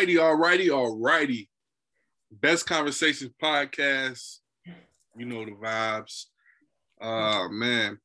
All 0.00 0.06
righty, 0.06 0.18
all 0.18 0.34
righty, 0.34 0.70
all 0.70 0.98
righty. 0.98 1.50
Best 2.32 2.64
Conversations 2.66 3.32
podcast. 3.42 4.38
You 5.14 5.26
know 5.26 5.44
the 5.44 5.50
vibes. 5.50 6.24
Uh 6.98 7.48
man, 7.50 7.98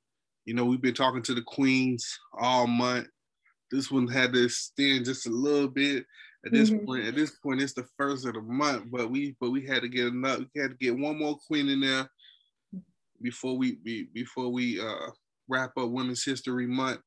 you 0.44 0.54
know, 0.56 0.66
we've 0.66 0.82
been 0.82 0.94
talking 0.94 1.22
to 1.22 1.34
the 1.34 1.42
queens 1.44 2.20
all 2.38 2.68
month. 2.68 3.08
This 3.72 3.90
one 3.90 4.10
had 4.10 4.34
to 4.34 4.44
extend 4.44 5.06
just 5.06 5.26
a 5.26 5.30
little 5.30 5.70
bit. 5.70 6.06
At 6.46 6.52
this 6.52 6.70
mm-hmm. 6.70 6.86
point, 6.86 7.06
at 7.06 7.16
this 7.16 7.32
point, 7.32 7.62
it's 7.62 7.72
the 7.72 7.88
first 7.98 8.26
of 8.26 8.34
the 8.34 8.42
month, 8.42 8.92
but 8.92 9.10
we 9.10 9.38
but 9.40 9.52
we 9.52 9.66
had 9.66 9.84
to 9.84 9.88
get 9.88 10.08
enough. 10.08 10.40
We 10.54 10.62
had 10.62 10.72
to 10.72 10.78
get 10.78 11.00
one 11.00 11.18
more 11.18 11.38
queen 11.48 11.70
in 11.70 11.80
there 11.80 12.10
before 13.22 13.58
we, 13.58 13.78
we 13.86 14.10
before 14.14 14.50
we 14.50 14.82
uh 14.82 15.12
wrap 15.48 15.72
up 15.78 15.92
Women's 15.92 16.26
History 16.26 16.68
Month. 16.68 17.00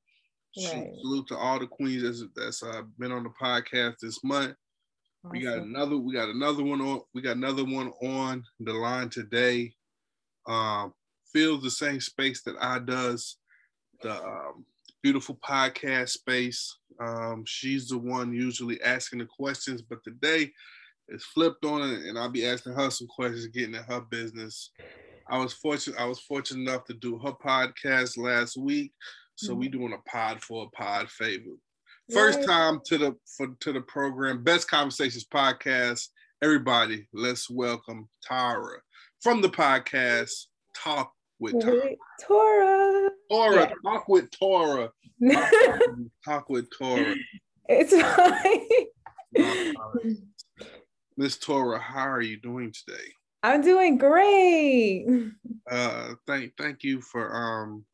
Right. 0.57 0.89
Salute 1.03 1.29
to 1.29 1.37
all 1.37 1.59
the 1.59 1.67
queens 1.67 2.05
that's, 2.05 2.25
that's 2.35 2.63
uh, 2.63 2.85
been 2.99 3.13
on 3.13 3.25
the 3.25 3.31
podcast 3.39 3.97
this 4.01 4.25
month. 4.25 4.57
Awesome. 5.25 5.31
We 5.31 5.41
got 5.41 5.59
another. 5.59 5.97
We 5.97 6.13
got 6.15 6.29
another 6.29 6.63
one 6.63 6.81
on. 6.81 7.01
We 7.15 7.23
got 7.23 7.37
another 7.37 7.65
one 7.65 7.93
on 8.03 8.45
the 8.61 8.73
line 8.73 9.09
today. 9.09 9.73
Um, 10.47 10.95
fills 11.33 11.63
the 11.63 11.71
same 11.71 12.01
space 12.01 12.43
that 12.43 12.57
I 12.61 12.79
does. 12.79 13.37
The 14.03 14.15
um, 14.15 14.65
beautiful 15.03 15.39
podcast 15.47 16.11
space. 16.11 16.77
Um, 17.01 17.45
she's 17.47 17.89
the 17.89 17.99
one 17.99 18.33
usually 18.33 18.81
asking 18.83 19.21
the 19.21 19.27
questions, 19.27 19.83
but 19.83 20.03
today 20.05 20.53
it's 21.09 21.25
flipped 21.25 21.65
on 21.65 21.83
it, 21.83 22.07
and 22.07 22.19
I'll 22.19 22.29
be 22.29 22.47
asking 22.47 22.75
her 22.75 22.91
some 22.91 23.09
questions, 23.09 23.47
getting 23.49 23.75
in 23.75 23.83
her 23.83 24.01
business. 24.01 24.71
I 25.29 25.39
was 25.39 25.53
fortunate. 25.53 25.99
I 25.99 26.07
was 26.07 26.21
fortunate 26.21 26.69
enough 26.69 26.85
to 26.85 26.95
do 26.95 27.19
her 27.19 27.33
podcast 27.33 28.17
last 28.17 28.57
week, 28.57 28.93
so 29.37 29.51
mm-hmm. 29.51 29.61
we 29.61 29.69
doing 29.69 29.93
a 29.93 30.11
pod 30.11 30.43
for 30.43 30.65
a 30.65 30.77
pod 30.77 31.11
favor. 31.11 31.57
First 32.13 32.43
time 32.45 32.81
to 32.87 32.97
the 32.97 33.17
for 33.37 33.49
to 33.61 33.73
the 33.73 33.83
program, 33.83 34.43
Best 34.43 34.71
Conversations 34.71 35.27
podcast. 35.27 36.09
Everybody, 36.43 37.07
let's 37.13 37.51
welcome 37.51 38.09
Tara 38.23 38.79
from 39.21 39.43
the 39.43 39.51
podcast 39.51 40.31
Talk 40.75 41.13
with 41.39 41.61
Tara. 41.61 41.91
Tora. 42.27 43.11
Tora, 43.31 43.55
yeah. 43.57 43.73
talk 43.85 44.09
with 44.09 44.31
Tora. 44.31 44.91
Talk, 46.25 46.49
with 46.49 46.69
Tora. 46.79 47.15
It's 47.69 47.95
fine. 49.37 50.17
Miss 51.19 51.37
Tora, 51.37 51.79
how 51.79 52.09
are 52.09 52.23
you 52.23 52.41
doing 52.41 52.73
today? 52.73 53.05
I'm 53.43 53.61
doing 53.61 53.99
great. 53.99 55.07
Uh, 55.71 56.15
thank 56.27 56.57
thank 56.57 56.85
you 56.85 57.03
for 57.03 57.35
um 57.35 57.85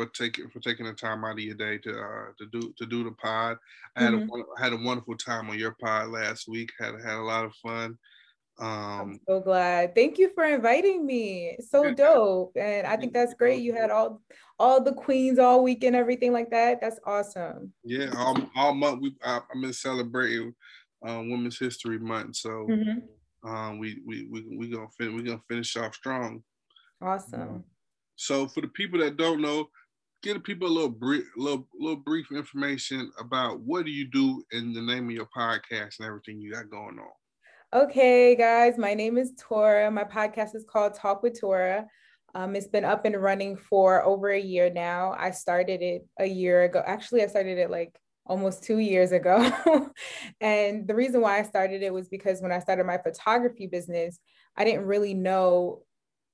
for 0.00 0.10
taking 0.12 0.48
for 0.48 0.60
taking 0.60 0.86
the 0.86 0.92
time 0.92 1.24
out 1.24 1.32
of 1.32 1.38
your 1.40 1.54
day 1.54 1.78
to 1.78 1.90
uh, 1.90 2.26
to 2.38 2.46
do 2.52 2.72
to 2.78 2.86
do 2.86 3.04
the 3.04 3.12
pod. 3.12 3.58
I 3.96 4.04
had 4.04 4.12
mm-hmm. 4.14 4.30
a 4.30 4.60
had 4.60 4.72
a 4.72 4.76
wonderful 4.76 5.16
time 5.16 5.50
on 5.50 5.58
your 5.58 5.76
pod 5.80 6.08
last 6.08 6.48
week. 6.48 6.70
Had 6.78 6.94
had 7.04 7.16
a 7.16 7.22
lot 7.22 7.44
of 7.44 7.54
fun. 7.56 7.98
Um, 8.58 8.68
I'm 8.68 9.20
so 9.26 9.40
glad. 9.40 9.94
Thank 9.94 10.18
you 10.18 10.30
for 10.34 10.44
inviting 10.44 11.04
me. 11.04 11.56
So 11.68 11.94
dope, 11.94 12.56
and 12.56 12.86
I 12.86 12.96
think 12.96 13.12
that's 13.12 13.34
great. 13.34 13.62
You 13.62 13.74
had 13.74 13.90
all 13.90 14.22
all 14.58 14.82
the 14.82 14.92
queens 14.92 15.38
all 15.38 15.62
week 15.62 15.84
and 15.84 15.96
everything 15.96 16.32
like 16.32 16.50
that. 16.50 16.80
That's 16.80 17.00
awesome. 17.04 17.72
Yeah, 17.84 18.12
all, 18.16 18.38
all 18.56 18.74
month 18.74 19.00
we 19.02 19.16
I, 19.24 19.34
have 19.34 19.42
been 19.60 19.72
celebrating 19.72 20.54
um, 21.06 21.30
Women's 21.30 21.58
History 21.58 21.98
Month, 21.98 22.36
so 22.36 22.66
mm-hmm. 22.70 23.48
um, 23.48 23.78
we 23.78 24.00
we 24.06 24.26
we 24.30 24.56
we 24.56 24.68
gonna 24.70 24.88
fin- 24.96 25.14
we 25.14 25.22
gonna 25.22 25.42
finish 25.48 25.76
off 25.76 25.94
strong. 25.94 26.42
Awesome. 27.02 27.40
Um, 27.40 27.64
so 28.16 28.46
for 28.46 28.60
the 28.60 28.68
people 28.68 29.00
that 29.00 29.16
don't 29.16 29.40
know, 29.40 29.70
give 30.22 30.42
people 30.42 30.68
a 30.68 30.70
little 30.70 30.90
brief, 30.90 31.24
little, 31.36 31.66
little 31.78 31.96
brief 31.96 32.30
information 32.32 33.10
about 33.18 33.60
what 33.60 33.84
do 33.84 33.90
you 33.90 34.08
do 34.10 34.42
in 34.52 34.72
the 34.72 34.82
name 34.82 35.06
of 35.06 35.12
your 35.12 35.28
podcast 35.36 35.98
and 35.98 36.06
everything 36.06 36.40
you 36.40 36.52
got 36.52 36.70
going 36.70 36.98
on. 36.98 37.82
Okay, 37.82 38.34
guys, 38.34 38.76
my 38.76 38.94
name 38.94 39.16
is 39.16 39.32
Tora. 39.38 39.90
My 39.90 40.04
podcast 40.04 40.54
is 40.54 40.66
called 40.68 40.94
Talk 40.94 41.22
with 41.22 41.38
Tora. 41.40 41.86
Um, 42.34 42.54
it's 42.54 42.66
been 42.66 42.84
up 42.84 43.04
and 43.04 43.16
running 43.16 43.56
for 43.56 44.04
over 44.04 44.30
a 44.30 44.40
year 44.40 44.70
now. 44.70 45.14
I 45.18 45.30
started 45.30 45.80
it 45.80 46.06
a 46.18 46.26
year 46.26 46.64
ago. 46.64 46.82
Actually, 46.84 47.22
I 47.22 47.26
started 47.26 47.58
it 47.58 47.70
like 47.70 47.96
almost 48.26 48.62
two 48.62 48.78
years 48.78 49.12
ago. 49.12 49.38
and 50.40 50.86
the 50.86 50.94
reason 50.94 51.20
why 51.20 51.38
I 51.38 51.42
started 51.42 51.82
it 51.82 51.92
was 51.92 52.08
because 52.08 52.40
when 52.40 52.52
I 52.52 52.60
started 52.60 52.86
my 52.86 52.98
photography 52.98 53.66
business, 53.66 54.18
I 54.56 54.64
didn't 54.64 54.86
really 54.86 55.14
know 55.14 55.82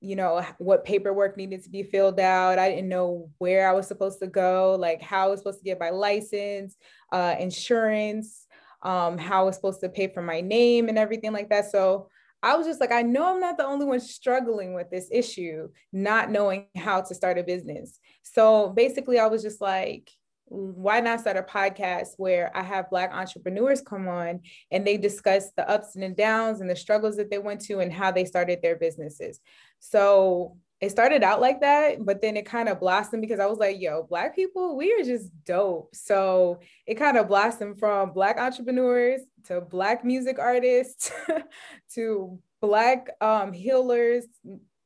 you 0.01 0.17
know 0.17 0.45
what 0.59 0.85
paperwork 0.85 1.37
needed 1.37 1.63
to 1.65 1.71
be 1.71 1.83
filled 1.83 2.21
out. 2.21 2.59
I 2.59 2.69
didn't 2.69 2.89
know 2.89 3.31
where 3.39 3.69
i 3.69 3.73
was 3.73 3.87
supposed 3.87 4.19
to 4.21 4.27
go 4.27 4.77
like 4.79 5.01
how 5.03 5.27
i 5.27 5.29
was 5.29 5.41
supposed 5.41 5.59
to 5.59 5.65
get 5.65 5.81
my 5.81 5.91
license 5.91 6.77
uh, 7.13 7.35
insurance 7.39 8.47
um, 8.83 9.19
how 9.19 9.43
i 9.43 9.45
was 9.45 9.57
supposed 9.57 9.81
to 9.81 9.89
pay 9.89 10.09
for 10.09 10.23
my 10.23 10.41
name 10.41 10.89
and 10.89 10.99
everything 10.99 11.33
like 11.33 11.49
that. 11.51 11.71
So 11.71 12.09
i 12.43 12.55
was 12.55 12.67
just 12.67 12.81
like 12.81 12.93
i 12.93 13.03
know 13.03 13.35
i'm 13.35 13.41
not 13.41 13.57
the 13.57 13.65
only 13.65 13.87
one 13.87 13.99
struggling 13.99 14.75
with 14.75 14.91
this 14.91 15.09
issue 15.11 15.69
not 15.93 16.31
knowing 16.31 16.67
how 16.77 17.01
to 17.01 17.15
start 17.15 17.39
a 17.39 17.43
business. 17.43 17.99
So 18.23 18.71
basically 18.71 19.19
i 19.19 19.27
was 19.27 19.43
just 19.43 19.61
like 19.61 20.11
why 20.49 21.01
not 21.01 21.21
start 21.21 21.37
a 21.37 21.43
podcast 21.43 22.11
where 22.19 22.57
I 22.57 22.63
have 22.63 22.91
Black 22.91 23.13
entrepreneurs 23.13 23.81
come 23.81 24.09
on 24.09 24.41
and 24.71 24.87
they 24.87 24.97
discuss 24.97 25.51
the 25.57 25.69
ups 25.69 25.97
and 25.97 26.17
downs 26.17 26.61
and 26.61 26.71
the 26.71 26.77
struggles 26.77 27.17
that 27.17 27.31
they 27.31 27.39
went 27.39 27.61
to 27.63 27.81
and 27.81 27.93
how 27.93 28.13
they 28.13 28.25
started 28.25 28.61
their 28.63 28.77
businesses. 28.77 29.41
So 29.81 30.57
it 30.81 30.91
started 30.91 31.23
out 31.23 31.41
like 31.41 31.63
that, 31.63 32.05
but 32.05 32.21
then 32.21 32.37
it 32.37 32.47
kind 32.47 32.69
of 32.69 32.81
blossomed 32.81 33.23
because 33.23 33.41
I 33.41 33.47
was 33.47 33.59
like, 33.59 33.81
yo, 33.81 34.05
Black 34.09 34.37
people, 34.37 34.77
we 34.77 34.93
are 34.93 35.03
just 35.03 35.31
dope. 35.45 35.95
So 35.95 36.61
it 36.87 36.95
kind 36.95 37.17
of 37.17 37.29
blossomed 37.29 37.79
from 37.79 38.13
Black 38.13 38.39
entrepreneurs 38.39 39.23
to 39.47 39.63
Black 39.63 40.05
music 40.05 40.39
artists 40.39 41.11
to 41.95 42.39
Black 42.61 43.09
um, 43.21 43.53
healers 43.53 44.27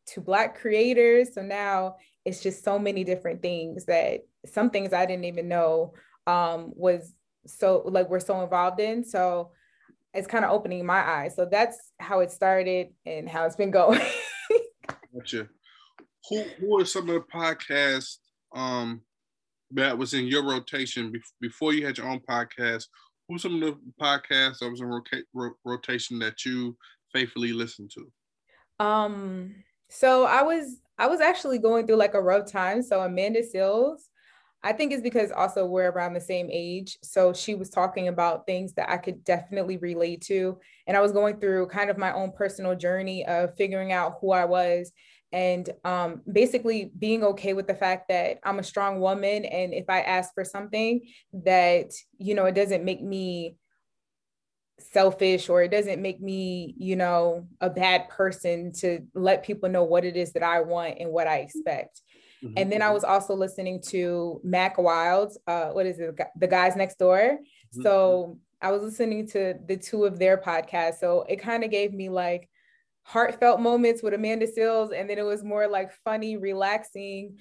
to 0.06 0.20
Black 0.20 0.58
creators. 0.58 1.34
So 1.34 1.42
now 1.42 1.96
it's 2.24 2.42
just 2.42 2.64
so 2.64 2.78
many 2.78 3.04
different 3.04 3.42
things 3.42 3.86
that 3.86 4.20
some 4.46 4.70
things 4.70 4.92
I 4.92 5.06
didn't 5.06 5.24
even 5.24 5.48
know 5.48 5.94
um, 6.26 6.72
was 6.74 7.14
so 7.46 7.82
like 7.86 8.08
we're 8.08 8.20
so 8.20 8.42
involved 8.42 8.80
in. 8.80 9.04
So 9.04 9.52
it's 10.12 10.26
kind 10.26 10.44
of 10.44 10.50
opening 10.50 10.84
my 10.84 11.00
eyes. 11.00 11.36
So 11.36 11.46
that's 11.46 11.92
how 11.98 12.20
it 12.20 12.30
started 12.30 12.88
and 13.06 13.28
how 13.28 13.46
it's 13.46 13.56
been 13.56 13.70
going. 13.70 14.00
gotcha. 15.14 15.48
Who 16.28 16.42
who 16.58 16.80
are 16.80 16.84
some 16.84 17.08
of 17.08 17.14
the 17.14 17.24
podcasts 17.32 18.16
um, 18.54 19.00
that 19.72 19.96
was 19.96 20.14
in 20.14 20.26
your 20.26 20.44
rotation 20.44 21.12
be- 21.12 21.20
before 21.40 21.72
you 21.72 21.86
had 21.86 21.98
your 21.98 22.08
own 22.08 22.20
podcast? 22.28 22.84
Who 23.28 23.38
some 23.38 23.54
of 23.54 23.60
the 23.60 23.78
podcasts 24.00 24.58
that 24.58 24.70
was 24.70 24.80
in 24.80 24.88
roca- 24.88 25.22
ro- 25.32 25.54
rotation 25.64 26.18
that 26.18 26.44
you 26.44 26.76
faithfully 27.12 27.52
listened 27.52 27.92
to? 27.94 28.84
Um, 28.84 29.54
so 29.88 30.24
I 30.24 30.42
was 30.42 30.80
I 31.00 31.06
was 31.06 31.22
actually 31.22 31.58
going 31.58 31.86
through 31.86 31.96
like 31.96 32.12
a 32.12 32.20
rough 32.20 32.52
time. 32.52 32.82
So 32.82 33.00
Amanda 33.00 33.40
Seales, 33.40 34.00
I 34.62 34.74
think 34.74 34.92
it's 34.92 35.02
because 35.02 35.32
also 35.32 35.64
we're 35.64 35.90
around 35.90 36.12
the 36.12 36.20
same 36.20 36.50
age. 36.52 36.98
So 37.02 37.32
she 37.32 37.54
was 37.54 37.70
talking 37.70 38.08
about 38.08 38.46
things 38.46 38.74
that 38.74 38.90
I 38.90 38.98
could 38.98 39.24
definitely 39.24 39.78
relate 39.78 40.20
to. 40.26 40.58
And 40.86 40.98
I 40.98 41.00
was 41.00 41.12
going 41.12 41.40
through 41.40 41.68
kind 41.68 41.88
of 41.88 41.96
my 41.96 42.12
own 42.12 42.32
personal 42.32 42.76
journey 42.76 43.24
of 43.24 43.56
figuring 43.56 43.92
out 43.92 44.18
who 44.20 44.32
I 44.32 44.44
was 44.44 44.92
and 45.32 45.70
um, 45.84 46.20
basically 46.30 46.92
being 46.98 47.24
okay 47.24 47.54
with 47.54 47.66
the 47.66 47.74
fact 47.74 48.08
that 48.10 48.38
I'm 48.44 48.58
a 48.58 48.62
strong 48.62 49.00
woman. 49.00 49.46
And 49.46 49.72
if 49.72 49.88
I 49.88 50.02
ask 50.02 50.34
for 50.34 50.44
something 50.44 51.00
that, 51.32 51.92
you 52.18 52.34
know, 52.34 52.44
it 52.44 52.54
doesn't 52.54 52.84
make 52.84 53.02
me 53.02 53.56
selfish 54.80 55.48
or 55.48 55.62
it 55.62 55.70
doesn't 55.70 56.02
make 56.02 56.20
me, 56.20 56.74
you 56.78 56.96
know, 56.96 57.46
a 57.60 57.70
bad 57.70 58.08
person 58.08 58.72
to 58.72 59.00
let 59.14 59.44
people 59.44 59.68
know 59.68 59.84
what 59.84 60.04
it 60.04 60.16
is 60.16 60.32
that 60.32 60.42
I 60.42 60.60
want 60.60 60.98
and 60.98 61.10
what 61.10 61.26
I 61.26 61.38
expect. 61.38 62.00
Mm-hmm. 62.42 62.54
And 62.56 62.72
then 62.72 62.82
I 62.82 62.90
was 62.90 63.04
also 63.04 63.34
listening 63.34 63.82
to 63.88 64.40
Mac 64.42 64.78
Wilds, 64.78 65.38
uh, 65.46 65.68
what 65.70 65.86
is 65.86 65.98
it, 65.98 66.18
The 66.36 66.46
Guys 66.46 66.76
Next 66.76 66.98
Door. 66.98 67.38
Mm-hmm. 67.38 67.82
So 67.82 68.38
I 68.62 68.72
was 68.72 68.82
listening 68.82 69.26
to 69.28 69.54
the 69.66 69.76
two 69.76 70.04
of 70.04 70.18
their 70.18 70.38
podcasts. 70.38 71.00
So 71.00 71.24
it 71.28 71.36
kind 71.36 71.64
of 71.64 71.70
gave 71.70 71.92
me 71.92 72.08
like 72.08 72.48
heartfelt 73.02 73.60
moments 73.60 74.02
with 74.02 74.14
Amanda 74.14 74.46
Seales. 74.46 74.98
And 74.98 75.08
then 75.08 75.18
it 75.18 75.24
was 75.24 75.44
more 75.44 75.68
like 75.68 75.92
funny, 76.04 76.36
relaxing 76.36 77.38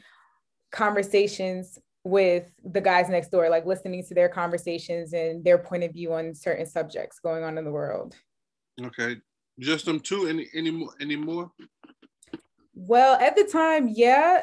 conversations 0.71 1.79
with 2.09 2.51
the 2.63 2.81
guys 2.81 3.09
next 3.09 3.29
door, 3.29 3.49
like 3.49 3.65
listening 3.65 4.03
to 4.05 4.13
their 4.13 4.29
conversations 4.29 5.13
and 5.13 5.43
their 5.43 5.57
point 5.57 5.83
of 5.83 5.93
view 5.93 6.13
on 6.13 6.33
certain 6.33 6.65
subjects 6.65 7.19
going 7.19 7.43
on 7.43 7.57
in 7.57 7.65
the 7.65 7.71
world. 7.71 8.15
Okay. 8.81 9.17
Just 9.59 9.85
them 9.85 9.99
two 9.99 10.27
any 10.27 10.47
any 10.53 10.71
more 10.71 10.93
any 10.99 11.15
more? 11.15 11.51
Well, 12.73 13.19
at 13.19 13.35
the 13.35 13.43
time, 13.43 13.89
yeah. 13.89 14.41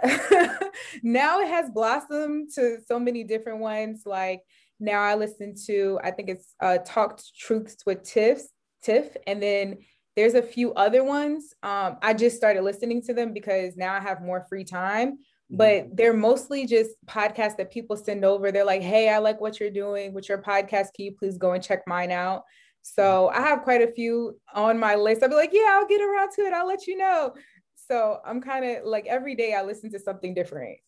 now 1.02 1.40
it 1.40 1.48
has 1.48 1.70
blossomed 1.70 2.50
to 2.54 2.78
so 2.86 2.98
many 2.98 3.24
different 3.24 3.60
ones. 3.60 4.02
Like 4.04 4.42
now 4.78 5.00
I 5.00 5.14
listen 5.14 5.54
to, 5.66 5.98
I 6.04 6.10
think 6.10 6.28
it's 6.28 6.54
uh 6.60 6.78
Talk 6.84 7.20
Truths 7.38 7.78
with 7.86 8.02
Tiff, 8.02 8.42
Tiff, 8.82 9.16
and 9.26 9.42
then 9.42 9.78
there's 10.16 10.34
a 10.34 10.42
few 10.42 10.72
other 10.74 11.02
ones. 11.02 11.54
Um, 11.62 11.96
I 12.02 12.14
just 12.14 12.36
started 12.36 12.62
listening 12.62 13.02
to 13.02 13.14
them 13.14 13.32
because 13.32 13.76
now 13.76 13.94
I 13.94 14.00
have 14.00 14.22
more 14.22 14.46
free 14.48 14.64
time 14.64 15.18
but 15.50 15.84
mm-hmm. 15.84 15.94
they're 15.94 16.12
mostly 16.12 16.66
just 16.66 16.90
podcasts 17.06 17.56
that 17.56 17.70
people 17.70 17.96
send 17.96 18.24
over. 18.24 18.50
They're 18.50 18.64
like, 18.64 18.82
hey, 18.82 19.08
I 19.10 19.18
like 19.18 19.40
what 19.40 19.60
you're 19.60 19.70
doing 19.70 20.12
with 20.12 20.28
your 20.28 20.38
podcast. 20.38 20.88
Can 20.94 21.04
you 21.04 21.12
please 21.12 21.38
go 21.38 21.52
and 21.52 21.62
check 21.62 21.82
mine 21.86 22.10
out? 22.10 22.42
So 22.82 23.28
I 23.28 23.40
have 23.40 23.62
quite 23.62 23.82
a 23.82 23.92
few 23.92 24.38
on 24.54 24.78
my 24.78 24.94
list. 24.94 25.22
I'll 25.22 25.28
be 25.28 25.34
like, 25.34 25.52
yeah, 25.52 25.70
I'll 25.72 25.88
get 25.88 26.00
around 26.00 26.30
to 26.36 26.42
it. 26.42 26.52
I'll 26.52 26.66
let 26.66 26.86
you 26.86 26.96
know. 26.96 27.34
So 27.74 28.20
I'm 28.24 28.40
kind 28.40 28.64
of 28.64 28.84
like 28.84 29.06
every 29.06 29.34
day 29.34 29.54
I 29.54 29.62
listen 29.62 29.90
to 29.92 29.98
something 29.98 30.34
different. 30.34 30.78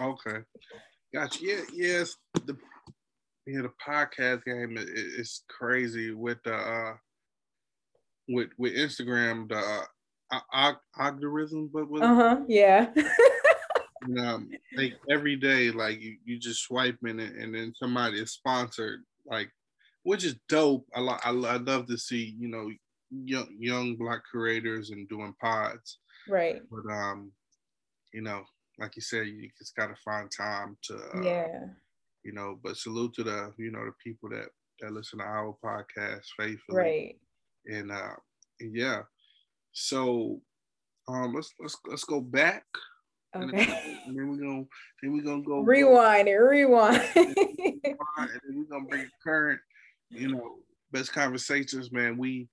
Okay. 0.00 0.38
Gotcha. 1.14 1.38
Yeah, 1.42 1.60
yes. 1.72 2.16
The 2.46 2.56
yeah, 3.46 3.62
the 3.62 3.72
podcast 3.84 4.44
game 4.44 4.76
is 4.78 5.42
crazy 5.48 6.12
with 6.12 6.38
the 6.44 6.54
uh 6.54 6.94
with 8.28 8.50
with 8.58 8.74
Instagram, 8.74 9.48
the 9.48 9.82
uh, 10.30 10.72
algorithm, 10.98 11.70
but 11.72 11.88
with 11.88 12.02
uh-huh, 12.02 12.40
yeah. 12.46 12.90
and, 14.08 14.20
um, 14.20 14.50
like 14.76 14.94
every 15.10 15.36
day, 15.36 15.70
like 15.70 16.00
you, 16.00 16.16
you 16.24 16.38
just 16.38 16.62
swiping 16.62 17.20
it, 17.20 17.34
and 17.36 17.54
then 17.54 17.74
somebody 17.74 18.20
is 18.20 18.32
sponsored, 18.32 19.04
like, 19.26 19.50
which 20.02 20.24
is 20.24 20.36
dope. 20.48 20.86
I, 20.94 21.00
lo- 21.00 21.18
I, 21.24 21.30
I 21.30 21.56
love 21.56 21.86
to 21.86 21.98
see, 21.98 22.34
you 22.38 22.48
know, 22.48 22.70
young 23.10 23.48
young 23.58 23.96
black 23.96 24.22
creators 24.24 24.90
and 24.90 25.08
doing 25.08 25.34
pods. 25.40 25.98
Right. 26.28 26.62
But 26.70 26.92
um, 26.92 27.32
you 28.12 28.22
know, 28.22 28.44
like 28.78 28.96
you 28.96 29.02
said, 29.02 29.26
you 29.26 29.48
just 29.58 29.76
gotta 29.76 29.94
find 30.04 30.30
time 30.30 30.76
to 30.84 30.94
uh, 30.94 31.22
yeah. 31.22 31.66
You 32.24 32.32
know, 32.32 32.58
but 32.62 32.76
salute 32.76 33.14
to 33.14 33.24
the 33.24 33.52
you 33.58 33.70
know 33.70 33.84
the 33.84 33.92
people 34.02 34.28
that 34.30 34.48
that 34.80 34.92
listen 34.92 35.18
to 35.18 35.24
our 35.24 35.54
podcast 35.64 36.24
faithfully. 36.38 36.76
Right. 36.76 37.16
And 37.66 37.92
uh, 37.92 38.14
yeah. 38.60 39.02
So 39.72 40.40
um, 41.08 41.34
let's 41.34 41.52
let's 41.60 41.76
let's 41.86 42.04
go 42.04 42.20
back. 42.20 42.64
Okay. 43.36 44.00
And 44.06 44.16
then 44.16 44.28
we're 44.28 44.36
gonna 44.36 44.64
then 45.02 45.12
we're 45.12 45.22
gonna 45.22 45.42
go 45.42 45.60
rewind 45.62 46.26
go, 46.26 46.32
and 46.32 46.40
rewind. 46.50 47.02
and 47.14 47.36
then 47.36 48.54
we're 48.54 48.64
gonna 48.70 48.88
bring 48.88 49.08
current, 49.22 49.60
you 50.10 50.28
know, 50.28 50.56
best 50.92 51.12
conversations, 51.12 51.92
man. 51.92 52.16
We 52.16 52.48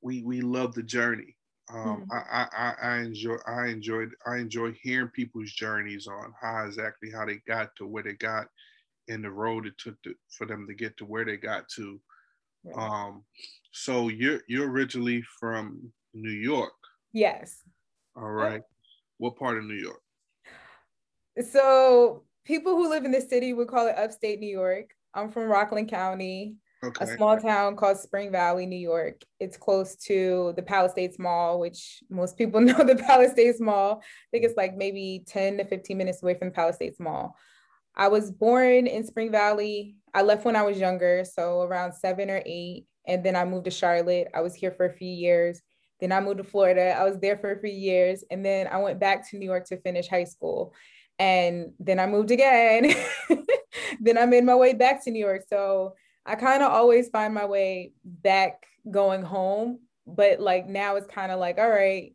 we 0.00 0.22
we 0.22 0.40
love 0.40 0.74
the 0.74 0.82
journey. 0.82 1.36
Um, 1.72 2.06
mm-hmm. 2.10 2.12
I, 2.12 2.46
I 2.52 2.74
I 2.82 2.98
enjoy 2.98 3.36
I 3.46 3.66
enjoyed 3.66 4.10
I 4.26 4.36
enjoy 4.36 4.72
hearing 4.80 5.08
people's 5.08 5.52
journeys 5.52 6.06
on 6.06 6.32
how 6.40 6.66
exactly 6.66 7.10
how 7.10 7.26
they 7.26 7.40
got 7.46 7.74
to 7.76 7.86
where 7.86 8.02
they 8.02 8.14
got 8.14 8.46
and 9.08 9.24
the 9.24 9.30
road 9.30 9.66
it 9.66 9.76
took 9.76 10.00
to, 10.02 10.14
for 10.30 10.46
them 10.46 10.66
to 10.68 10.74
get 10.74 10.96
to 10.96 11.04
where 11.04 11.24
they 11.24 11.36
got 11.36 11.68
to. 11.76 12.00
Um, 12.74 13.24
so 13.72 14.08
you're 14.08 14.40
you're 14.46 14.70
originally 14.70 15.22
from 15.38 15.92
New 16.14 16.30
York. 16.30 16.72
Yes. 17.12 17.62
All 18.16 18.30
right. 18.30 18.62
What 19.20 19.36
part 19.36 19.58
of 19.58 19.64
New 19.64 19.74
York? 19.74 20.00
So 21.52 22.24
people 22.46 22.74
who 22.74 22.88
live 22.88 23.04
in 23.04 23.10
the 23.10 23.20
city 23.20 23.52
would 23.52 23.68
call 23.68 23.86
it 23.86 23.98
upstate 23.98 24.40
New 24.40 24.48
York. 24.48 24.94
I'm 25.12 25.30
from 25.30 25.44
Rockland 25.44 25.90
County, 25.90 26.56
okay. 26.82 27.04
a 27.04 27.16
small 27.16 27.38
town 27.38 27.76
called 27.76 27.98
Spring 27.98 28.32
Valley, 28.32 28.64
New 28.64 28.78
York. 28.78 29.20
It's 29.38 29.58
close 29.58 29.94
to 30.06 30.54
the 30.56 30.62
Palisades 30.62 31.18
Mall, 31.18 31.60
which 31.60 32.02
most 32.08 32.38
people 32.38 32.60
know 32.62 32.82
the 32.82 32.96
Palisades 32.96 33.60
Mall. 33.60 34.00
I 34.02 34.28
think 34.30 34.46
it's 34.46 34.56
like 34.56 34.74
maybe 34.74 35.22
10 35.26 35.58
to 35.58 35.66
15 35.66 35.98
minutes 35.98 36.22
away 36.22 36.32
from 36.32 36.48
the 36.48 36.54
Palisades 36.54 36.98
Mall. 36.98 37.36
I 37.94 38.08
was 38.08 38.30
born 38.30 38.86
in 38.86 39.04
Spring 39.04 39.30
Valley. 39.30 39.96
I 40.14 40.22
left 40.22 40.46
when 40.46 40.56
I 40.56 40.62
was 40.62 40.78
younger, 40.78 41.26
so 41.30 41.60
around 41.60 41.92
seven 41.92 42.30
or 42.30 42.40
eight. 42.46 42.86
And 43.06 43.22
then 43.22 43.36
I 43.36 43.44
moved 43.44 43.66
to 43.66 43.70
Charlotte. 43.70 44.28
I 44.32 44.40
was 44.40 44.54
here 44.54 44.70
for 44.70 44.86
a 44.86 44.94
few 44.94 45.12
years. 45.12 45.60
Then 46.00 46.12
I 46.12 46.20
moved 46.20 46.38
to 46.38 46.44
Florida. 46.44 46.96
I 46.98 47.04
was 47.04 47.18
there 47.18 47.36
for 47.36 47.52
a 47.52 47.60
few 47.60 47.70
years. 47.70 48.24
And 48.30 48.44
then 48.44 48.66
I 48.66 48.78
went 48.78 48.98
back 48.98 49.28
to 49.30 49.36
New 49.36 49.46
York 49.46 49.66
to 49.66 49.80
finish 49.80 50.08
high 50.08 50.24
school. 50.24 50.74
And 51.18 51.72
then 51.78 52.00
I 52.00 52.06
moved 52.06 52.30
again. 52.30 52.94
then 54.00 54.18
I 54.18 54.26
made 54.26 54.44
my 54.44 54.54
way 54.54 54.72
back 54.72 55.04
to 55.04 55.10
New 55.10 55.24
York. 55.24 55.42
So 55.48 55.94
I 56.24 56.34
kind 56.34 56.62
of 56.62 56.72
always 56.72 57.08
find 57.08 57.34
my 57.34 57.46
way 57.46 57.92
back 58.04 58.64
going 58.90 59.22
home. 59.22 59.80
But 60.06 60.40
like 60.40 60.66
now 60.66 60.96
it's 60.96 61.06
kind 61.06 61.30
of 61.30 61.38
like, 61.38 61.58
all 61.58 61.68
right, 61.68 62.14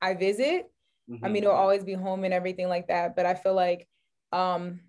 I 0.00 0.14
visit. 0.14 0.70
Mm-hmm. 1.10 1.24
I 1.24 1.28
mean, 1.28 1.42
it'll 1.44 1.54
always 1.54 1.84
be 1.84 1.94
home 1.94 2.24
and 2.24 2.34
everything 2.34 2.68
like 2.68 2.88
that. 2.88 3.16
But 3.16 3.26
I 3.26 3.34
feel 3.34 3.54
like 3.54 3.86
um 4.32 4.80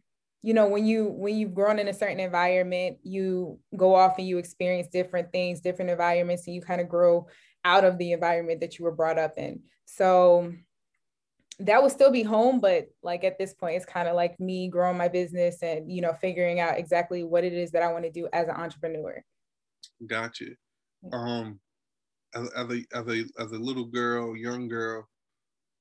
you 0.42 0.54
know 0.54 0.68
when 0.68 0.86
you 0.86 1.06
when 1.06 1.36
you've 1.36 1.54
grown 1.54 1.80
in 1.80 1.88
a 1.88 1.94
certain 1.94 2.20
environment 2.20 2.98
you 3.04 3.60
go 3.76 3.96
off 3.96 4.18
and 4.18 4.28
you 4.28 4.38
experience 4.38 4.88
different 4.88 5.32
things 5.32 5.62
different 5.62 5.92
environments 5.92 6.46
and 6.48 6.56
you 6.56 6.62
kind 6.62 6.82
of 6.82 6.88
grow 6.88 7.28
out 7.66 7.84
of 7.84 7.98
the 7.98 8.12
environment 8.12 8.60
that 8.62 8.78
you 8.78 8.86
were 8.86 8.92
brought 8.92 9.20
up 9.20 9.38
in 9.38 9.62
so 9.86 10.54
that 11.60 11.82
would 11.82 11.92
still 11.92 12.12
be 12.12 12.24
home 12.24 12.60
but 12.60 12.88
like 13.04 13.24
at 13.24 13.38
this 13.38 13.54
point 13.54 13.76
it's 13.76 13.86
kind 13.86 14.08
of 14.08 14.16
like 14.16 14.40
me 14.40 14.70
growing 14.70 14.98
my 14.98 15.08
business 15.08 15.62
and 15.62 15.92
you 15.92 16.02
know 16.02 16.14
figuring 16.22 16.60
out 16.60 16.78
exactly 16.78 17.24
what 17.24 17.44
it 17.44 17.54
is 17.54 17.72
that 17.72 17.84
i 17.84 17.92
want 17.92 18.04
to 18.04 18.12
do 18.12 18.28
as 18.32 18.48
an 18.48 18.56
entrepreneur 18.56 19.22
gotcha 20.08 20.46
um 21.12 21.60
as, 22.36 22.50
as 22.50 22.70
a 22.70 22.86
as 22.94 23.08
a 23.08 23.24
as 23.40 23.52
a 23.52 23.60
little 23.60 23.86
girl 23.86 24.38
young 24.38 24.68
girl 24.68 25.08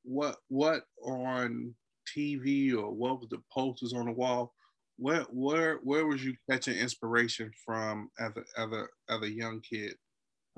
what 0.02 0.36
what 0.48 0.82
on 1.04 1.74
TV 2.08 2.72
or 2.74 2.90
what 2.90 3.20
was 3.20 3.28
the 3.28 3.42
posters 3.52 3.92
on 3.92 4.06
the 4.06 4.12
wall? 4.12 4.54
Where 4.96 5.22
where 5.30 5.76
where 5.82 6.06
was 6.06 6.24
you 6.24 6.34
catching 6.50 6.76
inspiration 6.76 7.50
from 7.64 8.10
as 8.18 8.32
a 8.36 8.60
as 8.60 8.72
a 8.72 8.84
as 9.08 9.22
a 9.22 9.30
young 9.30 9.60
kid? 9.60 9.94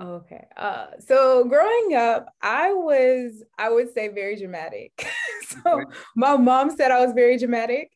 Okay. 0.00 0.46
Uh, 0.56 0.86
so 0.98 1.44
growing 1.44 1.94
up, 1.94 2.26
I 2.40 2.72
was, 2.72 3.42
I 3.58 3.68
would 3.68 3.92
say, 3.92 4.08
very 4.08 4.36
dramatic. 4.36 5.06
so 5.48 5.84
my 6.16 6.36
mom 6.36 6.74
said 6.74 6.90
I 6.90 7.04
was 7.04 7.12
very 7.12 7.36
dramatic. 7.36 7.90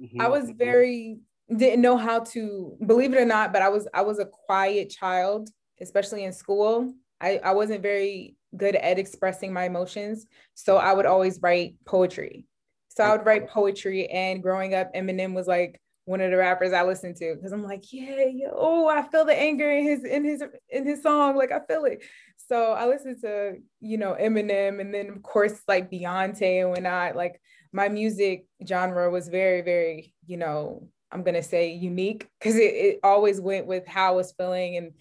Mm-hmm. 0.00 0.20
I 0.20 0.28
was 0.28 0.44
mm-hmm. 0.44 0.58
very 0.58 1.18
didn't 1.54 1.82
know 1.82 1.96
how 1.96 2.20
to 2.20 2.76
believe 2.86 3.12
it 3.12 3.20
or 3.20 3.24
not, 3.24 3.52
but 3.52 3.62
I 3.62 3.68
was 3.68 3.88
I 3.92 4.02
was 4.02 4.18
a 4.18 4.26
quiet 4.26 4.90
child, 4.90 5.48
especially 5.80 6.24
in 6.24 6.32
school. 6.32 6.92
I, 7.20 7.40
I 7.42 7.52
wasn't 7.52 7.82
very 7.82 8.36
good 8.56 8.76
at 8.76 8.98
expressing 8.98 9.52
my 9.52 9.64
emotions. 9.64 10.26
So 10.54 10.76
I 10.76 10.92
would 10.92 11.06
always 11.06 11.40
write 11.42 11.74
poetry. 11.84 12.46
So 12.88 13.04
I 13.04 13.16
would 13.16 13.26
write 13.26 13.48
poetry, 13.48 14.08
and 14.08 14.42
growing 14.42 14.74
up, 14.74 14.92
Eminem 14.94 15.34
was 15.34 15.46
like 15.46 15.80
one 16.10 16.20
of 16.20 16.32
the 16.32 16.36
rappers 16.36 16.72
I 16.72 16.82
listened 16.82 17.14
to 17.18 17.36
because 17.36 17.52
I'm 17.52 17.62
like, 17.62 17.84
yeah, 17.92 18.48
oh, 18.52 18.88
I 18.88 19.02
feel 19.08 19.24
the 19.24 19.38
anger 19.38 19.70
in 19.70 19.84
his 19.84 20.04
in 20.04 20.24
his 20.24 20.42
in 20.68 20.84
his 20.84 21.04
song, 21.04 21.36
like 21.36 21.52
I 21.52 21.60
feel 21.60 21.84
it. 21.84 22.02
So 22.36 22.72
I 22.72 22.86
listened 22.86 23.20
to 23.20 23.58
you 23.80 23.96
know 23.96 24.16
Eminem, 24.20 24.80
and 24.80 24.92
then 24.92 25.08
of 25.08 25.22
course 25.22 25.60
like 25.68 25.88
Beyonce 25.88 26.62
and 26.62 26.70
whatnot. 26.70 27.14
Like 27.14 27.40
my 27.72 27.88
music 27.88 28.46
genre 28.66 29.08
was 29.08 29.28
very 29.28 29.62
very 29.62 30.12
you 30.26 30.36
know 30.36 30.88
I'm 31.12 31.22
gonna 31.22 31.44
say 31.44 31.74
unique 31.74 32.28
because 32.40 32.56
it, 32.56 32.74
it 32.74 33.00
always 33.04 33.40
went 33.40 33.68
with 33.68 33.86
how 33.86 34.08
I 34.08 34.16
was 34.16 34.32
feeling 34.32 34.78
and 34.78 34.92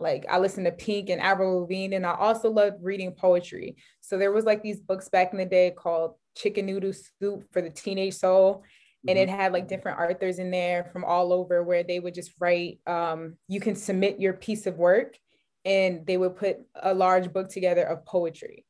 like 0.00 0.26
I 0.28 0.38
listened 0.38 0.66
to 0.66 0.72
Pink 0.72 1.10
and 1.10 1.20
Avril 1.20 1.60
Lavigne, 1.60 1.94
and 1.94 2.04
I 2.06 2.14
also 2.14 2.50
loved 2.50 2.82
reading 2.82 3.12
poetry. 3.12 3.76
So 4.00 4.18
there 4.18 4.32
was 4.32 4.44
like 4.46 4.62
these 4.62 4.80
books 4.80 5.08
back 5.08 5.32
in 5.32 5.38
the 5.38 5.44
day 5.44 5.70
called 5.70 6.14
Chicken 6.36 6.66
Noodle 6.66 6.92
Soup 6.92 7.44
for 7.52 7.62
the 7.62 7.70
Teenage 7.70 8.14
Soul. 8.14 8.64
And 9.08 9.18
it 9.18 9.28
mm-hmm. 9.28 9.38
had 9.38 9.52
like 9.52 9.68
different 9.68 9.98
authors 9.98 10.38
in 10.38 10.50
there 10.50 10.84
from 10.92 11.04
all 11.04 11.32
over 11.32 11.62
where 11.62 11.82
they 11.82 12.00
would 12.00 12.14
just 12.14 12.32
write, 12.38 12.80
um, 12.86 13.36
you 13.48 13.58
can 13.58 13.74
submit 13.74 14.20
your 14.20 14.34
piece 14.34 14.66
of 14.66 14.76
work 14.76 15.16
and 15.64 16.06
they 16.06 16.16
would 16.16 16.36
put 16.36 16.58
a 16.80 16.92
large 16.92 17.32
book 17.32 17.48
together 17.48 17.82
of 17.82 18.04
poetry. 18.04 18.66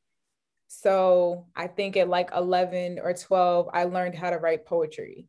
So 0.67 1.47
I 1.53 1.67
think 1.67 1.97
at 1.97 2.07
like 2.07 2.29
11 2.35 2.99
or 3.03 3.13
12, 3.13 3.69
I 3.73 3.83
learned 3.85 4.15
how 4.15 4.29
to 4.29 4.37
write 4.37 4.65
poetry. 4.65 5.27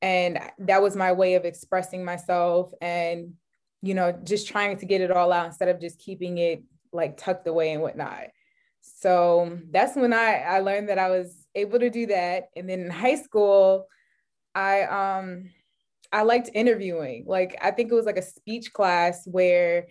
And 0.00 0.38
that 0.58 0.82
was 0.82 0.96
my 0.96 1.12
way 1.12 1.34
of 1.34 1.44
expressing 1.44 2.04
myself 2.04 2.72
and, 2.80 3.34
you 3.82 3.94
know, 3.94 4.12
just 4.24 4.48
trying 4.48 4.78
to 4.78 4.86
get 4.86 5.02
it 5.02 5.10
all 5.10 5.32
out 5.32 5.46
instead 5.46 5.68
of 5.68 5.80
just 5.80 5.98
keeping 5.98 6.38
it 6.38 6.62
like 6.92 7.18
tucked 7.18 7.46
away 7.46 7.72
and 7.72 7.82
whatnot. 7.82 8.28
So 8.80 9.58
that's 9.70 9.96
when 9.96 10.12
I, 10.12 10.36
I 10.40 10.60
learned 10.60 10.88
that 10.88 10.98
I 10.98 11.10
was 11.10 11.46
able 11.54 11.78
to 11.78 11.90
do 11.90 12.06
that. 12.06 12.48
And 12.56 12.68
then 12.68 12.80
in 12.80 12.90
high 12.90 13.16
school, 13.16 13.86
I 14.54 14.82
um 14.82 15.50
I 16.12 16.22
liked 16.22 16.50
interviewing. 16.54 17.24
Like 17.26 17.56
I 17.60 17.70
think 17.70 17.90
it 17.90 17.94
was 17.94 18.06
like 18.06 18.18
a 18.18 18.22
speech 18.22 18.72
class 18.72 19.26
where 19.26 19.86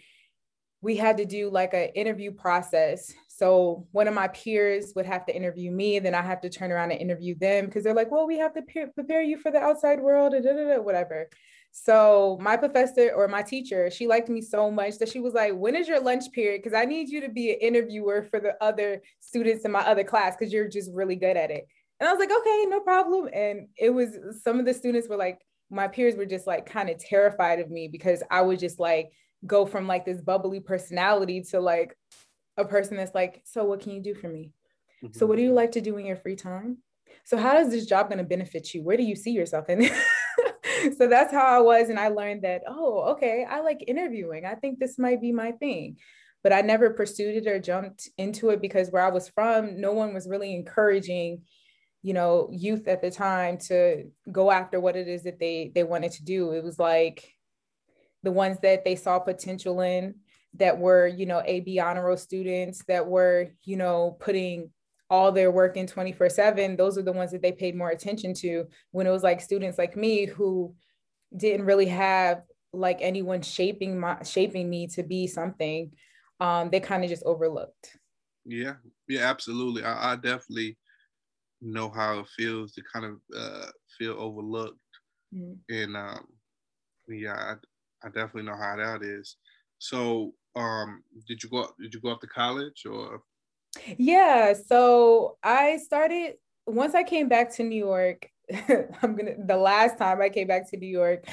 we 0.81 0.97
had 0.97 1.17
to 1.17 1.25
do 1.25 1.49
like 1.49 1.73
an 1.73 1.89
interview 1.95 2.31
process. 2.31 3.13
So 3.29 3.87
one 3.91 4.07
of 4.07 4.13
my 4.13 4.27
peers 4.27 4.93
would 4.95 5.05
have 5.05 5.25
to 5.25 5.35
interview 5.35 5.71
me, 5.71 5.99
then 5.99 6.13
I 6.13 6.21
have 6.21 6.41
to 6.41 6.49
turn 6.49 6.71
around 6.71 6.91
and 6.91 7.01
interview 7.01 7.35
them 7.37 7.65
because 7.65 7.83
they're 7.83 7.93
like, 7.93 8.11
well, 8.11 8.27
we 8.27 8.37
have 8.37 8.53
to 8.53 8.61
prepare 8.93 9.21
you 9.21 9.37
for 9.37 9.49
the 9.49 9.59
outside 9.59 10.01
world, 10.01 10.33
and 10.33 10.85
whatever. 10.85 11.29
So 11.71 12.37
my 12.39 12.55
professor 12.55 13.11
or 13.15 13.27
my 13.27 13.41
teacher, 13.41 13.89
she 13.89 14.05
liked 14.05 14.29
me 14.29 14.41
so 14.41 14.69
much 14.69 14.99
that 14.99 15.09
she 15.09 15.19
was 15.19 15.33
like, 15.33 15.53
when 15.55 15.75
is 15.75 15.87
your 15.87 15.99
lunch 15.99 16.31
period? 16.31 16.61
Because 16.61 16.77
I 16.77 16.85
need 16.85 17.09
you 17.09 17.21
to 17.21 17.29
be 17.29 17.51
an 17.51 17.59
interviewer 17.61 18.27
for 18.29 18.39
the 18.39 18.55
other 18.61 19.01
students 19.19 19.65
in 19.65 19.71
my 19.71 19.81
other 19.81 20.03
class 20.03 20.35
because 20.37 20.53
you're 20.53 20.67
just 20.67 20.91
really 20.93 21.15
good 21.15 21.35
at 21.35 21.49
it. 21.49 21.65
And 22.03 22.09
I 22.09 22.11
was 22.11 22.19
like, 22.19 22.37
okay, 22.37 22.65
no 22.67 22.81
problem. 22.81 23.29
And 23.31 23.69
it 23.77 23.89
was 23.89 24.17
some 24.43 24.59
of 24.59 24.65
the 24.65 24.73
students 24.73 25.07
were 25.07 25.15
like, 25.15 25.39
my 25.69 25.87
peers 25.87 26.17
were 26.17 26.25
just 26.25 26.45
like 26.45 26.65
kind 26.65 26.89
of 26.89 26.97
terrified 26.97 27.61
of 27.61 27.71
me 27.71 27.87
because 27.87 28.21
I 28.29 28.41
would 28.41 28.59
just 28.59 28.77
like 28.77 29.13
go 29.47 29.65
from 29.65 29.87
like 29.87 30.03
this 30.03 30.19
bubbly 30.19 30.59
personality 30.59 31.43
to 31.51 31.61
like 31.61 31.95
a 32.57 32.65
person 32.65 32.97
that's 32.97 33.15
like, 33.15 33.41
so 33.45 33.63
what 33.63 33.79
can 33.79 33.93
you 33.93 34.03
do 34.03 34.15
for 34.15 34.27
me? 34.27 34.51
Mm-hmm. 35.01 35.17
So 35.17 35.25
what 35.25 35.37
do 35.37 35.43
you 35.43 35.53
like 35.53 35.71
to 35.71 35.81
do 35.81 35.95
in 35.95 36.05
your 36.05 36.17
free 36.17 36.35
time? 36.35 36.79
So 37.23 37.37
how 37.37 37.57
is 37.59 37.69
this 37.69 37.85
job 37.85 38.09
going 38.09 38.17
to 38.17 38.25
benefit 38.25 38.73
you? 38.73 38.83
Where 38.83 38.97
do 38.97 39.03
you 39.03 39.15
see 39.15 39.31
yourself 39.31 39.69
in? 39.69 39.83
so 40.97 41.07
that's 41.07 41.31
how 41.31 41.45
I 41.45 41.61
was. 41.61 41.87
And 41.87 41.97
I 41.97 42.09
learned 42.09 42.41
that, 42.41 42.63
oh, 42.67 43.13
okay, 43.13 43.45
I 43.49 43.61
like 43.61 43.81
interviewing. 43.87 44.45
I 44.45 44.55
think 44.55 44.77
this 44.77 44.99
might 44.99 45.21
be 45.21 45.31
my 45.31 45.53
thing. 45.53 45.95
But 46.43 46.51
I 46.51 46.59
never 46.59 46.89
pursued 46.89 47.37
it 47.37 47.47
or 47.49 47.59
jumped 47.59 48.09
into 48.17 48.49
it 48.49 48.59
because 48.59 48.89
where 48.89 49.05
I 49.05 49.09
was 49.09 49.29
from, 49.29 49.79
no 49.79 49.93
one 49.93 50.13
was 50.13 50.27
really 50.27 50.53
encouraging, 50.53 51.43
you 52.03 52.13
know, 52.13 52.49
youth 52.51 52.87
at 52.87 53.01
the 53.01 53.09
time 53.09 53.57
to 53.57 54.03
go 54.31 54.51
after 54.51 54.79
what 54.79 54.97
it 54.97 55.07
is 55.07 55.23
that 55.23 55.39
they 55.39 55.71
they 55.73 55.83
wanted 55.83 56.11
to 56.11 56.23
do. 56.23 56.51
It 56.51 56.63
was 56.63 56.77
like 56.77 57.33
the 58.21 58.31
ones 58.31 58.57
that 58.61 58.83
they 58.83 58.95
saw 58.95 59.19
potential 59.19 59.81
in 59.81 60.15
that 60.55 60.77
were, 60.77 61.07
you 61.07 61.25
know, 61.25 61.41
AB 61.43 61.79
honor 61.79 62.05
roll 62.05 62.17
students 62.17 62.83
that 62.87 63.07
were, 63.07 63.47
you 63.63 63.77
know, 63.77 64.17
putting 64.19 64.69
all 65.09 65.31
their 65.31 65.51
work 65.51 65.77
in 65.77 65.85
24 65.85 66.29
7 66.29 66.75
those 66.75 66.97
are 66.97 67.03
the 67.03 67.11
ones 67.11 67.31
that 67.31 67.41
they 67.41 67.51
paid 67.51 67.75
more 67.75 67.91
attention 67.91 68.33
to 68.33 68.65
when 68.91 69.05
it 69.05 69.11
was 69.11 69.21
like 69.21 69.41
students 69.41 69.77
like 69.77 69.95
me 69.95 70.25
who 70.25 70.73
didn't 71.35 71.65
really 71.65 71.85
have 71.85 72.41
like 72.71 72.97
anyone 73.01 73.41
shaping 73.41 73.99
my 73.99 74.17
shaping 74.23 74.69
me 74.69 74.87
to 74.87 75.03
be 75.03 75.27
something. 75.27 75.91
Um 76.41 76.69
they 76.69 76.81
kind 76.81 77.03
of 77.03 77.09
just 77.09 77.23
overlooked. 77.23 77.97
Yeah 78.45 78.73
yeah 79.07 79.29
absolutely. 79.29 79.85
I, 79.85 80.13
I, 80.13 80.15
definitely 80.15 80.77
know 81.63 81.89
how 81.89 82.19
it 82.19 82.27
feels 82.27 82.73
to 82.73 82.81
kind 82.91 83.05
of 83.05 83.17
uh 83.37 83.67
feel 83.97 84.15
overlooked 84.19 84.77
mm-hmm. 85.33 85.53
and 85.73 85.95
um 85.95 86.27
yeah 87.07 87.55
I, 88.03 88.07
I 88.07 88.09
definitely 88.09 88.43
know 88.43 88.57
how 88.57 88.75
that 88.75 89.03
is 89.03 89.37
so 89.79 90.33
um 90.55 91.03
did 91.27 91.41
you 91.41 91.49
go 91.49 91.69
did 91.81 91.93
you 91.93 92.01
go 92.01 92.09
up 92.09 92.21
to 92.21 92.27
college 92.27 92.85
or 92.85 93.21
yeah. 93.97 94.53
So 94.53 95.37
I 95.43 95.77
started 95.77 96.35
once 96.65 96.95
I 96.95 97.03
came 97.03 97.27
back 97.27 97.53
to 97.55 97.63
New 97.63 97.77
York. 97.77 98.29
I'm 99.01 99.15
gonna 99.15 99.35
the 99.45 99.57
last 99.57 99.97
time 99.97 100.21
I 100.21 100.29
came 100.29 100.47
back 100.47 100.69
to 100.71 100.77
New 100.77 100.87
York, 100.87 101.25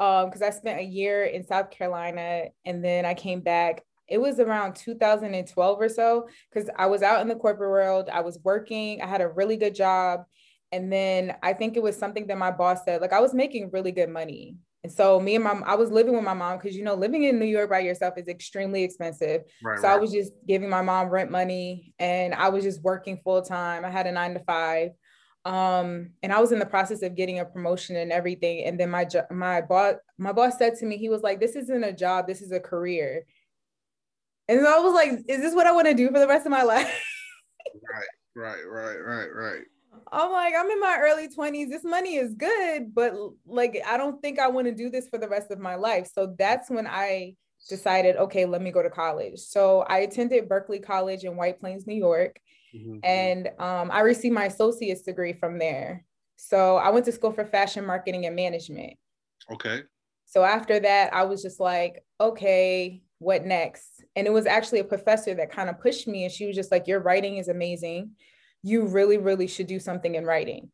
um, 0.00 0.26
because 0.26 0.42
I 0.42 0.50
spent 0.50 0.80
a 0.80 0.84
year 0.84 1.24
in 1.24 1.46
South 1.46 1.70
Carolina 1.70 2.44
and 2.64 2.84
then 2.84 3.04
I 3.04 3.14
came 3.14 3.40
back. 3.40 3.82
It 4.08 4.18
was 4.18 4.38
around 4.38 4.76
2012 4.76 5.80
or 5.80 5.88
so 5.88 6.28
because 6.52 6.68
I 6.76 6.86
was 6.86 7.02
out 7.02 7.22
in 7.22 7.28
the 7.28 7.34
corporate 7.34 7.70
world. 7.70 8.08
I 8.12 8.20
was 8.20 8.38
working. 8.44 9.00
I 9.02 9.06
had 9.06 9.20
a 9.20 9.28
really 9.28 9.56
good 9.56 9.74
job. 9.74 10.24
And 10.72 10.92
then 10.92 11.36
I 11.42 11.52
think 11.52 11.76
it 11.76 11.82
was 11.82 11.96
something 11.96 12.26
that 12.26 12.38
my 12.38 12.50
boss 12.50 12.84
said, 12.84 13.00
like 13.00 13.12
I 13.12 13.20
was 13.20 13.32
making 13.32 13.70
really 13.72 13.92
good 13.92 14.10
money. 14.10 14.56
And 14.84 14.92
so 14.92 15.18
me 15.18 15.34
and 15.34 15.42
my 15.42 15.52
I 15.64 15.76
was 15.76 15.90
living 15.90 16.14
with 16.14 16.24
my 16.24 16.34
mom 16.34 16.58
because 16.58 16.76
you 16.76 16.84
know 16.84 16.94
living 16.94 17.24
in 17.24 17.38
New 17.38 17.46
York 17.46 17.70
by 17.70 17.78
yourself 17.78 18.18
is 18.18 18.28
extremely 18.28 18.84
expensive. 18.84 19.42
Right, 19.62 19.78
so 19.78 19.88
right. 19.88 19.94
I 19.94 19.96
was 19.96 20.12
just 20.12 20.32
giving 20.46 20.68
my 20.68 20.82
mom 20.82 21.08
rent 21.08 21.30
money 21.30 21.94
and 21.98 22.34
I 22.34 22.50
was 22.50 22.64
just 22.64 22.82
working 22.82 23.18
full 23.24 23.40
time. 23.40 23.84
I 23.84 23.90
had 23.90 24.06
a 24.06 24.12
9 24.12 24.34
to 24.34 24.40
5. 24.40 24.90
Um, 25.46 26.10
and 26.22 26.32
I 26.32 26.40
was 26.40 26.52
in 26.52 26.58
the 26.58 26.66
process 26.66 27.02
of 27.02 27.16
getting 27.16 27.38
a 27.38 27.44
promotion 27.44 27.96
and 27.96 28.12
everything 28.12 28.64
and 28.64 28.78
then 28.78 28.90
my 28.90 29.06
my 29.30 29.60
boss 29.62 29.94
my 30.18 30.32
boss 30.32 30.58
said 30.58 30.74
to 30.76 30.86
me 30.86 30.96
he 30.96 31.10
was 31.10 31.22
like 31.22 31.40
this 31.40 31.56
isn't 31.56 31.84
a 31.84 31.92
job, 31.92 32.26
this 32.26 32.42
is 32.42 32.52
a 32.52 32.60
career. 32.60 33.24
And 34.48 34.60
so 34.60 34.66
I 34.66 34.78
was 34.78 34.94
like 34.94 35.10
is 35.28 35.40
this 35.40 35.54
what 35.54 35.66
I 35.66 35.72
want 35.72 35.86
to 35.86 35.94
do 35.94 36.10
for 36.10 36.18
the 36.18 36.28
rest 36.28 36.46
of 36.46 36.52
my 36.52 36.62
life? 36.62 37.02
right, 37.92 38.06
right, 38.36 38.64
right, 38.66 38.96
right, 38.96 39.28
right. 39.34 39.62
I'm 40.12 40.30
like, 40.30 40.54
I'm 40.56 40.70
in 40.70 40.80
my 40.80 40.98
early 41.00 41.28
20s. 41.28 41.70
This 41.70 41.84
money 41.84 42.16
is 42.16 42.34
good, 42.34 42.94
but 42.94 43.14
like, 43.46 43.80
I 43.86 43.96
don't 43.96 44.20
think 44.20 44.38
I 44.38 44.48
want 44.48 44.66
to 44.66 44.74
do 44.74 44.90
this 44.90 45.08
for 45.08 45.18
the 45.18 45.28
rest 45.28 45.50
of 45.50 45.58
my 45.58 45.76
life. 45.76 46.08
So 46.12 46.34
that's 46.38 46.70
when 46.70 46.86
I 46.86 47.34
decided, 47.68 48.16
okay, 48.16 48.44
let 48.44 48.62
me 48.62 48.70
go 48.70 48.82
to 48.82 48.90
college. 48.90 49.38
So 49.38 49.80
I 49.82 49.98
attended 49.98 50.48
Berkeley 50.48 50.78
College 50.78 51.24
in 51.24 51.36
White 51.36 51.60
Plains, 51.60 51.86
New 51.86 51.96
York, 51.96 52.38
mm-hmm. 52.74 52.98
and 53.02 53.48
um, 53.58 53.90
I 53.90 54.00
received 54.00 54.34
my 54.34 54.46
associate's 54.46 55.02
degree 55.02 55.32
from 55.32 55.58
there. 55.58 56.04
So 56.36 56.76
I 56.76 56.90
went 56.90 57.06
to 57.06 57.12
school 57.12 57.32
for 57.32 57.44
fashion 57.44 57.86
marketing 57.86 58.26
and 58.26 58.36
management. 58.36 58.94
Okay. 59.52 59.82
So 60.26 60.42
after 60.42 60.80
that, 60.80 61.14
I 61.14 61.24
was 61.24 61.42
just 61.42 61.60
like, 61.60 62.04
okay, 62.20 63.02
what 63.18 63.44
next? 63.44 64.04
And 64.16 64.26
it 64.26 64.32
was 64.32 64.46
actually 64.46 64.80
a 64.80 64.84
professor 64.84 65.34
that 65.34 65.52
kind 65.52 65.70
of 65.70 65.80
pushed 65.80 66.06
me, 66.06 66.24
and 66.24 66.32
she 66.32 66.46
was 66.46 66.56
just 66.56 66.72
like, 66.72 66.86
your 66.86 67.00
writing 67.00 67.36
is 67.38 67.48
amazing 67.48 68.10
you 68.64 68.86
really, 68.86 69.18
really 69.18 69.46
should 69.46 69.66
do 69.66 69.78
something 69.78 70.14
in 70.14 70.24
writing. 70.24 70.70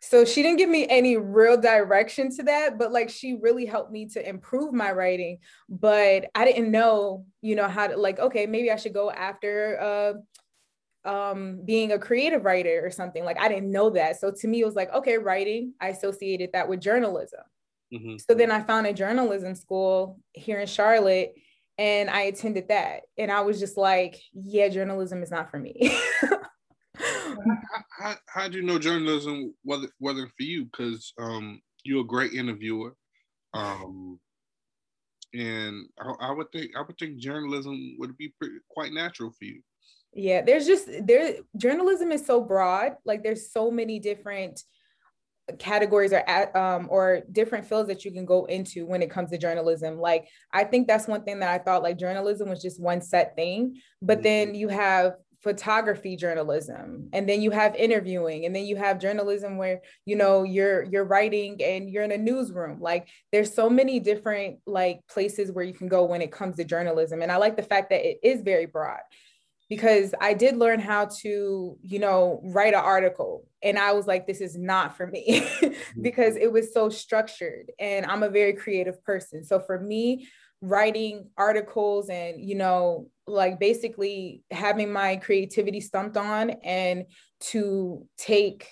So 0.00 0.24
she 0.24 0.42
didn't 0.42 0.58
give 0.58 0.68
me 0.68 0.86
any 0.88 1.16
real 1.18 1.60
direction 1.60 2.34
to 2.36 2.42
that, 2.44 2.78
but 2.78 2.90
like 2.90 3.10
she 3.10 3.38
really 3.40 3.66
helped 3.66 3.92
me 3.92 4.06
to 4.08 4.28
improve 4.28 4.72
my 4.72 4.90
writing. 4.92 5.38
But 5.68 6.30
I 6.34 6.46
didn't 6.46 6.70
know, 6.70 7.26
you 7.42 7.54
know, 7.54 7.68
how 7.68 7.86
to 7.86 7.96
like, 7.96 8.18
okay, 8.18 8.46
maybe 8.46 8.70
I 8.70 8.76
should 8.76 8.94
go 8.94 9.10
after 9.10 9.78
uh 11.06 11.08
um 11.08 11.60
being 11.66 11.92
a 11.92 11.98
creative 11.98 12.44
writer 12.44 12.80
or 12.82 12.90
something. 12.90 13.24
Like 13.24 13.38
I 13.38 13.48
didn't 13.48 13.70
know 13.70 13.90
that. 13.90 14.18
So 14.20 14.30
to 14.30 14.48
me, 14.48 14.60
it 14.60 14.66
was 14.66 14.74
like, 14.74 14.92
okay, 14.92 15.18
writing, 15.18 15.74
I 15.80 15.88
associated 15.88 16.50
that 16.54 16.68
with 16.68 16.80
journalism. 16.80 17.40
Mm-hmm. 17.92 18.16
So 18.26 18.34
then 18.34 18.50
I 18.50 18.62
found 18.62 18.86
a 18.86 18.92
journalism 18.94 19.54
school 19.54 20.18
here 20.32 20.60
in 20.60 20.66
Charlotte 20.66 21.34
and 21.78 22.08
I 22.08 22.22
attended 22.22 22.68
that. 22.68 23.02
And 23.18 23.30
I 23.30 23.40
was 23.40 23.58
just 23.58 23.76
like, 23.76 24.20
yeah, 24.32 24.68
journalism 24.68 25.22
is 25.22 25.30
not 25.30 25.50
for 25.50 25.58
me. 25.58 25.92
how, 27.98 28.14
how, 28.28 28.48
do 28.48 28.58
you 28.58 28.62
know 28.62 28.78
journalism 28.78 29.54
wasn't 29.64 29.92
wasn't 29.98 30.30
for 30.36 30.42
you? 30.42 30.64
Because 30.66 31.12
um, 31.18 31.60
you're 31.84 32.02
a 32.02 32.06
great 32.06 32.32
interviewer, 32.32 32.94
um, 33.52 34.18
and 35.32 35.86
I, 35.98 36.28
I, 36.28 36.32
would 36.32 36.50
think 36.52 36.72
I 36.76 36.82
would 36.82 36.98
think 36.98 37.18
journalism 37.18 37.96
would 37.98 38.16
be 38.16 38.32
pretty, 38.38 38.56
quite 38.70 38.92
natural 38.92 39.30
for 39.30 39.44
you. 39.44 39.60
Yeah, 40.12 40.42
there's 40.42 40.66
just 40.66 40.88
there 41.02 41.34
journalism 41.56 42.12
is 42.12 42.24
so 42.24 42.40
broad. 42.40 42.96
Like 43.04 43.24
there's 43.24 43.50
so 43.50 43.70
many 43.70 43.98
different 43.98 44.62
categories 45.58 46.12
or 46.12 46.22
at, 46.26 46.54
um, 46.56 46.86
or 46.90 47.22
different 47.30 47.66
fields 47.66 47.88
that 47.88 48.04
you 48.04 48.12
can 48.12 48.24
go 48.24 48.44
into 48.46 48.86
when 48.86 49.02
it 49.02 49.10
comes 49.10 49.30
to 49.30 49.38
journalism. 49.38 49.98
Like 49.98 50.28
I 50.52 50.64
think 50.64 50.86
that's 50.86 51.06
one 51.06 51.22
thing 51.24 51.40
that 51.40 51.50
I 51.50 51.62
thought 51.62 51.82
like 51.82 51.98
journalism 51.98 52.48
was 52.48 52.62
just 52.62 52.80
one 52.80 53.00
set 53.00 53.36
thing, 53.36 53.80
but 54.00 54.18
mm-hmm. 54.18 54.22
then 54.22 54.54
you 54.54 54.68
have 54.68 55.14
photography 55.44 56.16
journalism 56.16 57.10
and 57.12 57.28
then 57.28 57.42
you 57.42 57.50
have 57.50 57.76
interviewing 57.76 58.46
and 58.46 58.56
then 58.56 58.64
you 58.64 58.76
have 58.76 58.98
journalism 58.98 59.58
where 59.58 59.82
you 60.06 60.16
know 60.16 60.42
you're 60.42 60.84
you're 60.84 61.04
writing 61.04 61.62
and 61.62 61.90
you're 61.90 62.02
in 62.02 62.12
a 62.12 62.16
newsroom 62.16 62.80
like 62.80 63.06
there's 63.30 63.52
so 63.52 63.68
many 63.68 64.00
different 64.00 64.58
like 64.66 65.06
places 65.06 65.52
where 65.52 65.64
you 65.64 65.74
can 65.74 65.86
go 65.86 66.04
when 66.04 66.22
it 66.22 66.32
comes 66.32 66.56
to 66.56 66.64
journalism 66.64 67.20
and 67.20 67.30
i 67.30 67.36
like 67.36 67.58
the 67.58 67.62
fact 67.62 67.90
that 67.90 68.08
it 68.08 68.18
is 68.22 68.40
very 68.40 68.64
broad 68.64 69.00
because 69.68 70.14
i 70.20 70.34
did 70.34 70.56
learn 70.56 70.80
how 70.80 71.06
to 71.06 71.76
you 71.82 71.98
know 71.98 72.40
write 72.44 72.74
an 72.74 72.80
article 72.80 73.46
and 73.62 73.78
i 73.78 73.92
was 73.92 74.06
like 74.06 74.26
this 74.26 74.40
is 74.40 74.56
not 74.56 74.96
for 74.96 75.06
me 75.06 75.40
mm-hmm. 75.40 76.02
because 76.02 76.36
it 76.36 76.50
was 76.50 76.72
so 76.72 76.88
structured 76.88 77.70
and 77.78 78.06
i'm 78.06 78.22
a 78.22 78.28
very 78.28 78.52
creative 78.52 79.02
person 79.04 79.44
so 79.44 79.58
for 79.60 79.78
me 79.78 80.28
writing 80.60 81.28
articles 81.36 82.08
and 82.08 82.40
you 82.40 82.54
know 82.54 83.08
like 83.26 83.58
basically 83.58 84.42
having 84.50 84.92
my 84.92 85.16
creativity 85.16 85.80
stumped 85.80 86.16
on 86.16 86.50
and 86.62 87.04
to 87.40 88.06
take 88.16 88.68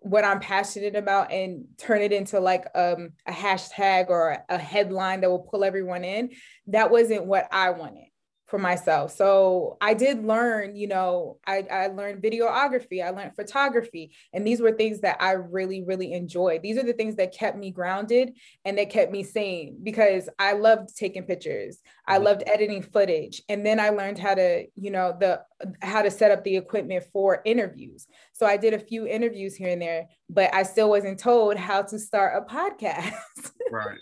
what 0.00 0.24
I'm 0.24 0.38
passionate 0.38 0.94
about 0.94 1.32
and 1.32 1.64
turn 1.78 2.00
it 2.00 2.12
into 2.12 2.38
like 2.38 2.66
um, 2.74 3.10
a 3.26 3.32
hashtag 3.32 4.08
or 4.08 4.38
a 4.48 4.58
headline 4.58 5.20
that 5.20 5.30
will 5.30 5.40
pull 5.40 5.64
everyone 5.64 6.04
in. 6.04 6.30
That 6.68 6.90
wasn't 6.90 7.26
what 7.26 7.48
I 7.50 7.70
wanted 7.70 8.06
for 8.46 8.58
myself. 8.58 9.10
So 9.10 9.76
I 9.80 9.94
did 9.94 10.24
learn, 10.24 10.76
you 10.76 10.86
know, 10.86 11.38
I, 11.46 11.64
I 11.70 11.86
learned 11.88 12.22
videography, 12.22 13.04
I 13.04 13.10
learned 13.10 13.34
photography, 13.34 14.12
and 14.32 14.46
these 14.46 14.60
were 14.60 14.70
things 14.70 15.00
that 15.00 15.16
I 15.20 15.32
really, 15.32 15.82
really 15.82 16.12
enjoyed. 16.12 16.62
These 16.62 16.78
are 16.78 16.84
the 16.84 16.92
things 16.92 17.16
that 17.16 17.34
kept 17.34 17.58
me 17.58 17.72
grounded 17.72 18.34
and 18.64 18.78
that 18.78 18.90
kept 18.90 19.10
me 19.10 19.24
sane 19.24 19.78
because 19.82 20.28
I 20.38 20.52
loved 20.52 20.96
taking 20.96 21.24
pictures. 21.24 21.82
I 22.06 22.14
mm-hmm. 22.14 22.24
loved 22.24 22.44
editing 22.46 22.82
footage. 22.82 23.42
And 23.48 23.66
then 23.66 23.80
I 23.80 23.88
learned 23.88 24.18
how 24.18 24.34
to, 24.34 24.66
you 24.76 24.92
know, 24.92 25.16
the 25.18 25.42
how 25.82 26.02
to 26.02 26.10
set 26.10 26.30
up 26.30 26.44
the 26.44 26.56
equipment 26.56 27.04
for 27.12 27.42
interviews. 27.44 28.06
So 28.32 28.46
I 28.46 28.56
did 28.56 28.74
a 28.74 28.78
few 28.78 29.06
interviews 29.08 29.56
here 29.56 29.70
and 29.70 29.82
there, 29.82 30.06
but 30.30 30.54
I 30.54 30.62
still 30.62 30.90
wasn't 30.90 31.18
told 31.18 31.56
how 31.56 31.82
to 31.82 31.98
start 31.98 32.40
a 32.40 32.54
podcast. 32.54 33.12
right. 33.72 33.98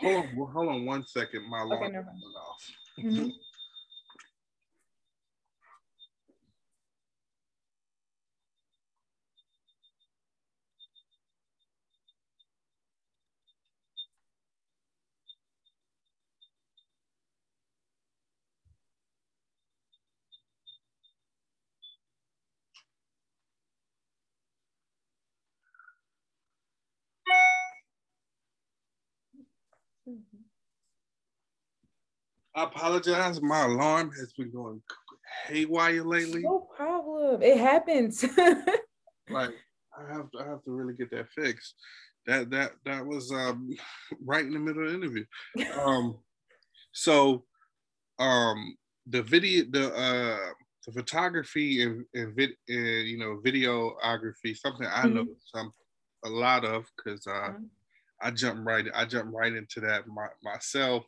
Hold 0.00 0.16
on, 0.16 0.52
hold 0.52 0.68
on 0.68 0.86
one 0.86 1.04
second. 1.06 1.48
My 1.48 1.60
alarm 1.60 1.82
okay, 1.82 1.92
no 1.92 2.00
off. 2.00 2.70
Mm-hmm. 2.98 3.28
I 32.54 32.64
apologize. 32.64 33.40
My 33.40 33.64
alarm 33.64 34.10
has 34.18 34.32
been 34.32 34.50
going 34.50 34.82
haywire 35.46 36.02
lately. 36.02 36.42
No 36.42 36.68
problem. 36.76 37.42
It 37.42 37.58
happens. 37.58 38.22
like 39.30 39.50
I 39.96 40.12
have 40.12 40.30
to, 40.32 40.38
I 40.40 40.48
have 40.48 40.64
to 40.64 40.70
really 40.70 40.94
get 40.94 41.10
that 41.10 41.28
fixed. 41.30 41.74
that 42.26 42.50
that 42.50 42.72
that 42.84 43.06
was 43.06 43.32
um, 43.32 43.70
right 44.24 44.44
in 44.44 44.52
the 44.52 44.58
middle 44.58 44.84
of 44.84 44.90
the 44.90 44.96
interview. 44.96 45.24
Um, 45.80 46.18
so 46.92 47.44
um, 48.18 48.76
the 49.06 49.22
video, 49.22 49.64
the 49.70 49.94
uh, 49.94 50.52
the 50.86 50.92
photography 50.92 51.82
and, 51.82 52.04
and, 52.14 52.34
vid, 52.34 52.50
and 52.68 53.06
you 53.06 53.18
know 53.18 53.40
videography, 53.44 54.56
something 54.56 54.86
I 54.86 55.04
mm-hmm. 55.04 55.14
know 55.14 55.26
some 55.54 55.72
a 56.24 56.28
lot 56.28 56.64
of 56.64 56.86
because 56.96 57.26
uh, 57.26 57.30
mm-hmm. 57.30 57.64
I 58.20 58.30
jump 58.30 58.66
right 58.66 58.86
I 58.94 59.04
jump 59.04 59.32
right 59.34 59.52
into 59.52 59.80
that 59.80 60.06
my, 60.06 60.28
myself. 60.42 61.04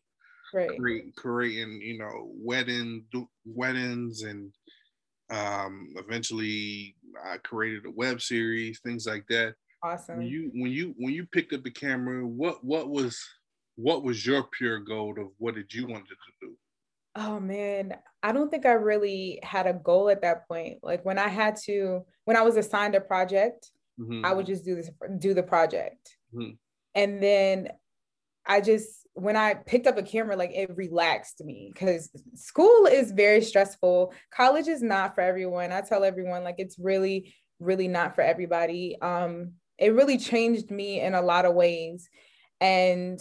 Right. 0.52 0.76
Create, 0.78 1.14
creating, 1.14 1.80
you 1.80 1.98
know, 1.98 2.32
wedding, 2.34 3.04
weddings, 3.44 4.22
and 4.22 4.52
um, 5.30 5.94
eventually 5.96 6.96
I 7.24 7.36
created 7.36 7.86
a 7.86 7.90
web 7.90 8.20
series, 8.20 8.80
things 8.80 9.06
like 9.06 9.24
that. 9.28 9.54
Awesome. 9.82 10.18
When 10.18 10.26
you 10.26 10.50
when 10.54 10.72
you 10.72 10.94
when 10.98 11.14
you 11.14 11.26
picked 11.26 11.52
up 11.52 11.62
the 11.62 11.70
camera, 11.70 12.26
what 12.26 12.64
what 12.64 12.90
was 12.90 13.18
what 13.76 14.02
was 14.02 14.26
your 14.26 14.42
pure 14.42 14.78
goal 14.78 15.14
of 15.18 15.28
what 15.38 15.54
did 15.54 15.72
you 15.72 15.86
want 15.86 16.06
to 16.08 16.14
do? 16.40 16.54
Oh 17.16 17.40
man, 17.40 17.96
I 18.22 18.32
don't 18.32 18.50
think 18.50 18.66
I 18.66 18.72
really 18.72 19.40
had 19.42 19.66
a 19.66 19.72
goal 19.72 20.10
at 20.10 20.22
that 20.22 20.46
point. 20.46 20.78
Like 20.82 21.04
when 21.04 21.18
I 21.18 21.28
had 21.28 21.56
to, 21.64 22.04
when 22.24 22.36
I 22.36 22.42
was 22.42 22.56
assigned 22.56 22.94
a 22.94 23.00
project, 23.00 23.70
mm-hmm. 23.98 24.24
I 24.24 24.32
would 24.32 24.46
just 24.46 24.64
do 24.64 24.76
this, 24.76 24.90
do 25.18 25.34
the 25.34 25.42
project. 25.42 26.16
Mm-hmm. 26.34 26.52
And 26.94 27.22
then 27.22 27.68
I 28.46 28.60
just, 28.60 28.88
when 29.14 29.36
I 29.36 29.54
picked 29.54 29.86
up 29.86 29.98
a 29.98 30.02
camera, 30.02 30.36
like 30.36 30.52
it 30.52 30.76
relaxed 30.76 31.44
me 31.44 31.70
because 31.72 32.10
school 32.34 32.86
is 32.86 33.12
very 33.12 33.42
stressful. 33.42 34.12
College 34.30 34.68
is 34.68 34.82
not 34.82 35.14
for 35.14 35.20
everyone. 35.20 35.72
I 35.72 35.82
tell 35.82 36.04
everyone, 36.04 36.44
like, 36.44 36.56
it's 36.58 36.78
really, 36.78 37.34
really 37.58 37.88
not 37.88 38.14
for 38.14 38.22
everybody. 38.22 38.96
Um, 39.00 39.52
it 39.78 39.94
really 39.94 40.18
changed 40.18 40.70
me 40.70 41.00
in 41.00 41.14
a 41.14 41.22
lot 41.22 41.44
of 41.44 41.54
ways. 41.54 42.08
And 42.60 43.20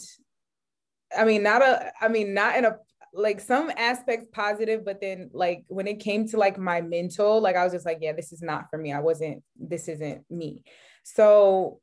I 1.17 1.25
mean, 1.25 1.43
not 1.43 1.61
a, 1.61 1.91
I 2.01 2.07
mean, 2.07 2.33
not 2.33 2.57
in 2.57 2.65
a, 2.65 2.77
like 3.13 3.39
some 3.39 3.71
aspects 3.75 4.27
positive, 4.31 4.85
but 4.85 5.01
then 5.01 5.31
like 5.33 5.63
when 5.67 5.88
it 5.88 5.99
came 5.99 6.27
to 6.27 6.38
like 6.38 6.59
my 6.59 6.81
mental, 6.81 7.41
like 7.41 7.55
I 7.55 7.63
was 7.63 7.73
just 7.73 7.85
like, 7.85 7.97
yeah, 8.01 8.13
this 8.13 8.31
is 8.31 8.41
not 8.41 8.65
for 8.69 8.77
me. 8.77 8.93
I 8.93 8.99
wasn't, 8.99 9.41
this 9.57 9.88
isn't 9.88 10.23
me. 10.29 10.63
So 11.03 11.81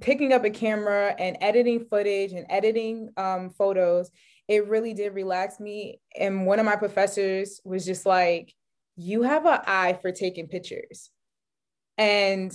picking 0.00 0.32
up 0.32 0.44
a 0.44 0.50
camera 0.50 1.14
and 1.18 1.36
editing 1.40 1.86
footage 1.86 2.32
and 2.32 2.46
editing 2.48 3.10
um, 3.16 3.50
photos, 3.50 4.10
it 4.48 4.68
really 4.68 4.94
did 4.94 5.14
relax 5.14 5.60
me. 5.60 6.00
And 6.18 6.46
one 6.46 6.58
of 6.58 6.66
my 6.66 6.76
professors 6.76 7.60
was 7.64 7.84
just 7.84 8.06
like, 8.06 8.54
you 8.96 9.22
have 9.22 9.46
an 9.46 9.60
eye 9.66 9.98
for 10.00 10.12
taking 10.12 10.48
pictures. 10.48 11.10
And 11.96 12.52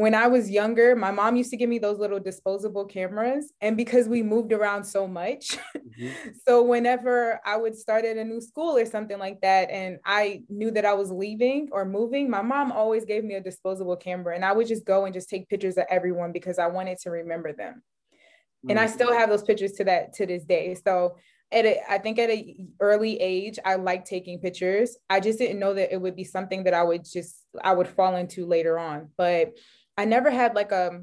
when 0.00 0.14
I 0.14 0.26
was 0.26 0.50
younger, 0.50 0.96
my 0.96 1.10
mom 1.10 1.36
used 1.36 1.50
to 1.50 1.56
give 1.56 1.68
me 1.68 1.78
those 1.78 1.98
little 1.98 2.18
disposable 2.18 2.84
cameras. 2.84 3.52
And 3.60 3.76
because 3.76 4.08
we 4.08 4.22
moved 4.22 4.52
around 4.52 4.84
so 4.84 5.06
much, 5.06 5.58
mm-hmm. 5.76 6.30
so 6.46 6.62
whenever 6.62 7.40
I 7.44 7.56
would 7.56 7.76
start 7.76 8.04
at 8.04 8.16
a 8.16 8.24
new 8.24 8.40
school 8.40 8.76
or 8.76 8.86
something 8.86 9.18
like 9.18 9.40
that, 9.42 9.70
and 9.70 9.98
I 10.04 10.42
knew 10.48 10.70
that 10.72 10.84
I 10.84 10.94
was 10.94 11.10
leaving 11.10 11.68
or 11.72 11.84
moving, 11.84 12.30
my 12.30 12.42
mom 12.42 12.72
always 12.72 13.04
gave 13.04 13.24
me 13.24 13.34
a 13.34 13.40
disposable 13.40 13.96
camera. 13.96 14.34
And 14.34 14.44
I 14.44 14.52
would 14.52 14.66
just 14.66 14.84
go 14.84 15.04
and 15.04 15.14
just 15.14 15.28
take 15.28 15.48
pictures 15.48 15.76
of 15.76 15.84
everyone 15.88 16.32
because 16.32 16.58
I 16.58 16.66
wanted 16.66 16.98
to 17.00 17.10
remember 17.10 17.52
them. 17.52 17.74
Mm-hmm. 17.74 18.70
And 18.70 18.80
I 18.80 18.86
mm-hmm. 18.86 18.94
still 18.94 19.12
have 19.12 19.28
those 19.28 19.42
pictures 19.42 19.72
to 19.72 19.84
that 19.84 20.14
to 20.14 20.26
this 20.26 20.44
day. 20.44 20.74
So 20.74 21.16
at 21.52 21.64
a, 21.64 21.80
I 21.88 21.98
think 21.98 22.18
at 22.18 22.30
an 22.30 22.72
early 22.80 23.20
age, 23.20 23.58
I 23.64 23.76
like 23.76 24.04
taking 24.04 24.40
pictures. 24.40 24.96
I 25.08 25.20
just 25.20 25.38
didn't 25.38 25.60
know 25.60 25.74
that 25.74 25.92
it 25.92 26.00
would 26.00 26.16
be 26.16 26.24
something 26.24 26.64
that 26.64 26.74
I 26.74 26.82
would 26.82 27.04
just 27.04 27.36
I 27.62 27.72
would 27.72 27.88
fall 27.88 28.16
into 28.16 28.46
later 28.46 28.78
on. 28.78 29.10
But 29.16 29.56
I 29.96 30.04
never 30.04 30.30
had 30.30 30.54
like 30.54 30.72
a 30.72 31.02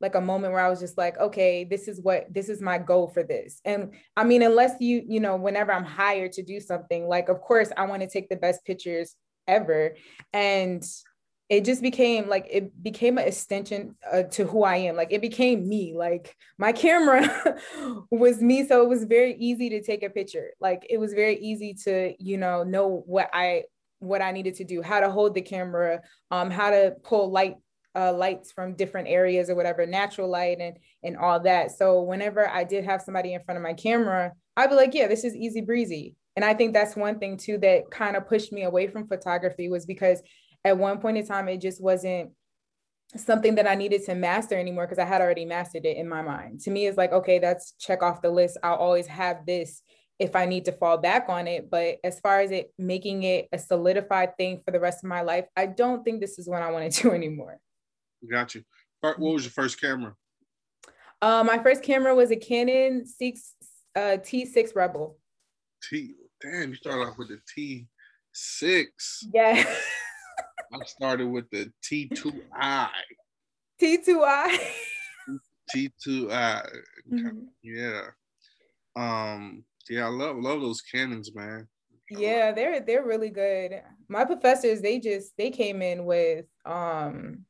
like 0.00 0.16
a 0.16 0.20
moment 0.20 0.52
where 0.52 0.64
I 0.64 0.68
was 0.68 0.80
just 0.80 0.98
like, 0.98 1.16
okay, 1.18 1.62
this 1.62 1.86
is 1.86 2.00
what 2.00 2.26
this 2.28 2.48
is 2.48 2.60
my 2.60 2.76
goal 2.76 3.08
for 3.08 3.22
this. 3.22 3.60
And 3.64 3.94
I 4.16 4.24
mean, 4.24 4.42
unless 4.42 4.80
you, 4.80 5.02
you 5.06 5.20
know, 5.20 5.36
whenever 5.36 5.72
I'm 5.72 5.84
hired 5.84 6.32
to 6.32 6.42
do 6.42 6.58
something, 6.58 7.06
like 7.06 7.28
of 7.28 7.40
course 7.40 7.70
I 7.76 7.86
want 7.86 8.02
to 8.02 8.08
take 8.08 8.28
the 8.28 8.36
best 8.36 8.64
pictures 8.64 9.14
ever. 9.46 9.94
And 10.32 10.84
it 11.48 11.64
just 11.64 11.82
became 11.82 12.28
like 12.28 12.46
it 12.50 12.82
became 12.82 13.18
an 13.18 13.28
extension 13.28 13.94
uh, 14.10 14.22
to 14.22 14.44
who 14.44 14.64
I 14.64 14.76
am. 14.76 14.96
Like 14.96 15.12
it 15.12 15.20
became 15.20 15.68
me. 15.68 15.94
Like 15.94 16.34
my 16.58 16.72
camera 16.72 17.58
was 18.10 18.40
me, 18.40 18.66
so 18.66 18.82
it 18.82 18.88
was 18.88 19.04
very 19.04 19.36
easy 19.36 19.68
to 19.70 19.82
take 19.82 20.02
a 20.02 20.10
picture. 20.10 20.50
Like 20.60 20.86
it 20.88 20.98
was 20.98 21.12
very 21.12 21.38
easy 21.38 21.74
to 21.84 22.14
you 22.18 22.38
know 22.38 22.64
know 22.64 23.02
what 23.06 23.30
I 23.32 23.64
what 23.98 24.22
I 24.22 24.32
needed 24.32 24.56
to 24.56 24.64
do, 24.64 24.82
how 24.82 25.00
to 25.00 25.10
hold 25.10 25.34
the 25.34 25.42
camera, 25.42 26.00
um, 26.30 26.50
how 26.50 26.70
to 26.70 26.96
pull 27.04 27.30
light 27.30 27.56
uh, 27.94 28.12
lights 28.12 28.52
from 28.52 28.74
different 28.74 29.08
areas 29.08 29.50
or 29.50 29.54
whatever, 29.54 29.86
natural 29.86 30.28
light 30.28 30.58
and 30.60 30.76
and 31.02 31.16
all 31.16 31.40
that. 31.40 31.72
So 31.72 32.02
whenever 32.02 32.48
I 32.48 32.64
did 32.64 32.84
have 32.84 33.02
somebody 33.02 33.34
in 33.34 33.42
front 33.42 33.56
of 33.56 33.62
my 33.62 33.74
camera, 33.74 34.32
I'd 34.56 34.70
be 34.70 34.76
like, 34.76 34.94
yeah, 34.94 35.08
this 35.08 35.24
is 35.24 35.34
easy 35.34 35.60
breezy. 35.60 36.16
And 36.36 36.44
I 36.44 36.54
think 36.54 36.72
that's 36.72 36.96
one 36.96 37.18
thing 37.18 37.36
too 37.36 37.58
that 37.58 37.90
kind 37.90 38.16
of 38.16 38.26
pushed 38.26 38.52
me 38.52 38.62
away 38.62 38.86
from 38.86 39.06
photography 39.06 39.68
was 39.68 39.84
because 39.84 40.22
at 40.64 40.78
one 40.78 40.98
point 40.98 41.18
in 41.18 41.26
time, 41.26 41.48
it 41.48 41.60
just 41.60 41.82
wasn't 41.82 42.30
something 43.16 43.56
that 43.56 43.66
I 43.66 43.74
needed 43.74 44.04
to 44.06 44.14
master 44.14 44.58
anymore 44.58 44.86
because 44.86 44.98
I 44.98 45.04
had 45.04 45.20
already 45.20 45.44
mastered 45.44 45.84
it 45.84 45.96
in 45.96 46.08
my 46.08 46.22
mind. 46.22 46.60
To 46.60 46.70
me, 46.70 46.86
it's 46.86 46.96
like, 46.96 47.12
okay, 47.12 47.38
that's 47.38 47.72
check 47.78 48.02
off 48.02 48.22
the 48.22 48.30
list. 48.30 48.58
I'll 48.62 48.76
always 48.76 49.06
have 49.06 49.44
this 49.44 49.82
if 50.18 50.36
I 50.36 50.46
need 50.46 50.64
to 50.66 50.72
fall 50.72 50.98
back 50.98 51.26
on 51.28 51.46
it. 51.46 51.70
But 51.70 51.96
as 52.04 52.20
far 52.20 52.40
as 52.40 52.50
it 52.50 52.72
making 52.78 53.24
it 53.24 53.48
a 53.52 53.58
solidified 53.58 54.36
thing 54.36 54.62
for 54.64 54.70
the 54.70 54.80
rest 54.80 55.04
of 55.04 55.08
my 55.08 55.22
life, 55.22 55.46
I 55.56 55.66
don't 55.66 56.04
think 56.04 56.20
this 56.20 56.38
is 56.38 56.48
what 56.48 56.62
I 56.62 56.70
want 56.70 56.90
to 56.90 57.02
do 57.08 57.10
anymore. 57.10 57.58
Got 58.30 58.54
you. 58.54 58.62
What 59.00 59.18
was 59.18 59.44
your 59.44 59.50
first 59.50 59.80
camera? 59.80 60.14
Uh, 61.20 61.44
my 61.44 61.58
first 61.58 61.82
camera 61.82 62.14
was 62.14 62.30
a 62.30 62.36
Canon 62.36 63.06
six 63.06 63.54
uh, 63.94 64.18
T6 64.18 64.74
Rebel. 64.74 65.18
T 65.82 66.14
damn, 66.40 66.70
you 66.70 66.76
started 66.76 67.08
off 67.08 67.18
with 67.18 67.28
the 67.28 67.86
T6. 68.34 68.86
Yeah. 69.32 69.64
I 70.72 70.84
started 70.86 71.28
with 71.28 71.50
the 71.50 71.70
T2i. 71.84 72.88
T2i. 73.80 74.58
T2i. 75.74 76.66
Mm-hmm. 77.12 77.38
Yeah. 77.62 78.02
Um, 78.96 79.64
yeah, 79.88 80.06
I 80.06 80.08
love 80.08 80.36
love 80.36 80.60
those 80.60 80.80
Canons, 80.80 81.34
man. 81.34 81.68
Yeah, 82.10 82.52
they're 82.52 82.80
they're 82.80 83.04
really 83.04 83.30
good. 83.30 83.82
My 84.08 84.24
professors, 84.24 84.80
they 84.80 84.98
just 84.98 85.32
they 85.36 85.50
came 85.50 85.82
in 85.82 86.04
with 86.04 86.46
um 86.64 87.44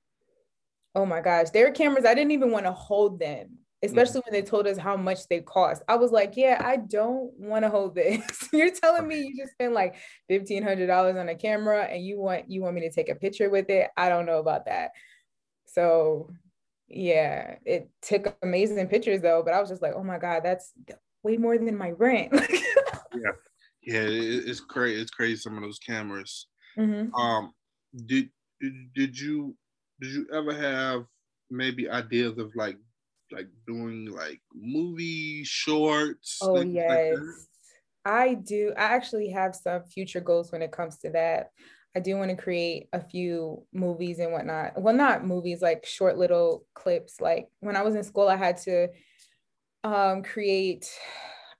oh 0.94 1.07
my 1.07 1.20
gosh, 1.20 1.50
their 1.50 1.72
cameras, 1.72 2.05
I 2.05 2.14
didn't 2.14 2.33
even 2.33 2.50
want 2.50 2.66
to 2.66 2.72
hold 2.72 3.18
them 3.18 3.59
especially 3.83 4.20
mm-hmm. 4.20 4.33
when 4.33 4.40
they 4.40 4.48
told 4.48 4.66
us 4.66 4.78
how 4.78 4.96
much 4.96 5.26
they 5.28 5.40
cost. 5.40 5.83
I 5.88 5.96
was 5.96 6.12
like, 6.12 6.37
yeah, 6.37 6.61
I 6.64 6.76
don't 6.76 7.33
want 7.38 7.64
to 7.64 7.68
hold 7.68 7.94
this. 7.94 8.48
You're 8.52 8.70
telling 8.70 9.07
me 9.07 9.20
you 9.20 9.37
just 9.37 9.52
spent 9.52 9.72
like 9.72 9.96
fifteen 10.28 10.62
hundred 10.62 10.87
dollars 10.87 11.16
on 11.16 11.28
a 11.28 11.35
camera 11.35 11.85
and 11.85 12.05
you 12.05 12.20
want 12.20 12.50
you 12.50 12.62
want 12.62 12.74
me 12.74 12.83
to 12.83 12.90
take 12.90 13.09
a 13.09 13.14
picture 13.14 13.50
with 13.50 13.68
it. 13.70 13.90
I 13.96 14.09
don't 14.09 14.26
know 14.26 14.38
about 14.38 14.66
that. 14.66 14.92
So 15.66 16.31
yeah, 16.88 17.57
it 17.64 17.90
took 18.02 18.37
amazing 18.42 18.87
pictures 18.88 19.20
though, 19.20 19.42
but 19.44 19.55
I 19.55 19.61
was 19.61 19.70
just 19.70 19.83
like, 19.83 19.94
oh 19.96 20.05
my 20.05 20.18
God, 20.18 20.42
that's 20.44 20.72
way 21.22 21.37
more 21.37 21.59
than 21.59 21.76
my 21.76 21.90
rent. 21.90 22.33
yeah. 22.52 23.33
Yeah, 23.85 24.05
it's 24.05 24.61
crazy. 24.61 25.00
It's 25.00 25.11
crazy 25.11 25.37
some 25.37 25.57
of 25.57 25.62
those 25.62 25.81
cameras. 25.81 26.46
Mm-hmm. 26.78 27.14
Um 27.14 27.52
did 28.07 28.31
did 28.94 29.18
you 29.18 29.57
did 30.03 30.11
you 30.11 30.27
ever 30.35 30.53
have 30.53 31.05
maybe 31.49 31.88
ideas 31.88 32.37
of 32.37 32.51
like 32.57 32.77
like 33.31 33.47
doing 33.67 34.11
like 34.11 34.41
movie 34.53 35.45
shorts? 35.45 36.38
Oh 36.43 36.61
yes. 36.61 37.15
Like 37.15 37.19
I 38.05 38.35
do. 38.35 38.73
I 38.77 38.83
actually 38.83 39.31
have 39.31 39.55
some 39.55 39.85
future 39.85 40.21
goals 40.21 40.51
when 40.51 40.61
it 40.61 40.73
comes 40.73 40.99
to 40.99 41.11
that. 41.11 41.51
I 41.95 42.01
do 42.01 42.17
want 42.17 42.31
to 42.31 42.37
create 42.37 42.88
a 42.93 43.01
few 43.01 43.65
movies 43.73 44.19
and 44.19 44.33
whatnot. 44.33 44.81
Well, 44.81 44.95
not 44.95 45.25
movies, 45.25 45.62
like 45.62 45.87
short 45.87 46.19
little 46.19 46.67
clips. 46.75 47.21
Like 47.21 47.47
when 47.61 47.77
I 47.77 47.83
was 47.83 47.95
in 47.95 48.03
school, 48.03 48.29
I 48.29 48.37
had 48.37 48.57
to 48.62 48.88
um, 49.85 50.23
create, 50.23 50.91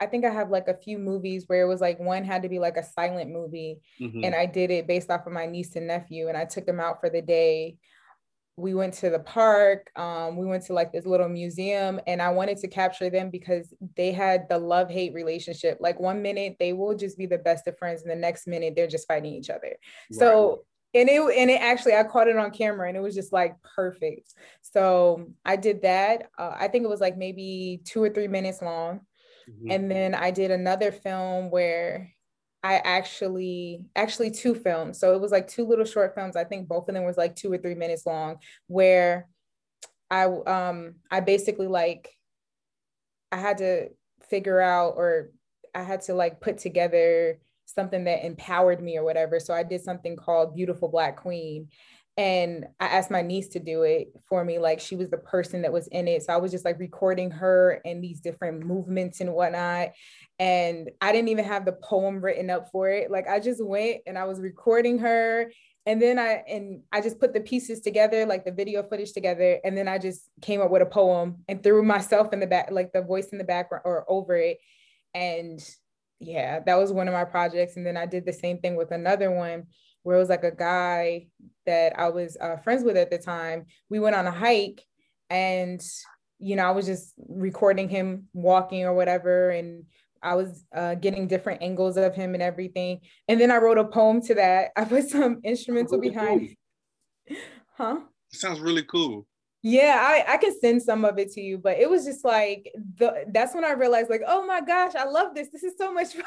I 0.01 0.07
think 0.07 0.25
I 0.25 0.31
have 0.31 0.51
like 0.51 0.69
a 0.69 0.77
few 0.77 0.99
movies 0.99 1.45
where 1.47 1.63
it 1.63 1.69
was 1.69 1.83
like 1.83 2.01
one 2.01 2.25
had 2.25 2.43
to 2.43 2.49
be 2.49 2.59
like 2.59 2.79
a 2.79 2.83
silent 2.83 3.31
movie. 3.31 3.83
Mm-hmm. 4.01 4.25
And 4.25 4.35
I 4.35 4.47
did 4.47 4.71
it 4.71 4.89
based 4.89 5.11
off 5.11 5.27
of 5.27 5.33
my 5.33 5.47
niece 5.47 5.77
and 5.77 5.87
nephew. 5.87 6.29
And 6.29 6.37
I 6.37 6.47
took 6.47 6.67
them 6.67 6.81
out 6.81 7.01
for 7.01 7.11
the 7.11 7.23
day 7.23 7.77
we 8.63 8.75
went 8.75 8.95
to 8.95 9.11
the 9.11 9.19
park 9.19 9.91
um, 9.97 10.37
we 10.37 10.47
went 10.47 10.65
to 10.65 10.73
like 10.73 10.93
this 10.93 11.07
little 11.07 11.29
museum 11.29 12.01
and 12.07 12.23
i 12.23 12.31
wanted 12.31 12.57
to 12.57 12.69
capture 12.69 13.11
them 13.11 13.29
because 13.31 13.75
they 13.97 14.13
had 14.13 14.49
the 14.49 14.59
love 14.59 14.91
hate 14.91 15.13
relationship. 15.15 15.79
Like 15.81 16.01
one 16.01 16.23
minute 16.23 16.57
they 16.59 16.73
will 16.73 16.97
just 16.97 17.19
be 17.19 17.27
the 17.27 17.39
best 17.39 17.67
of 17.67 17.79
friends 17.79 18.03
and 18.03 18.11
the 18.11 18.17
next 18.17 18.47
minute 18.47 18.75
they're 18.77 18.87
just 18.87 19.09
fighting 19.09 19.35
each 19.35 19.51
other. 19.51 19.77
So 20.11 20.65
and 20.95 21.09
it 21.09 21.21
and 21.39 21.51
it 21.51 21.61
actually 21.61 21.95
i 21.95 22.05
caught 22.05 22.29
it 22.29 22.37
on 22.37 22.51
camera 22.51 22.87
and 22.87 22.97
it 22.97 23.01
was 23.01 23.15
just 23.15 23.33
like 23.33 23.57
perfect. 23.77 24.35
So 24.63 25.27
i 25.45 25.57
did 25.57 25.83
that. 25.83 26.31
Uh, 26.39 26.55
i 26.57 26.69
think 26.69 26.85
it 26.85 26.91
was 26.91 27.01
like 27.01 27.17
maybe 27.17 27.81
two 27.85 28.03
or 28.03 28.11
three 28.11 28.29
minutes 28.29 28.63
long. 28.63 29.01
Mm-hmm. 29.51 29.73
and 29.73 29.91
then 29.91 30.15
i 30.15 30.31
did 30.31 30.53
another 30.53 30.93
film 30.93 31.51
where 31.51 32.13
I 32.63 32.77
actually 32.77 33.85
actually 33.97 34.31
two 34.31 34.55
films. 34.55 34.99
So 34.99 35.15
it 35.15 35.21
was 35.21 35.33
like 35.33 35.49
two 35.49 35.67
little 35.67 35.85
short 35.85 36.15
films. 36.15 36.37
I 36.37 36.45
think 36.45 36.69
both 36.69 36.89
of 36.89 36.95
them 36.95 37.05
was 37.05 37.17
like 37.17 37.35
two 37.35 37.53
or 37.53 37.59
three 37.59 37.75
minutes 37.75 38.07
long 38.07 38.37
where 38.69 39.29
I 40.11 40.25
um 40.25 40.97
I 41.11 41.21
basically 41.21 41.67
like 41.67 42.11
I 43.33 43.37
had 43.37 43.59
to 43.59 43.89
figure 44.29 44.61
out 44.61 44.95
or 44.97 45.31
I 45.75 45.83
had 45.83 46.03
to 46.03 46.15
like 46.15 46.41
put 46.41 46.59
together 46.59 47.41
something 47.67 48.05
that 48.05 48.25
empowered 48.25 48.83
me 48.83 48.99
or 48.99 49.05
whatever. 49.05 49.41
So 49.41 49.55
I 49.55 49.63
did 49.63 49.83
something 49.83 50.17
called 50.17 50.55
Beautiful 50.55 50.89
Black 50.89 51.17
Queen. 51.17 51.69
And 52.17 52.67
I 52.79 52.87
asked 52.87 53.11
my 53.11 53.23
niece 53.23 53.49
to 53.49 53.59
do 53.59 53.83
it 53.83 54.09
for 54.29 54.45
me. 54.45 54.59
Like 54.59 54.81
she 54.81 54.97
was 54.97 55.09
the 55.09 55.17
person 55.17 55.63
that 55.63 55.73
was 55.73 55.87
in 55.89 56.07
it. 56.09 56.23
So 56.23 56.33
I 56.33 56.37
was 56.37 56.51
just 56.53 56.65
like 56.65 56.79
recording 56.79 57.31
her 57.31 57.81
and 57.85 58.05
these 58.05 58.21
different 58.21 58.67
movements 58.67 59.21
and 59.21 59.33
whatnot. 59.33 59.93
And 60.39 60.91
I 61.01 61.13
didn't 61.13 61.31
even 61.31 61.47
have 61.47 61.65
the 61.65 61.73
poem 61.73 62.21
written 62.21 62.51
up 62.51 62.69
for 62.71 62.91
it. 62.91 63.11
Like 63.11 63.29
I 63.29 63.41
just 63.41 63.65
went 63.65 64.03
and 64.07 64.19
I 64.19 64.25
was 64.25 64.41
recording 64.41 64.99
her 64.99 65.51
and 65.85 66.01
then 66.01 66.19
I 66.19 66.43
and 66.49 66.83
I 66.93 67.01
just 67.01 67.19
put 67.19 67.33
the 67.33 67.41
pieces 67.41 67.81
together, 67.81 68.25
like 68.25 68.45
the 68.45 68.53
video 68.53 68.83
footage 68.85 69.13
together, 69.13 69.59
and 69.65 69.77
then 69.77 69.89
I 69.89 69.99
just 69.99 70.29
came 70.41 70.61
up 70.61 70.71
with 70.71 70.83
a 70.83 70.87
poem 70.87 71.39
and 71.49 71.63
threw 71.63 71.83
myself 71.83 72.33
in 72.33 72.41
the 72.41 72.47
back, 72.47 72.71
like 72.71 72.93
the 72.93 73.03
voice 73.03 73.29
in 73.29 73.39
the 73.39 73.45
background 73.45 73.83
or 73.85 74.05
over 74.09 74.37
it. 74.37 74.59
And 75.13 75.61
yeah, 76.21 76.61
that 76.61 76.79
was 76.79 76.93
one 76.93 77.09
of 77.09 77.15
my 77.15 77.25
projects. 77.25 77.77
And 77.77 77.85
then 77.85 77.97
I 77.97 78.07
did 78.07 78.25
the 78.25 78.33
same 78.33 78.59
thing 78.59 78.77
with 78.77 78.93
another 78.93 79.31
one 79.33 79.65
where 80.05 80.17
it 80.17 80.21
was 80.21 80.29
like 80.29 80.45
a 80.45 80.55
guy 80.55 81.27
that 81.67 81.99
I 81.99 82.09
was 82.09 82.37
uh, 82.41 82.57
friends 82.59 82.85
with 82.85 82.97
at 82.97 83.11
the 83.11 83.19
time. 83.19 83.67
We 83.89 84.01
went 84.01 84.17
on 84.17 84.27
a 84.27 84.31
hike 84.31 84.83
and 85.31 85.83
you 86.39 86.57
know, 86.57 86.67
I 86.67 86.73
was 86.73 86.87
just 86.87 87.15
recording 87.29 87.89
him 87.89 88.29
walking 88.33 88.85
or 88.85 88.95
whatever 88.95 89.51
and 89.51 89.85
I 90.23 90.35
was 90.35 90.65
uh, 90.75 90.95
getting 90.97 91.27
different 91.27 91.63
angles 91.63 91.97
of 91.97 92.15
him 92.15 92.35
and 92.35 92.43
everything. 92.43 93.01
And 93.29 93.41
then 93.41 93.51
I 93.51 93.57
wrote 93.57 93.79
a 93.79 93.85
poem 93.85 94.21
to 94.23 94.35
that. 94.35 94.71
I 94.77 94.85
put 94.85 95.09
some 95.09 95.41
instrumental 95.45 95.99
really 95.99 96.11
behind. 96.11 96.41
Cool. 96.41 97.37
Huh? 97.79 98.01
It 98.31 98.39
sounds 98.39 98.61
really 98.61 98.83
cool. 98.83 99.27
Yeah, 99.63 99.97
I, 99.99 100.35
I 100.35 100.37
can 100.37 100.55
send 100.61 100.83
some 100.83 101.07
of 101.07 101.19
it 101.19 101.33
to 101.33 101.41
you, 101.41 101.57
but 101.57 101.79
it 101.79 101.89
was 101.89 102.05
just 102.05 102.23
like 102.23 102.71
the 102.99 103.25
that's 103.33 103.55
when 103.55 103.65
I 103.65 103.73
realized, 103.73 104.11
like, 104.11 104.21
oh 104.27 104.47
my 104.47 104.61
gosh, 104.61 104.95
I 104.95 105.05
love 105.05 105.35
this. 105.35 105.49
This 105.51 105.63
is 105.63 105.73
so 105.79 105.91
much 105.91 106.13
fun. 106.13 106.25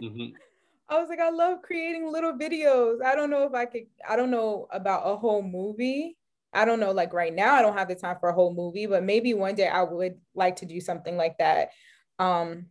Mm-hmm. 0.00 0.26
I 0.90 0.98
was 0.98 1.08
like, 1.08 1.20
I 1.20 1.30
love 1.30 1.62
creating 1.62 2.10
little 2.10 2.32
videos. 2.32 3.02
I 3.02 3.14
don't 3.14 3.30
know 3.30 3.44
if 3.44 3.54
I 3.54 3.64
could, 3.64 3.86
I 4.08 4.16
don't 4.16 4.30
know 4.30 4.66
about 4.72 5.02
a 5.04 5.16
whole 5.16 5.42
movie. 5.42 6.16
I 6.52 6.64
don't 6.64 6.80
know, 6.80 6.90
like 6.90 7.12
right 7.12 7.32
now, 7.32 7.54
I 7.54 7.62
don't 7.62 7.78
have 7.78 7.86
the 7.86 7.94
time 7.94 8.16
for 8.18 8.28
a 8.28 8.34
whole 8.34 8.52
movie, 8.52 8.86
but 8.86 9.04
maybe 9.04 9.34
one 9.34 9.54
day 9.54 9.68
I 9.68 9.84
would 9.84 10.16
like 10.34 10.56
to 10.56 10.66
do 10.66 10.80
something 10.80 11.16
like 11.16 11.38
that. 11.38 11.70
Um, 12.18 12.66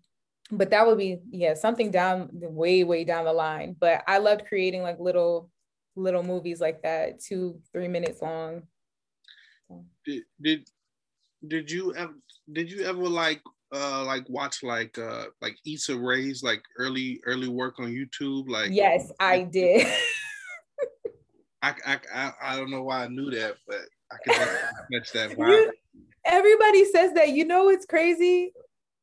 but 0.51 0.71
that 0.71 0.85
would 0.85 0.97
be 0.97 1.19
yeah 1.29 1.53
something 1.53 1.91
down 1.91 2.29
the 2.33 2.49
way 2.49 2.83
way 2.83 3.03
down 3.03 3.25
the 3.25 3.33
line 3.33 3.75
but 3.79 4.03
i 4.07 4.17
loved 4.17 4.45
creating 4.47 4.81
like 4.81 4.99
little 4.99 5.49
little 5.95 6.23
movies 6.23 6.59
like 6.59 6.81
that 6.81 7.19
two 7.19 7.59
three 7.71 7.87
minutes 7.87 8.21
long 8.21 8.63
did 10.05 10.23
did, 10.41 10.69
did 11.47 11.71
you 11.71 11.93
ever 11.95 12.13
did 12.51 12.71
you 12.71 12.83
ever 12.83 13.07
like 13.07 13.41
uh 13.71 14.03
like 14.05 14.27
watch 14.29 14.63
like 14.63 14.97
uh 14.97 15.25
like 15.41 15.55
Issa 15.65 15.97
Rae's 15.97 16.41
like 16.43 16.63
early 16.77 17.21
early 17.25 17.47
work 17.47 17.79
on 17.79 17.87
YouTube 17.87 18.49
like 18.49 18.71
yes 18.71 19.11
I 19.19 19.43
did 19.43 19.87
I, 21.61 21.73
I 21.85 21.99
I 22.13 22.31
I 22.41 22.57
don't 22.57 22.71
know 22.71 22.83
why 22.83 23.03
I 23.03 23.07
knew 23.07 23.29
that 23.31 23.55
but 23.67 23.81
I 24.11 24.15
can 24.25 24.47
catch 24.91 25.11
that 25.11 25.31
vibe. 25.37 25.47
You, 25.47 25.73
everybody 26.25 26.85
says 26.85 27.13
that 27.13 27.29
you 27.29 27.45
know 27.45 27.69
it's 27.69 27.85
crazy 27.85 28.53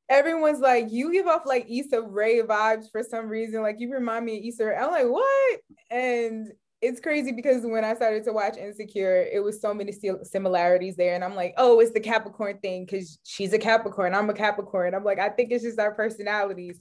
everyone's 0.08 0.60
like, 0.60 0.90
you 0.90 1.12
give 1.12 1.26
off 1.26 1.42
like 1.46 1.66
Issa 1.68 2.02
Rae 2.02 2.40
vibes 2.42 2.90
for 2.90 3.02
some 3.02 3.28
reason. 3.28 3.62
Like 3.62 3.76
you 3.78 3.92
remind 3.92 4.24
me 4.24 4.38
of 4.38 4.44
Issa 4.44 4.66
Rae. 4.66 4.76
I'm 4.76 4.90
like, 4.90 5.06
what? 5.06 5.60
And 5.90 6.52
it's 6.82 7.00
crazy 7.00 7.32
because 7.32 7.64
when 7.64 7.84
I 7.84 7.94
started 7.94 8.24
to 8.24 8.32
watch 8.32 8.56
Insecure, 8.56 9.26
it 9.32 9.42
was 9.42 9.60
so 9.60 9.72
many 9.72 9.92
similarities 10.22 10.96
there. 10.96 11.14
And 11.14 11.24
I'm 11.24 11.34
like, 11.34 11.54
oh, 11.56 11.80
it's 11.80 11.92
the 11.92 12.00
Capricorn 12.00 12.58
thing 12.58 12.84
because 12.84 13.18
she's 13.24 13.52
a 13.52 13.58
Capricorn. 13.58 14.14
I'm 14.14 14.28
a 14.28 14.34
Capricorn. 14.34 14.94
I'm 14.94 15.04
like, 15.04 15.18
I 15.18 15.30
think 15.30 15.50
it's 15.50 15.64
just 15.64 15.78
our 15.78 15.94
personalities. 15.94 16.78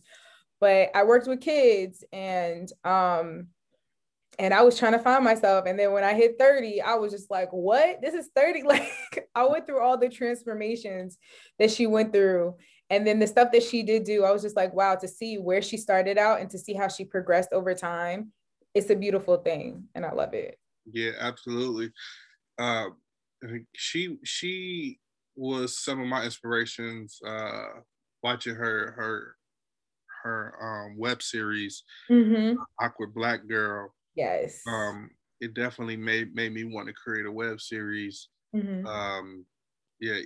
But 0.60 0.90
I 0.96 1.04
worked 1.04 1.28
with 1.28 1.42
kids 1.42 2.04
and 2.12 2.70
um 2.84 3.48
and 4.38 4.54
I 4.54 4.64
was 4.64 4.78
trying 4.78 4.92
to 4.92 5.00
find 5.00 5.24
myself. 5.24 5.66
And 5.66 5.80
then 5.80 5.94
when 5.94 6.04
I 6.04 6.14
hit 6.14 6.36
30, 6.38 6.82
I 6.82 6.96
was 6.96 7.14
just 7.14 7.32
like, 7.32 7.52
what? 7.52 8.02
This 8.02 8.14
is 8.14 8.30
30. 8.36 8.64
Like 8.66 8.92
I 9.34 9.46
went 9.46 9.66
through 9.66 9.82
all 9.82 9.98
the 9.98 10.10
transformations 10.10 11.18
that 11.58 11.72
she 11.72 11.88
went 11.88 12.12
through 12.12 12.56
and 12.90 13.06
then 13.06 13.20
the 13.20 13.28
stuff 13.28 13.52
that 13.52 13.64
she 13.64 13.84
did 13.84 14.04
do 14.04 14.24
i 14.24 14.32
was 14.32 14.42
just 14.42 14.56
like 14.56 14.74
wow 14.74 14.96
to 14.96 15.08
see 15.08 15.38
where 15.38 15.62
she 15.62 15.78
started 15.78 16.18
out 16.18 16.40
and 16.40 16.50
to 16.50 16.58
see 16.58 16.74
how 16.74 16.88
she 16.88 17.04
progressed 17.04 17.52
over 17.52 17.74
time 17.74 18.32
it's 18.76 18.90
a 18.90 18.96
beautiful 18.96 19.38
thing 19.38 19.84
and 19.96 20.06
i 20.06 20.12
love 20.12 20.34
it 20.34 20.60
yeah 20.92 21.12
absolutely 21.20 21.92
uh, 22.58 22.86
she 23.76 24.18
she 24.24 25.00
was 25.36 25.84
some 25.84 26.00
of 26.00 26.08
my 26.08 26.24
inspirations 26.24 27.20
uh, 27.28 27.66
watching 28.24 28.56
her 28.56 28.92
her 28.92 29.36
her 30.24 30.56
um, 30.62 30.98
web 30.98 31.22
series 31.22 31.84
mm-hmm. 32.10 32.56
awkward 32.80 33.14
black 33.14 33.48
girl 33.48 33.94
yes 34.16 34.62
um 34.68 35.10
it 35.42 35.54
definitely 35.54 35.98
made 35.98 36.34
made 36.34 36.54
me 36.54 36.64
want 36.64 36.88
to 36.88 36.94
create 36.94 37.26
a 37.26 37.32
web 37.32 37.60
series 37.60 38.30
mm-hmm. 38.56 38.86
um 38.86 39.46
yeah, 40.00 40.18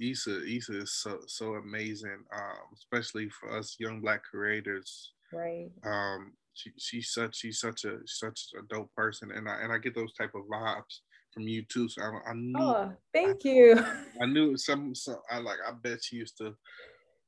Issa, 0.00 0.44
Issa 0.46 0.78
is 0.78 0.92
so 0.94 1.18
so 1.26 1.54
amazing, 1.54 2.24
um, 2.34 2.74
especially 2.74 3.28
for 3.28 3.56
us 3.56 3.76
young 3.78 4.00
black 4.00 4.22
creators. 4.24 5.12
Right. 5.32 5.70
Um, 5.84 6.32
she, 6.58 6.72
she's 6.76 7.12
such 7.12 7.36
she's 7.36 7.60
such 7.60 7.84
a 7.84 7.98
such 8.06 8.48
a 8.58 8.62
dope 8.68 8.92
person, 8.94 9.30
and 9.30 9.48
I 9.48 9.62
and 9.62 9.72
I 9.72 9.78
get 9.78 9.94
those 9.94 10.12
type 10.12 10.32
of 10.34 10.42
vibes 10.52 11.00
from 11.32 11.44
you 11.44 11.62
too. 11.62 11.88
So 11.88 12.02
I, 12.02 12.30
I 12.30 12.34
knew. 12.34 12.58
Oh, 12.58 12.92
thank 13.14 13.46
I, 13.46 13.48
you. 13.48 13.84
I 14.22 14.26
knew 14.26 14.56
some. 14.56 14.94
So 14.94 15.20
I 15.30 15.38
like. 15.38 15.58
I 15.66 15.72
bet 15.72 16.02
she 16.02 16.16
used 16.16 16.36
to 16.38 16.54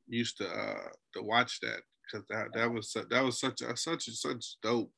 used 0.08 0.38
to 0.38 0.48
uh 0.48 0.88
to 1.14 1.22
watch 1.22 1.60
that 1.60 1.82
because 2.04 2.26
that 2.28 2.48
that 2.54 2.72
was 2.72 2.92
that 2.92 3.24
was 3.24 3.38
such 3.38 3.62
a 3.62 3.76
such 3.76 4.08
a 4.08 4.12
such 4.12 4.56
dope 4.62 4.90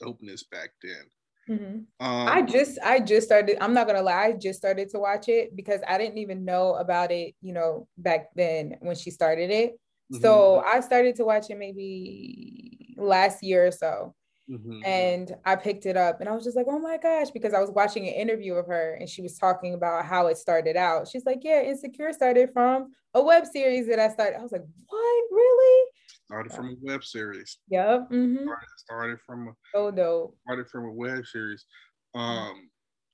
dopeness 0.00 0.44
back 0.48 0.70
then. 0.82 1.02
Mm-hmm. 1.50 2.06
Um, 2.06 2.28
I 2.28 2.42
just 2.42 2.78
I 2.84 3.00
just 3.00 3.26
started. 3.26 3.58
I'm 3.60 3.74
not 3.74 3.88
gonna 3.88 4.02
lie. 4.02 4.26
I 4.26 4.32
just 4.32 4.60
started 4.60 4.90
to 4.90 5.00
watch 5.00 5.28
it 5.28 5.56
because 5.56 5.80
I 5.88 5.98
didn't 5.98 6.18
even 6.18 6.44
know 6.44 6.74
about 6.74 7.10
it. 7.10 7.34
You 7.42 7.52
know, 7.52 7.88
back 7.98 8.28
then 8.36 8.76
when 8.80 8.94
she 8.94 9.10
started 9.10 9.50
it. 9.50 9.72
Mm-hmm. 10.12 10.22
So 10.22 10.62
I 10.64 10.78
started 10.80 11.16
to 11.16 11.24
watch 11.24 11.50
it 11.50 11.58
maybe 11.58 12.81
last 13.06 13.42
year 13.42 13.66
or 13.66 13.70
so. 13.70 14.14
Mm-hmm. 14.50 14.84
And 14.84 15.34
I 15.44 15.56
picked 15.56 15.86
it 15.86 15.96
up 15.96 16.20
and 16.20 16.28
I 16.28 16.32
was 16.32 16.44
just 16.44 16.56
like, 16.56 16.66
oh 16.68 16.78
my 16.78 16.98
gosh, 16.98 17.30
because 17.30 17.54
I 17.54 17.60
was 17.60 17.70
watching 17.70 18.06
an 18.08 18.14
interview 18.14 18.54
of 18.54 18.66
her 18.66 18.94
and 18.94 19.08
she 19.08 19.22
was 19.22 19.38
talking 19.38 19.74
about 19.74 20.04
how 20.04 20.26
it 20.26 20.36
started 20.36 20.76
out. 20.76 21.08
She's 21.08 21.24
like, 21.24 21.40
yeah, 21.42 21.62
Insecure 21.62 22.12
started 22.12 22.50
from 22.52 22.92
a 23.14 23.22
web 23.22 23.46
series 23.46 23.86
that 23.88 23.98
I 23.98 24.08
started. 24.08 24.38
I 24.38 24.42
was 24.42 24.52
like, 24.52 24.64
what, 24.88 25.24
really? 25.30 25.90
Started 26.26 26.52
from 26.52 26.66
a 26.66 26.74
web 26.82 27.04
series. 27.04 27.58
Yep. 27.68 28.10
Mm-hmm. 28.10 28.44
Started, 28.44 28.68
started, 28.76 29.18
from 29.24 29.48
a 29.48 29.78
oh 29.78 29.90
no. 29.90 30.34
Started 30.46 30.68
from 30.68 30.86
a 30.86 30.92
web 30.92 31.24
series. 31.26 31.64
Um, 32.14 32.70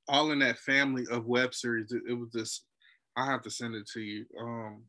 all 0.09 0.31
in 0.31 0.39
that 0.39 0.59
family 0.59 1.05
of 1.11 1.27
web 1.27 1.55
series. 1.55 1.93
It, 1.93 2.03
it, 2.11 2.15
was 2.15 2.31
this. 2.33 2.65
I 3.17 3.27
have 3.27 3.43
to 3.43 3.51
send 3.51 3.75
it 3.75 3.87
to 3.95 4.01
you. 4.01 4.25
Um, 4.41 4.83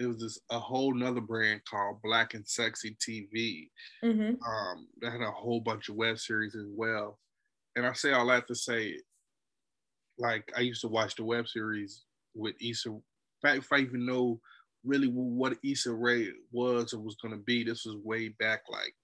it 0.00 0.06
was 0.06 0.18
this 0.18 0.40
a 0.50 0.58
whole 0.58 0.94
nother 0.94 1.20
brand 1.20 1.60
called 1.68 2.02
Black 2.02 2.34
and 2.34 2.46
Sexy 2.46 2.96
TV. 2.96 3.68
Mm-hmm. 4.02 4.42
Um, 4.42 4.88
that 5.00 5.12
had 5.12 5.20
a 5.20 5.30
whole 5.30 5.60
bunch 5.60 5.88
of 5.88 5.96
web 5.96 6.18
series 6.18 6.56
as 6.56 6.66
well. 6.70 7.18
And 7.76 7.86
I 7.86 7.92
say 7.92 8.12
all 8.12 8.26
that 8.28 8.48
to 8.48 8.54
say, 8.54 8.98
like 10.18 10.50
I 10.56 10.60
used 10.60 10.80
to 10.80 10.88
watch 10.88 11.16
the 11.16 11.24
web 11.24 11.46
series 11.46 12.04
with 12.34 12.54
Issa. 12.60 12.88
In 12.88 13.02
fact, 13.42 13.58
if 13.58 13.72
I 13.72 13.78
even 13.78 14.06
know 14.06 14.40
really 14.84 15.08
what 15.08 15.58
Issa 15.62 15.92
Rae 15.92 16.28
was 16.52 16.94
or 16.94 17.00
was 17.00 17.16
going 17.16 17.32
to 17.32 17.42
be. 17.44 17.64
This 17.64 17.84
was 17.84 17.96
way 17.96 18.28
back 18.28 18.62
like 18.70 18.94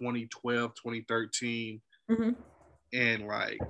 2012, 0.00 0.74
2013. 0.74 1.80
Mm-hmm. 2.10 2.30
And 2.92 3.26
like 3.26 3.60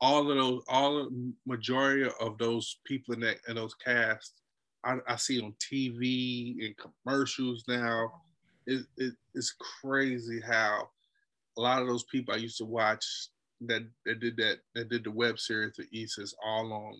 all 0.00 0.30
of 0.30 0.36
those, 0.36 0.62
all 0.68 1.04
the 1.04 1.32
majority 1.46 2.10
of 2.20 2.38
those 2.38 2.78
people 2.84 3.14
in 3.14 3.20
that 3.20 3.38
in 3.48 3.56
those 3.56 3.74
casts, 3.74 4.39
I, 4.84 4.96
I 5.06 5.16
see 5.16 5.40
on 5.40 5.54
TV 5.60 6.64
and 6.64 6.74
commercials 6.76 7.64
now. 7.68 8.12
It, 8.66 8.84
it, 8.96 9.14
it's 9.34 9.54
crazy 9.82 10.40
how 10.40 10.88
a 11.58 11.60
lot 11.60 11.82
of 11.82 11.88
those 11.88 12.04
people 12.04 12.34
I 12.34 12.38
used 12.38 12.58
to 12.58 12.64
watch 12.64 13.04
that, 13.62 13.86
that 14.06 14.20
did 14.20 14.36
that 14.36 14.58
that 14.74 14.88
did 14.88 15.04
the 15.04 15.10
web 15.10 15.38
series 15.38 15.78
of 15.78 15.86
Issa's 15.92 16.34
all 16.44 16.72
on 16.72 16.94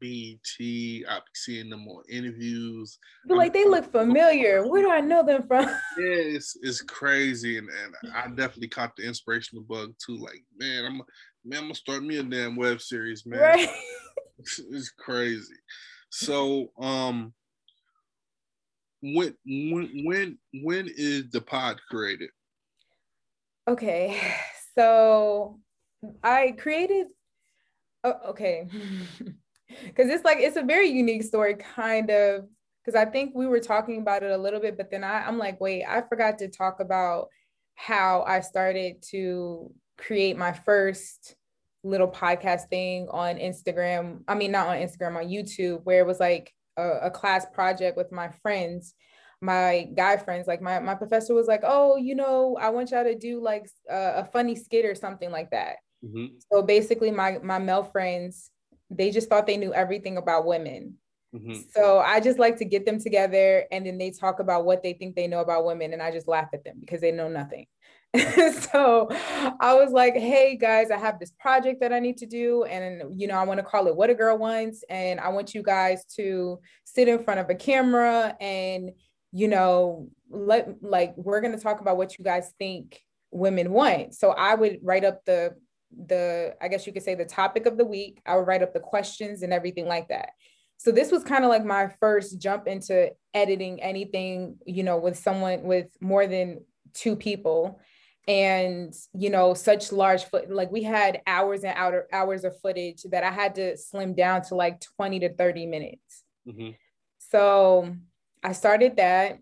BET. 0.00 1.08
I've 1.08 1.22
seen 1.34 1.70
them 1.70 1.88
on 1.88 2.04
interviews. 2.08 2.98
But 3.26 3.36
like 3.36 3.52
they 3.52 3.64
look 3.64 3.90
familiar. 3.90 4.66
Where 4.66 4.82
do 4.82 4.90
I 4.90 5.00
know 5.00 5.24
them 5.24 5.46
from? 5.46 5.64
yeah, 5.64 5.76
it's 5.98 6.56
it's 6.62 6.82
crazy, 6.82 7.58
and, 7.58 7.68
and 7.68 8.12
I 8.14 8.28
definitely 8.28 8.68
caught 8.68 8.94
the 8.96 9.06
inspirational 9.06 9.64
bug 9.64 9.94
too. 10.04 10.16
Like, 10.16 10.44
man, 10.56 10.84
I'm 10.84 11.02
man, 11.44 11.58
I'm 11.60 11.64
gonna 11.64 11.74
start 11.74 12.02
me 12.04 12.18
a 12.18 12.22
damn 12.22 12.56
web 12.56 12.80
series, 12.80 13.24
man. 13.26 13.40
Right. 13.40 13.68
It's 14.36 14.90
crazy. 14.90 15.54
So, 16.16 16.68
um, 16.78 17.34
when 19.02 19.34
when 19.44 20.04
when 20.04 20.38
when 20.62 20.88
is 20.96 21.28
the 21.30 21.40
pod 21.40 21.80
created? 21.90 22.30
Okay, 23.66 24.22
so 24.76 25.58
I 26.22 26.54
created. 26.56 27.08
Oh, 28.04 28.14
okay. 28.28 28.68
because 29.86 30.08
it's 30.08 30.24
like 30.24 30.38
it's 30.38 30.56
a 30.56 30.62
very 30.62 30.88
unique 30.88 31.24
story, 31.24 31.56
kind 31.56 32.08
of. 32.10 32.46
Because 32.84 32.94
I 32.94 33.10
think 33.10 33.34
we 33.34 33.48
were 33.48 33.58
talking 33.58 34.00
about 34.00 34.22
it 34.22 34.30
a 34.30 34.38
little 34.38 34.60
bit, 34.60 34.76
but 34.76 34.92
then 34.92 35.02
I, 35.02 35.26
I'm 35.26 35.38
like, 35.38 35.60
wait, 35.60 35.84
I 35.84 36.02
forgot 36.02 36.38
to 36.38 36.48
talk 36.48 36.78
about 36.78 37.26
how 37.74 38.22
I 38.22 38.38
started 38.38 39.02
to 39.10 39.72
create 39.98 40.36
my 40.36 40.52
first 40.52 41.34
little 41.84 42.08
podcast 42.08 42.68
thing 42.68 43.06
on 43.10 43.36
Instagram. 43.36 44.22
I 44.26 44.34
mean, 44.34 44.50
not 44.50 44.68
on 44.68 44.76
Instagram, 44.76 45.16
on 45.16 45.28
YouTube, 45.28 45.84
where 45.84 46.00
it 46.00 46.06
was 46.06 46.18
like 46.18 46.52
a, 46.76 46.88
a 47.02 47.10
class 47.10 47.46
project 47.52 47.96
with 47.96 48.10
my 48.10 48.28
friends 48.42 48.94
my 49.44 49.88
guy 49.94 50.16
friends 50.16 50.46
like 50.46 50.62
my, 50.62 50.80
my 50.80 50.94
professor 50.94 51.34
was 51.34 51.46
like 51.46 51.60
oh 51.64 51.96
you 51.96 52.14
know 52.14 52.56
i 52.60 52.70
want 52.70 52.90
y'all 52.90 53.04
to 53.04 53.16
do 53.16 53.40
like 53.42 53.68
a, 53.90 54.12
a 54.16 54.24
funny 54.32 54.56
skit 54.56 54.84
or 54.84 54.94
something 54.94 55.30
like 55.30 55.50
that 55.50 55.76
mm-hmm. 56.04 56.26
so 56.50 56.62
basically 56.62 57.10
my 57.10 57.38
my 57.42 57.58
male 57.58 57.84
friends 57.84 58.50
they 58.90 59.10
just 59.10 59.28
thought 59.28 59.46
they 59.46 59.56
knew 59.56 59.74
everything 59.74 60.16
about 60.16 60.46
women 60.46 60.94
mm-hmm. 61.34 61.60
so 61.70 61.98
i 61.98 62.20
just 62.20 62.38
like 62.38 62.56
to 62.56 62.64
get 62.64 62.86
them 62.86 62.98
together 62.98 63.64
and 63.70 63.86
then 63.86 63.98
they 63.98 64.10
talk 64.10 64.40
about 64.40 64.64
what 64.64 64.82
they 64.82 64.94
think 64.94 65.14
they 65.14 65.26
know 65.26 65.40
about 65.40 65.66
women 65.66 65.92
and 65.92 66.02
i 66.02 66.10
just 66.10 66.28
laugh 66.28 66.48
at 66.54 66.64
them 66.64 66.76
because 66.80 67.00
they 67.00 67.12
know 67.12 67.28
nothing 67.28 67.66
so 68.72 69.08
I 69.60 69.74
was 69.74 69.90
like, 69.90 70.14
hey 70.14 70.56
guys, 70.56 70.90
I 70.92 70.98
have 70.98 71.18
this 71.18 71.32
project 71.32 71.80
that 71.80 71.92
I 71.92 71.98
need 71.98 72.16
to 72.18 72.26
do. 72.26 72.62
And, 72.64 73.18
you 73.20 73.26
know, 73.26 73.34
I 73.34 73.44
want 73.44 73.58
to 73.58 73.64
call 73.64 73.88
it 73.88 73.96
What 73.96 74.10
a 74.10 74.14
Girl 74.14 74.38
Wants. 74.38 74.84
And 74.88 75.18
I 75.18 75.30
want 75.30 75.54
you 75.54 75.62
guys 75.62 76.04
to 76.16 76.60
sit 76.84 77.08
in 77.08 77.24
front 77.24 77.40
of 77.40 77.50
a 77.50 77.54
camera 77.56 78.36
and, 78.40 78.92
you 79.32 79.48
know, 79.48 80.08
let 80.30 80.80
like, 80.80 81.14
we're 81.16 81.40
going 81.40 81.56
to 81.56 81.62
talk 81.62 81.80
about 81.80 81.96
what 81.96 82.16
you 82.16 82.24
guys 82.24 82.52
think 82.58 83.00
women 83.32 83.72
want. 83.72 84.14
So 84.14 84.30
I 84.30 84.54
would 84.54 84.78
write 84.82 85.04
up 85.04 85.24
the, 85.24 85.56
the, 86.06 86.54
I 86.60 86.68
guess 86.68 86.86
you 86.86 86.92
could 86.92 87.02
say 87.02 87.16
the 87.16 87.24
topic 87.24 87.66
of 87.66 87.76
the 87.76 87.84
week. 87.84 88.20
I 88.24 88.36
would 88.36 88.46
write 88.46 88.62
up 88.62 88.72
the 88.72 88.80
questions 88.80 89.42
and 89.42 89.52
everything 89.52 89.88
like 89.88 90.08
that. 90.08 90.30
So 90.76 90.92
this 90.92 91.10
was 91.10 91.24
kind 91.24 91.44
of 91.44 91.50
like 91.50 91.64
my 91.64 91.92
first 91.98 92.40
jump 92.40 92.68
into 92.68 93.10
editing 93.32 93.82
anything, 93.82 94.58
you 94.66 94.84
know, 94.84 94.98
with 94.98 95.18
someone 95.18 95.62
with 95.64 95.88
more 96.00 96.28
than 96.28 96.60
two 96.92 97.16
people 97.16 97.80
and 98.26 98.94
you 99.12 99.28
know 99.28 99.52
such 99.52 99.92
large 99.92 100.24
foot 100.24 100.50
like 100.50 100.70
we 100.70 100.82
had 100.82 101.20
hours 101.26 101.62
and 101.62 101.76
outer 101.76 102.08
hours 102.12 102.44
of 102.44 102.58
footage 102.60 103.02
that 103.10 103.22
i 103.22 103.30
had 103.30 103.54
to 103.54 103.76
slim 103.76 104.14
down 104.14 104.40
to 104.40 104.54
like 104.54 104.80
20 104.96 105.20
to 105.20 105.34
30 105.34 105.66
minutes 105.66 106.22
mm-hmm. 106.48 106.70
so 107.18 107.94
i 108.42 108.52
started 108.52 108.96
that 108.96 109.38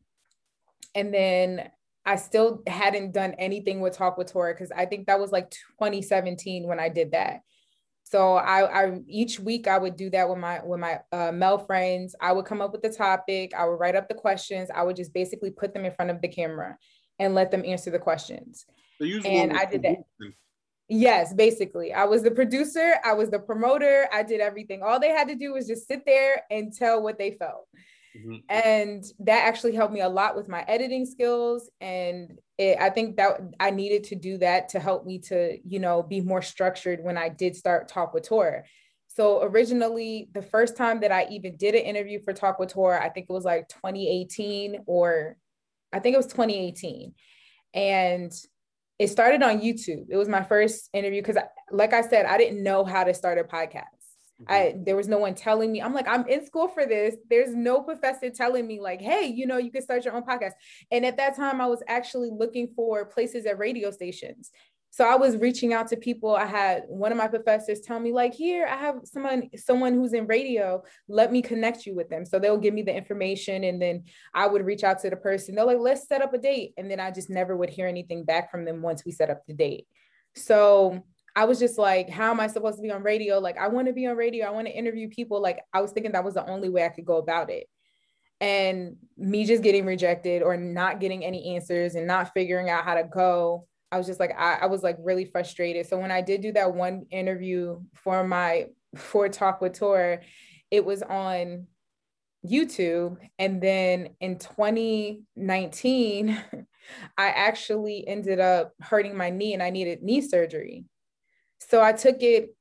and 0.96 1.14
then 1.14 1.70
i 2.04 2.16
still 2.16 2.62
hadn't 2.66 3.12
done 3.12 3.34
anything 3.38 3.80
with 3.80 3.96
talk 3.96 4.18
with 4.18 4.32
tora 4.32 4.52
because 4.52 4.72
i 4.72 4.84
think 4.84 5.06
that 5.06 5.20
was 5.20 5.30
like 5.30 5.50
2017 5.50 6.66
when 6.66 6.80
i 6.80 6.88
did 6.88 7.12
that 7.12 7.40
so 8.04 8.34
I, 8.34 8.84
I 8.84 9.00
each 9.06 9.40
week 9.40 9.66
I 9.66 9.78
would 9.78 9.96
do 9.96 10.10
that 10.10 10.28
with 10.28 10.36
my 10.36 10.60
with 10.62 10.80
my 10.80 10.98
uh, 11.12 11.32
male 11.32 11.56
friends. 11.56 12.14
I 12.20 12.32
would 12.32 12.44
come 12.44 12.60
up 12.60 12.72
with 12.72 12.82
the 12.82 12.90
topic. 12.90 13.54
I 13.54 13.64
would 13.64 13.80
write 13.80 13.94
up 13.94 14.06
the 14.08 14.14
questions. 14.14 14.68
I 14.74 14.82
would 14.82 14.96
just 14.96 15.14
basically 15.14 15.50
put 15.50 15.72
them 15.72 15.86
in 15.86 15.94
front 15.94 16.10
of 16.10 16.20
the 16.20 16.28
camera 16.28 16.76
and 17.22 17.34
let 17.34 17.50
them 17.50 17.64
answer 17.64 17.90
the 17.90 17.98
questions. 17.98 18.66
and 19.00 19.56
I 19.56 19.64
did 19.64 19.82
that. 19.82 19.98
Yes, 20.88 21.32
basically. 21.32 21.94
I 21.94 22.04
was 22.04 22.22
the 22.22 22.30
producer, 22.30 22.94
I 23.04 23.14
was 23.14 23.30
the 23.30 23.38
promoter, 23.38 24.08
I 24.12 24.22
did 24.22 24.40
everything. 24.40 24.82
All 24.82 25.00
they 25.00 25.08
had 25.08 25.28
to 25.28 25.36
do 25.36 25.52
was 25.52 25.66
just 25.66 25.86
sit 25.86 26.04
there 26.04 26.42
and 26.50 26.72
tell 26.72 27.02
what 27.02 27.18
they 27.18 27.30
felt. 27.30 27.66
Mm-hmm. 28.16 28.36
And 28.50 29.04
that 29.20 29.46
actually 29.46 29.74
helped 29.74 29.94
me 29.94 30.00
a 30.00 30.08
lot 30.08 30.36
with 30.36 30.48
my 30.48 30.62
editing 30.68 31.06
skills. 31.06 31.70
And 31.80 32.38
it, 32.58 32.76
I 32.78 32.90
think 32.90 33.16
that 33.16 33.40
I 33.58 33.70
needed 33.70 34.04
to 34.04 34.16
do 34.16 34.36
that 34.38 34.70
to 34.70 34.80
help 34.80 35.06
me 35.06 35.18
to, 35.20 35.56
you 35.64 35.78
know, 35.78 36.02
be 36.02 36.20
more 36.20 36.42
structured 36.42 37.02
when 37.02 37.16
I 37.16 37.30
did 37.30 37.56
start 37.56 37.88
Talk 37.88 38.12
with 38.12 38.28
Tor. 38.28 38.64
So 39.06 39.42
originally, 39.42 40.28
the 40.32 40.42
first 40.42 40.76
time 40.76 41.00
that 41.00 41.12
I 41.12 41.26
even 41.30 41.56
did 41.56 41.74
an 41.74 41.82
interview 41.82 42.20
for 42.22 42.32
Talk 42.32 42.58
with 42.58 42.70
Tor, 42.70 43.00
I 43.00 43.08
think 43.08 43.26
it 43.28 43.32
was 43.32 43.44
like 43.44 43.68
2018 43.68 44.84
or 44.86 45.36
I 45.92 45.98
think 45.98 46.14
it 46.14 46.18
was 46.18 46.26
2018. 46.26 47.14
And 47.74 48.32
it 48.98 49.08
started 49.08 49.42
on 49.42 49.60
YouTube. 49.60 50.06
It 50.10 50.16
was 50.16 50.28
my 50.28 50.42
first 50.42 50.88
interview 50.92 51.22
because, 51.22 51.42
like 51.70 51.92
I 51.92 52.02
said, 52.02 52.26
I 52.26 52.38
didn't 52.38 52.62
know 52.62 52.84
how 52.84 53.04
to 53.04 53.14
start 53.14 53.38
a 53.38 53.44
podcast. 53.44 53.86
Mm-hmm. 54.42 54.52
I 54.52 54.74
there 54.84 54.96
was 54.96 55.08
no 55.08 55.18
one 55.18 55.34
telling 55.34 55.72
me. 55.72 55.82
I'm 55.82 55.94
like, 55.94 56.06
I'm 56.06 56.26
in 56.28 56.44
school 56.44 56.68
for 56.68 56.86
this. 56.86 57.16
There's 57.28 57.54
no 57.54 57.82
professor 57.82 58.30
telling 58.30 58.66
me 58.66 58.80
like, 58.80 59.00
hey, 59.00 59.26
you 59.26 59.46
know, 59.46 59.58
you 59.58 59.70
can 59.70 59.82
start 59.82 60.04
your 60.04 60.14
own 60.14 60.22
podcast. 60.22 60.52
And 60.90 61.04
at 61.04 61.16
that 61.16 61.36
time, 61.36 61.60
I 61.60 61.66
was 61.66 61.82
actually 61.88 62.30
looking 62.32 62.72
for 62.76 63.04
places 63.06 63.46
at 63.46 63.58
radio 63.58 63.90
stations 63.90 64.50
so 64.92 65.04
i 65.04 65.16
was 65.16 65.36
reaching 65.38 65.72
out 65.72 65.88
to 65.88 65.96
people 65.96 66.36
i 66.36 66.44
had 66.44 66.84
one 66.86 67.10
of 67.10 67.18
my 67.18 67.26
professors 67.26 67.80
tell 67.80 67.98
me 67.98 68.12
like 68.12 68.32
here 68.32 68.66
i 68.66 68.76
have 68.76 69.00
someone 69.04 69.48
someone 69.56 69.94
who's 69.94 70.12
in 70.12 70.26
radio 70.28 70.80
let 71.08 71.32
me 71.32 71.42
connect 71.42 71.84
you 71.86 71.96
with 71.96 72.08
them 72.08 72.24
so 72.24 72.38
they'll 72.38 72.56
give 72.56 72.74
me 72.74 72.82
the 72.82 72.94
information 72.94 73.64
and 73.64 73.82
then 73.82 74.04
i 74.34 74.46
would 74.46 74.64
reach 74.64 74.84
out 74.84 75.00
to 75.00 75.10
the 75.10 75.16
person 75.16 75.54
they're 75.54 75.64
like 75.64 75.78
let's 75.78 76.06
set 76.06 76.22
up 76.22 76.32
a 76.32 76.38
date 76.38 76.72
and 76.76 76.88
then 76.88 77.00
i 77.00 77.10
just 77.10 77.30
never 77.30 77.56
would 77.56 77.70
hear 77.70 77.88
anything 77.88 78.22
back 78.24 78.50
from 78.50 78.64
them 78.64 78.80
once 78.80 79.04
we 79.04 79.10
set 79.10 79.30
up 79.30 79.42
the 79.48 79.54
date 79.54 79.86
so 80.36 81.02
I 81.34 81.44
was 81.44 81.58
just 81.58 81.78
like, 81.78 82.10
how 82.10 82.30
am 82.30 82.40
I 82.40 82.46
supposed 82.46 82.76
to 82.76 82.82
be 82.82 82.90
on 82.90 83.02
radio? 83.02 83.38
Like, 83.38 83.56
I 83.56 83.68
want 83.68 83.86
to 83.86 83.94
be 83.94 84.06
on 84.06 84.16
radio. 84.16 84.46
I 84.46 84.50
want 84.50 84.66
to 84.66 84.72
interview 84.72 85.08
people. 85.08 85.40
Like, 85.40 85.60
I 85.72 85.80
was 85.80 85.92
thinking 85.92 86.12
that 86.12 86.24
was 86.24 86.34
the 86.34 86.46
only 86.46 86.68
way 86.68 86.84
I 86.84 86.90
could 86.90 87.06
go 87.06 87.16
about 87.16 87.50
it. 87.50 87.68
And 88.40 88.96
me 89.16 89.46
just 89.46 89.62
getting 89.62 89.86
rejected 89.86 90.42
or 90.42 90.56
not 90.56 91.00
getting 91.00 91.24
any 91.24 91.54
answers 91.54 91.94
and 91.94 92.06
not 92.06 92.34
figuring 92.34 92.68
out 92.68 92.84
how 92.84 92.94
to 92.94 93.04
go 93.04 93.66
I 93.92 93.98
was 93.98 94.06
just 94.06 94.18
like, 94.18 94.34
I, 94.36 94.60
I 94.62 94.66
was 94.66 94.82
like 94.82 94.96
really 94.98 95.26
frustrated. 95.26 95.86
So 95.86 95.98
when 95.98 96.10
I 96.10 96.22
did 96.22 96.40
do 96.40 96.52
that 96.52 96.74
one 96.74 97.06
interview 97.10 97.80
for 97.94 98.26
my 98.26 98.68
for 98.96 99.28
Talk 99.28 99.60
with 99.60 99.78
Tor, 99.78 100.22
it 100.70 100.84
was 100.84 101.02
on 101.02 101.66
YouTube. 102.44 103.18
And 103.38 103.62
then 103.62 104.16
in 104.20 104.38
2019, 104.38 106.30
I 107.18 107.26
actually 107.28 108.08
ended 108.08 108.40
up 108.40 108.72
hurting 108.80 109.16
my 109.16 109.30
knee 109.30 109.52
and 109.52 109.62
I 109.62 109.70
needed 109.70 110.02
knee 110.02 110.22
surgery. 110.22 110.86
So 111.58 111.82
I 111.82 111.92
took 111.92 112.22
it 112.22 112.56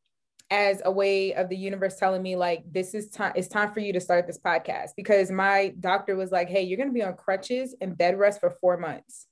as 0.51 0.81
a 0.83 0.91
way 0.91 1.33
of 1.33 1.47
the 1.47 1.55
universe 1.55 1.95
telling 1.95 2.21
me 2.21 2.35
like 2.35 2.61
this 2.69 2.93
is 2.93 3.07
time 3.07 3.31
it's 3.37 3.47
time 3.47 3.71
for 3.73 3.79
you 3.79 3.93
to 3.93 4.01
start 4.01 4.27
this 4.27 4.37
podcast 4.37 4.89
because 4.97 5.31
my 5.31 5.73
doctor 5.79 6.17
was 6.17 6.29
like 6.29 6.49
hey 6.49 6.61
you're 6.61 6.75
going 6.75 6.89
to 6.89 6.93
be 6.93 7.01
on 7.01 7.15
crutches 7.15 7.73
and 7.79 7.97
bed 7.97 8.19
rest 8.19 8.41
for 8.41 8.49
4 8.49 8.77
months 8.77 9.27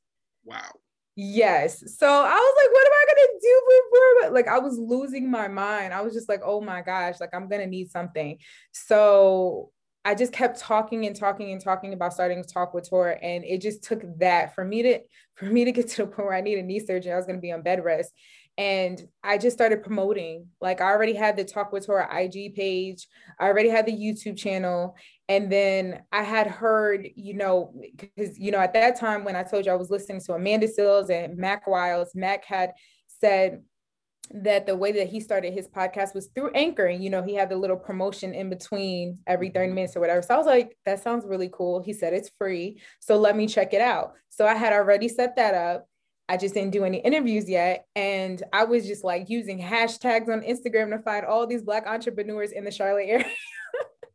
wow 0.46 0.72
Yes. 1.22 1.84
So 1.98 2.08
I 2.08 2.34
was 2.34 2.54
like, 2.64 2.72
what 2.72 2.88
am 2.88 2.94
I 2.94 3.06
gonna 3.10 3.40
do 3.42 3.62
before? 3.68 4.34
Like 4.34 4.48
I 4.48 4.58
was 4.58 4.80
losing 4.80 5.30
my 5.30 5.50
mind. 5.50 5.94
I 5.94 6.00
was 6.00 6.14
just 6.14 6.30
like, 6.30 6.40
oh 6.46 6.62
my 6.62 6.82
gosh, 6.82 7.20
like 7.20 7.32
I'm 7.34 7.50
gonna 7.50 7.68
need 7.68 7.92
something. 7.92 8.38
So 8.72 9.70
I 10.06 10.16
just 10.16 10.32
kept 10.32 10.62
talking 10.62 11.06
and 11.08 11.14
talking 11.14 11.52
and 11.52 11.62
talking 11.62 11.92
about 11.92 12.14
starting 12.14 12.42
to 12.42 12.48
talk 12.48 12.74
with 12.74 12.90
Tor. 12.90 13.20
And 13.22 13.44
it 13.44 13.60
just 13.60 13.84
took 13.84 14.02
that 14.20 14.56
for 14.56 14.64
me 14.64 14.82
to 14.84 15.00
for 15.36 15.44
me 15.44 15.66
to 15.66 15.74
get 15.74 15.90
to 15.90 16.06
the 16.06 16.08
point 16.08 16.26
where 16.30 16.38
I 16.38 16.40
need 16.40 16.58
a 16.58 16.64
knee 16.64 16.80
surgery. 16.80 17.12
I 17.12 17.18
was 17.18 17.26
gonna 17.26 17.40
be 17.40 17.52
on 17.52 17.64
bed 17.64 17.84
rest. 17.84 18.14
And 18.58 19.02
I 19.22 19.38
just 19.38 19.58
started 19.58 19.84
promoting. 19.84 20.48
Like 20.62 20.80
I 20.80 20.86
already 20.86 21.16
had 21.16 21.36
the 21.36 21.44
Talk 21.44 21.74
with 21.74 21.86
Tor 21.86 22.08
IG 22.10 22.56
page. 22.56 23.10
I 23.38 23.48
already 23.48 23.70
had 23.70 23.86
the 23.86 23.92
YouTube 23.92 24.38
channel. 24.38 24.96
And 25.30 25.52
then 25.52 26.02
I 26.12 26.24
had 26.24 26.48
heard, 26.48 27.08
you 27.16 27.36
know, 27.36 27.72
because, 27.96 28.38
you 28.40 28.52
know, 28.52 28.58
at 28.58 28.74
that 28.74 29.00
time 29.00 29.24
when 29.24 29.36
I 29.36 29.44
told 29.44 29.66
you 29.66 29.72
I 29.72 29.76
was 29.76 29.92
listening 29.92 30.22
to 30.22 30.34
Amanda 30.34 30.68
Seales 30.68 31.12
and 31.12 31.38
Mac 31.38 31.68
Wilds, 31.68 32.16
Mac 32.16 32.44
had 32.44 32.74
said 33.06 33.62
that 34.32 34.66
the 34.66 34.76
way 34.76 34.92
that 34.92 35.08
he 35.08 35.20
started 35.20 35.54
his 35.54 35.68
podcast 35.68 36.16
was 36.16 36.30
through 36.34 36.52
anchoring. 36.52 37.04
You 37.04 37.12
know, 37.12 37.22
he 37.22 37.36
had 37.36 37.50
the 37.50 37.58
little 37.58 37.78
promotion 37.78 38.34
in 38.34 38.50
between 38.50 39.20
every 39.28 39.50
30 39.50 39.68
mm-hmm. 39.68 39.76
minutes 39.76 39.96
or 39.96 40.00
whatever. 40.00 40.24
So 40.24 40.34
I 40.34 40.38
was 40.38 40.48
like, 40.48 40.76
that 40.88 41.04
sounds 41.04 41.26
really 41.28 41.50
cool. 41.54 41.84
He 41.84 41.94
said 41.94 42.14
it's 42.14 42.32
free. 42.40 42.82
So 43.00 43.18
let 43.18 43.38
me 43.38 43.46
check 43.46 43.74
it 43.74 43.82
out. 43.82 44.14
So 44.30 44.48
I 44.48 44.56
had 44.56 44.74
already 44.74 45.10
set 45.10 45.36
that 45.36 45.54
up. 45.54 45.88
I 46.28 46.38
just 46.38 46.56
didn't 46.56 46.72
do 46.72 46.86
any 46.86 47.00
interviews 47.00 47.48
yet. 47.48 47.86
And 47.96 48.42
I 48.52 48.64
was 48.64 48.88
just 48.88 49.04
like 49.04 49.30
using 49.30 49.60
hashtags 49.60 50.30
on 50.30 50.42
Instagram 50.42 50.90
to 50.92 51.00
find 51.00 51.26
all 51.26 51.46
these 51.46 51.64
Black 51.64 51.86
entrepreneurs 51.88 52.52
in 52.52 52.64
the 52.64 52.72
Charlotte 52.72 53.08
area. 53.08 53.26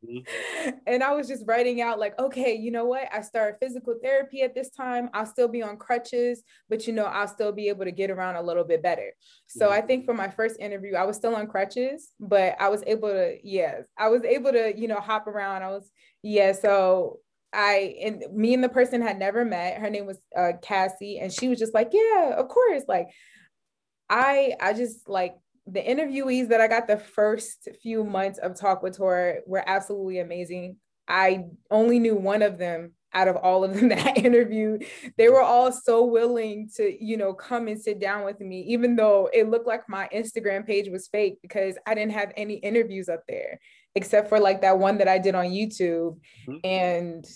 Mm-hmm. 0.05 0.71
And 0.87 1.03
I 1.03 1.13
was 1.15 1.29
just 1.29 1.45
writing 1.47 1.81
out, 1.81 1.99
like, 1.99 2.19
okay, 2.19 2.55
you 2.55 2.71
know 2.71 2.85
what? 2.85 3.09
I 3.13 3.23
started 3.23 3.57
physical 3.61 3.97
therapy 4.03 4.43
at 4.43 4.55
this 4.55 4.71
time. 4.71 5.09
I'll 5.15 5.27
still 5.27 5.49
be 5.49 5.63
on 5.63 5.77
crutches, 5.77 6.43
but 6.69 6.87
you 6.87 6.93
know, 6.93 7.05
I'll 7.05 7.29
still 7.29 7.53
be 7.53 7.69
able 7.69 7.85
to 7.85 7.93
get 7.93 8.11
around 8.11 8.37
a 8.37 8.43
little 8.43 8.65
bit 8.65 8.83
better. 8.83 9.13
So 9.47 9.67
mm-hmm. 9.67 9.75
I 9.75 9.81
think 9.81 10.05
for 10.05 10.15
my 10.15 10.29
first 10.29 10.61
interview, 10.61 10.95
I 10.95 11.05
was 11.05 11.17
still 11.17 11.35
on 11.35 11.47
crutches, 11.47 12.11
but 12.21 12.57
I 12.61 12.69
was 12.69 12.83
able 12.87 13.09
to, 13.09 13.37
yes, 13.43 13.85
I 13.99 14.09
was 14.09 14.25
able 14.25 14.53
to, 14.53 14.73
you 14.77 14.89
know, 14.89 15.01
hop 15.01 15.27
around. 15.27 15.63
I 15.63 15.71
was, 15.71 15.91
yeah. 16.23 16.53
So 16.53 17.21
I 17.55 17.97
and 18.03 18.25
me 18.33 18.53
and 18.53 18.65
the 18.65 18.69
person 18.69 19.01
had 19.01 19.19
never 19.19 19.45
met. 19.45 19.79
Her 19.79 19.89
name 19.89 20.07
was 20.07 20.19
uh, 20.37 20.53
Cassie, 20.61 21.19
and 21.21 21.33
she 21.33 21.49
was 21.49 21.59
just 21.59 21.73
like, 21.73 21.91
"Yeah, 21.93 22.35
of 22.37 22.49
course." 22.49 22.83
Like, 22.89 23.09
I 24.11 24.55
I 24.61 24.73
just 24.73 25.09
like 25.09 25.37
the 25.67 25.81
interviewees 25.81 26.49
that 26.49 26.61
I 26.61 26.69
got 26.69 26.87
the 26.87 26.99
first 26.99 27.69
few 27.83 28.05
months 28.05 28.39
of 28.39 28.59
Talk 28.59 28.83
with 28.83 28.97
Tor 28.97 29.41
were 29.47 29.65
absolutely 29.67 30.21
amazing. 30.21 30.77
I 31.09 31.45
only 31.71 31.99
knew 31.99 32.15
one 32.15 32.43
of 32.43 32.59
them 32.59 32.93
out 33.15 33.29
of 33.29 33.37
all 33.37 33.65
of 33.65 33.75
them 33.75 33.89
that 33.91 34.07
I 34.07 34.13
interviewed, 34.21 34.85
they 35.17 35.29
were 35.29 35.41
all 35.41 35.73
so 35.73 36.05
willing 36.05 36.69
to, 36.77 37.05
you 37.05 37.17
know, 37.17 37.33
come 37.33 37.69
and 37.69 37.81
sit 37.81 38.01
down 38.01 38.25
with 38.25 38.41
me, 38.41 38.61
even 38.63 38.97
though 38.97 39.31
it 39.33 39.49
looked 39.49 39.67
like 39.67 39.89
my 39.89 40.09
Instagram 40.13 40.67
page 40.67 40.89
was 40.89 41.09
fake 41.09 41.39
because 41.41 41.79
I 41.87 41.95
didn't 41.95 42.13
have 42.13 42.33
any 42.37 42.55
interviews 42.55 43.09
up 43.09 43.23
there 43.29 43.61
except 43.95 44.29
for 44.29 44.41
like 44.41 44.63
that 44.63 44.79
one 44.79 44.99
that 44.99 45.09
I 45.09 45.19
did 45.19 45.35
on 45.35 45.47
YouTube. 45.47 46.19
Mm-hmm. 46.49 46.57
And 46.65 47.27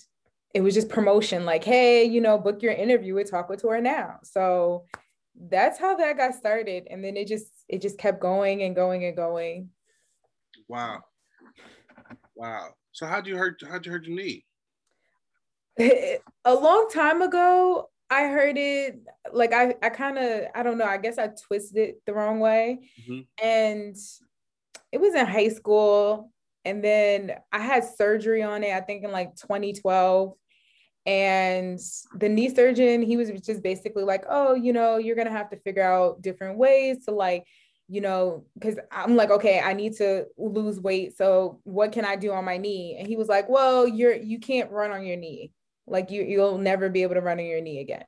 it 0.54 0.60
was 0.60 0.74
just 0.74 0.88
promotion, 0.88 1.44
like, 1.44 1.62
hey, 1.62 2.04
you 2.04 2.20
know, 2.20 2.38
book 2.38 2.62
your 2.62 2.72
interview 2.72 3.14
with 3.14 3.30
Talk 3.30 3.48
with 3.48 3.62
Tora 3.62 3.80
now. 3.80 4.18
So 4.24 4.86
that's 5.38 5.79
how 5.79 5.96
that 5.96 6.16
got 6.16 6.35
started. 6.35 6.87
And 6.90 7.05
then 7.05 7.16
it 7.16 7.29
just 7.29 7.46
it 7.68 7.81
just 7.81 7.98
kept 7.98 8.20
going 8.20 8.62
and 8.62 8.74
going 8.74 9.05
and 9.05 9.16
going. 9.16 9.70
Wow. 10.68 11.01
Wow. 12.35 12.68
So 12.92 13.07
how'd 13.07 13.27
you 13.27 13.37
hurt 13.37 13.62
how'd 13.68 13.87
you 13.87 13.92
hurt 13.92 14.05
your 14.05 14.16
knee? 14.16 14.44
a 16.44 16.55
long 16.55 16.88
time 16.92 17.22
ago, 17.22 17.88
I 18.11 18.22
heard 18.24 18.59
it 18.59 19.01
like 19.33 19.53
I, 19.53 19.74
I 19.83 19.90
kind 19.90 20.18
of 20.18 20.46
I 20.55 20.62
don't 20.62 20.79
know, 20.79 20.85
I 20.85 20.98
guess 20.98 21.18
I 21.18 21.29
twisted 21.29 21.77
it 21.77 22.03
the 22.07 22.14
wrong 22.14 22.40
way. 22.40 22.90
Mm-hmm. 23.03 23.20
And 23.46 23.96
it 24.90 25.01
was 25.01 25.14
in 25.14 25.27
high 25.27 25.51
school. 25.51 26.33
And 26.64 26.83
then 26.83 27.33
I 27.53 27.61
had 27.61 27.85
surgery 27.85 28.42
on 28.42 28.64
it, 28.64 28.72
I 28.72 28.81
think 28.81 29.05
in 29.05 29.12
like 29.12 29.37
2012. 29.37 30.33
And 31.06 31.78
the 32.14 32.28
knee 32.28 32.54
surgeon, 32.54 33.02
he 33.02 33.16
was 33.16 33.30
just 33.40 33.62
basically 33.62 34.04
like, 34.04 34.24
oh, 34.28 34.54
you 34.54 34.72
know, 34.72 34.98
you're 34.98 35.16
gonna 35.16 35.30
have 35.30 35.50
to 35.50 35.56
figure 35.56 35.82
out 35.82 36.20
different 36.20 36.58
ways 36.58 37.04
to 37.06 37.12
like 37.12 37.46
you 37.88 38.02
know, 38.02 38.44
because 38.54 38.78
I'm 38.92 39.16
like, 39.16 39.30
okay, 39.30 39.61
I 39.61 39.72
need 39.72 39.94
to 39.96 40.26
lose 40.37 40.78
weight. 40.78 41.16
So 41.16 41.61
what 41.64 41.90
can 41.90 42.04
I 42.04 42.16
do 42.16 42.32
on 42.32 42.44
my 42.44 42.58
knee? 42.58 42.96
And 42.98 43.08
he 43.08 43.16
was 43.16 43.28
like, 43.28 43.48
well, 43.48 43.88
you're 43.88 44.14
you 44.14 44.38
can't 44.38 44.70
run 44.70 44.92
on 44.92 45.04
your 45.04 45.16
knee. 45.16 45.52
Like 45.87 46.11
you 46.11 46.22
you'll 46.22 46.58
never 46.58 46.90
be 46.90 47.02
able 47.02 47.14
to 47.14 47.22
run 47.22 47.38
on 47.38 47.46
your 47.46 47.62
knee 47.62 47.80
again. 47.80 48.04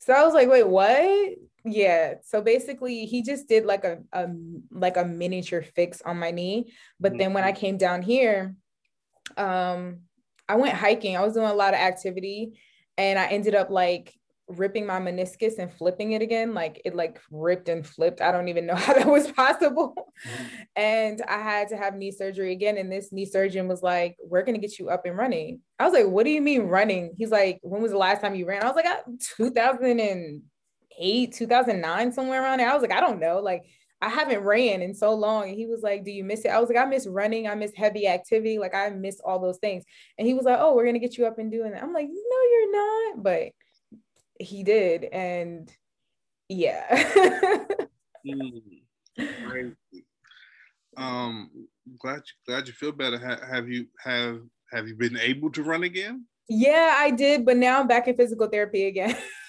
So 0.00 0.12
I 0.12 0.24
was 0.24 0.34
like, 0.34 0.48
wait, 0.48 0.66
what? 0.66 1.30
Yeah. 1.64 2.14
So 2.24 2.42
basically 2.42 3.06
he 3.06 3.22
just 3.22 3.48
did 3.48 3.64
like 3.64 3.84
a, 3.84 3.98
a 4.12 4.26
like 4.72 4.96
a 4.96 5.04
miniature 5.04 5.62
fix 5.62 6.02
on 6.02 6.18
my 6.18 6.32
knee. 6.32 6.72
But 6.98 7.12
mm-hmm. 7.12 7.18
then 7.18 7.32
when 7.32 7.44
I 7.44 7.52
came 7.52 7.76
down 7.76 8.02
here, 8.02 8.56
um, 9.36 10.00
I 10.48 10.56
went 10.56 10.74
hiking. 10.74 11.16
I 11.16 11.24
was 11.24 11.34
doing 11.34 11.46
a 11.46 11.54
lot 11.54 11.74
of 11.74 11.80
activity 11.80 12.58
and 12.96 13.18
I 13.18 13.26
ended 13.26 13.54
up 13.54 13.70
like 13.70 14.14
ripping 14.48 14.86
my 14.86 15.00
meniscus 15.00 15.58
and 15.58 15.72
flipping 15.72 16.12
it 16.12 16.22
again. 16.22 16.54
Like 16.54 16.80
it 16.84 16.94
like 16.94 17.20
ripped 17.30 17.68
and 17.68 17.84
flipped. 17.86 18.20
I 18.20 18.30
don't 18.30 18.48
even 18.48 18.64
know 18.66 18.74
how 18.76 18.94
that 18.94 19.06
was 19.08 19.30
possible. 19.32 19.94
Mm-hmm. 20.26 20.44
and 20.76 21.20
i 21.28 21.36
had 21.38 21.68
to 21.68 21.76
have 21.76 21.94
knee 21.94 22.10
surgery 22.10 22.52
again. 22.52 22.78
And 22.78 22.90
this 22.90 23.12
knee 23.12 23.26
surgeon 23.26 23.68
was 23.68 23.82
like 23.82 24.16
we're 24.22 24.42
going 24.42 24.54
to 24.54 24.60
get 24.60 24.78
you 24.78 24.88
up 24.88 25.04
and 25.04 25.16
running. 25.16 25.60
I 25.78 25.84
was 25.84 25.92
like 25.92 26.06
what 26.06 26.24
do 26.24 26.30
you 26.30 26.40
mean 26.40 26.62
running? 26.62 27.14
He's 27.16 27.30
like 27.30 27.58
when 27.62 27.82
was 27.82 27.92
the 27.92 27.98
last 27.98 28.20
time 28.20 28.34
you 28.34 28.46
ran? 28.46 28.62
I 28.62 28.66
was 28.66 28.76
like 28.76 28.86
2008 29.36 31.32
2009 31.32 32.12
somewhere 32.12 32.42
around 32.42 32.58
there. 32.58 32.70
I 32.70 32.74
was 32.74 32.82
like 32.82 32.92
i 32.92 33.00
don't 33.00 33.20
know. 33.20 33.40
Like 33.40 33.64
I 34.06 34.08
haven't 34.08 34.40
ran 34.40 34.82
in 34.82 34.94
so 34.94 35.14
long. 35.14 35.48
And 35.48 35.56
he 35.56 35.66
was 35.66 35.82
like, 35.82 36.04
Do 36.04 36.10
you 36.10 36.24
miss 36.24 36.44
it? 36.44 36.48
I 36.48 36.60
was 36.60 36.68
like, 36.68 36.78
I 36.78 36.84
miss 36.84 37.06
running. 37.06 37.48
I 37.48 37.54
miss 37.54 37.72
heavy 37.74 38.06
activity. 38.06 38.58
Like, 38.58 38.74
I 38.74 38.88
miss 38.90 39.20
all 39.24 39.40
those 39.40 39.58
things. 39.58 39.84
And 40.18 40.26
he 40.26 40.34
was 40.34 40.44
like, 40.44 40.58
Oh, 40.60 40.74
we're 40.74 40.84
going 40.84 40.94
to 40.94 41.00
get 41.00 41.18
you 41.18 41.26
up 41.26 41.38
and 41.38 41.50
doing 41.50 41.72
that. 41.72 41.82
I'm 41.82 41.92
like, 41.92 42.08
No, 42.08 42.38
you're 42.50 42.72
not. 42.72 43.22
But 43.22 43.52
he 44.38 44.62
did 44.62 45.04
and 45.04 45.72
yeah 46.48 46.84
mm, 48.26 48.60
um 50.96 51.50
glad 51.98 52.16
you, 52.16 52.34
glad 52.46 52.66
you 52.66 52.72
feel 52.72 52.92
better 52.92 53.18
ha- 53.18 53.44
have 53.46 53.68
you 53.68 53.86
have 53.98 54.40
have 54.72 54.86
you 54.86 54.94
been 54.94 55.16
able 55.18 55.50
to 55.50 55.62
run 55.62 55.82
again 55.82 56.24
yeah 56.48 56.94
i 56.98 57.10
did 57.10 57.44
but 57.44 57.56
now 57.56 57.80
i'm 57.80 57.88
back 57.88 58.06
in 58.08 58.16
physical 58.16 58.46
therapy 58.46 58.86
again 58.86 59.16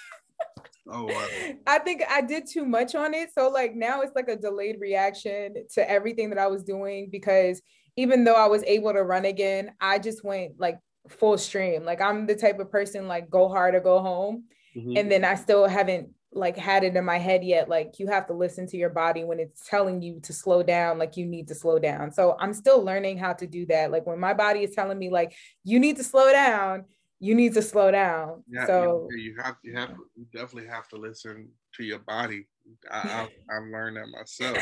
oh 0.89 1.05
wow. 1.05 1.27
i 1.67 1.79
think 1.79 2.01
i 2.09 2.21
did 2.21 2.45
too 2.47 2.65
much 2.65 2.95
on 2.95 3.13
it. 3.13 3.29
So 3.33 3.49
like 3.49 3.75
now 3.75 4.01
it's 4.01 4.15
like 4.15 4.29
a 4.29 4.35
delayed 4.35 4.79
reaction 4.79 5.55
to 5.73 5.89
everything 5.89 6.29
that 6.29 6.39
i 6.39 6.47
was 6.47 6.63
doing 6.63 7.09
because 7.11 7.61
even 7.95 8.23
though 8.23 8.35
i 8.35 8.47
was 8.47 8.63
able 8.63 8.93
to 8.93 9.03
run 9.03 9.25
again 9.25 9.71
i 9.81 9.99
just 9.99 10.23
went 10.23 10.59
like 10.59 10.79
full 11.09 11.37
stream. 11.37 11.83
Like 11.83 12.01
i'm 12.01 12.25
the 12.25 12.35
type 12.35 12.59
of 12.59 12.71
person 12.71 13.07
like 13.07 13.29
go 13.29 13.47
hard 13.49 13.75
or 13.75 13.79
go 13.79 13.99
home. 13.99 14.45
Mm-hmm. 14.75 14.97
And 14.97 15.11
then 15.11 15.25
I 15.25 15.35
still 15.35 15.67
haven't 15.67 16.09
like 16.31 16.57
had 16.57 16.83
it 16.83 16.95
in 16.95 17.05
my 17.05 17.17
head 17.17 17.43
yet 17.43 17.69
like 17.69 17.99
you 17.99 18.07
have 18.07 18.27
to 18.27 18.33
listen 18.33 18.67
to 18.67 18.77
your 18.77 18.89
body 18.89 19.23
when 19.23 19.39
it's 19.39 19.67
telling 19.67 20.01
you 20.01 20.19
to 20.19 20.33
slow 20.33 20.61
down 20.61 20.99
like 20.99 21.17
you 21.17 21.25
need 21.25 21.47
to 21.47 21.55
slow 21.55 21.79
down. 21.79 22.11
So 22.11 22.35
i'm 22.39 22.53
still 22.53 22.83
learning 22.83 23.17
how 23.17 23.33
to 23.33 23.47
do 23.47 23.65
that. 23.67 23.91
Like 23.91 24.05
when 24.05 24.19
my 24.19 24.33
body 24.33 24.63
is 24.63 24.75
telling 24.75 24.99
me 24.99 25.09
like 25.09 25.35
you 25.63 25.79
need 25.79 25.97
to 25.97 26.03
slow 26.03 26.31
down 26.31 26.85
you 27.19 27.33
need 27.33 27.53
to 27.53 27.61
slow 27.61 27.91
down 27.91 28.43
yeah, 28.49 28.65
so 28.65 29.07
you 29.15 29.35
have 29.41 29.55
you 29.63 29.75
have 29.75 29.91
you 30.15 30.25
definitely 30.31 30.67
have 30.67 30.87
to 30.87 30.97
listen 30.97 31.49
to 31.73 31.83
your 31.83 31.99
body 31.99 32.45
i 32.91 33.27
i, 33.49 33.55
I 33.55 33.59
learned 33.59 33.97
that 33.97 34.07
myself 34.07 34.57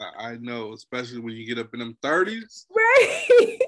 I, 0.00 0.30
I 0.30 0.36
know 0.36 0.72
especially 0.72 1.20
when 1.20 1.34
you 1.34 1.46
get 1.46 1.58
up 1.58 1.72
in 1.74 1.80
them 1.80 1.96
30s 2.02 2.66
right 2.74 3.58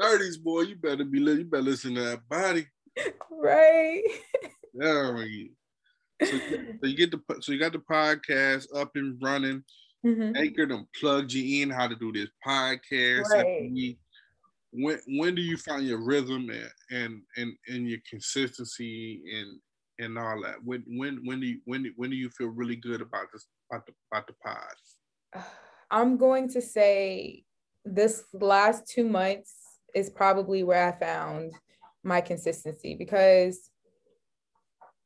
30s 0.00 0.42
boy 0.42 0.62
you 0.62 0.76
better 0.76 1.04
be 1.04 1.20
you 1.20 1.44
better 1.44 1.62
listen 1.62 1.94
to 1.94 2.02
that 2.02 2.28
body 2.28 2.66
right. 3.30 4.02
Yeah. 4.74 5.24
So, 6.22 6.28
so, 6.80 6.86
you 6.86 6.96
get 6.96 7.10
the 7.10 7.20
so 7.40 7.52
you 7.52 7.58
got 7.58 7.72
the 7.72 7.78
podcast 7.78 8.66
up 8.76 8.92
and 8.96 9.18
running. 9.22 9.64
Mm-hmm. 10.04 10.36
Anchor 10.36 10.66
them 10.66 10.88
plugged 10.98 11.32
you 11.32 11.62
in 11.62 11.70
how 11.70 11.86
to 11.86 11.94
do 11.94 12.12
this 12.12 12.30
podcast. 12.46 13.28
Right. 13.30 13.96
When 14.72 14.98
when 15.06 15.34
do 15.34 15.42
you 15.42 15.56
find 15.56 15.86
your 15.86 16.02
rhythm 16.02 16.50
and 16.50 16.70
and 16.90 17.22
and, 17.36 17.52
and 17.68 17.88
your 17.88 17.98
consistency 18.08 19.22
and 19.34 19.58
and 19.98 20.18
all 20.18 20.40
that? 20.42 20.56
When 20.64 20.84
when 20.86 21.20
when 21.24 21.40
do 21.40 21.46
you 21.46 21.60
when 21.64 21.92
when 21.96 22.10
do 22.10 22.16
you 22.16 22.30
feel 22.30 22.48
really 22.48 22.76
good 22.76 23.00
about 23.00 23.26
this 23.32 23.46
about 23.70 23.86
the 23.86 23.92
about 24.12 24.26
the 24.26 24.34
pod? 24.44 25.44
I'm 25.90 26.16
going 26.16 26.48
to 26.50 26.62
say 26.62 27.44
this 27.84 28.24
last 28.32 28.86
two 28.86 29.08
months 29.08 29.52
is 29.94 30.08
probably 30.08 30.62
where 30.62 30.86
I 30.86 30.98
found 30.98 31.52
my 32.04 32.20
consistency 32.20 32.94
because 32.94 33.70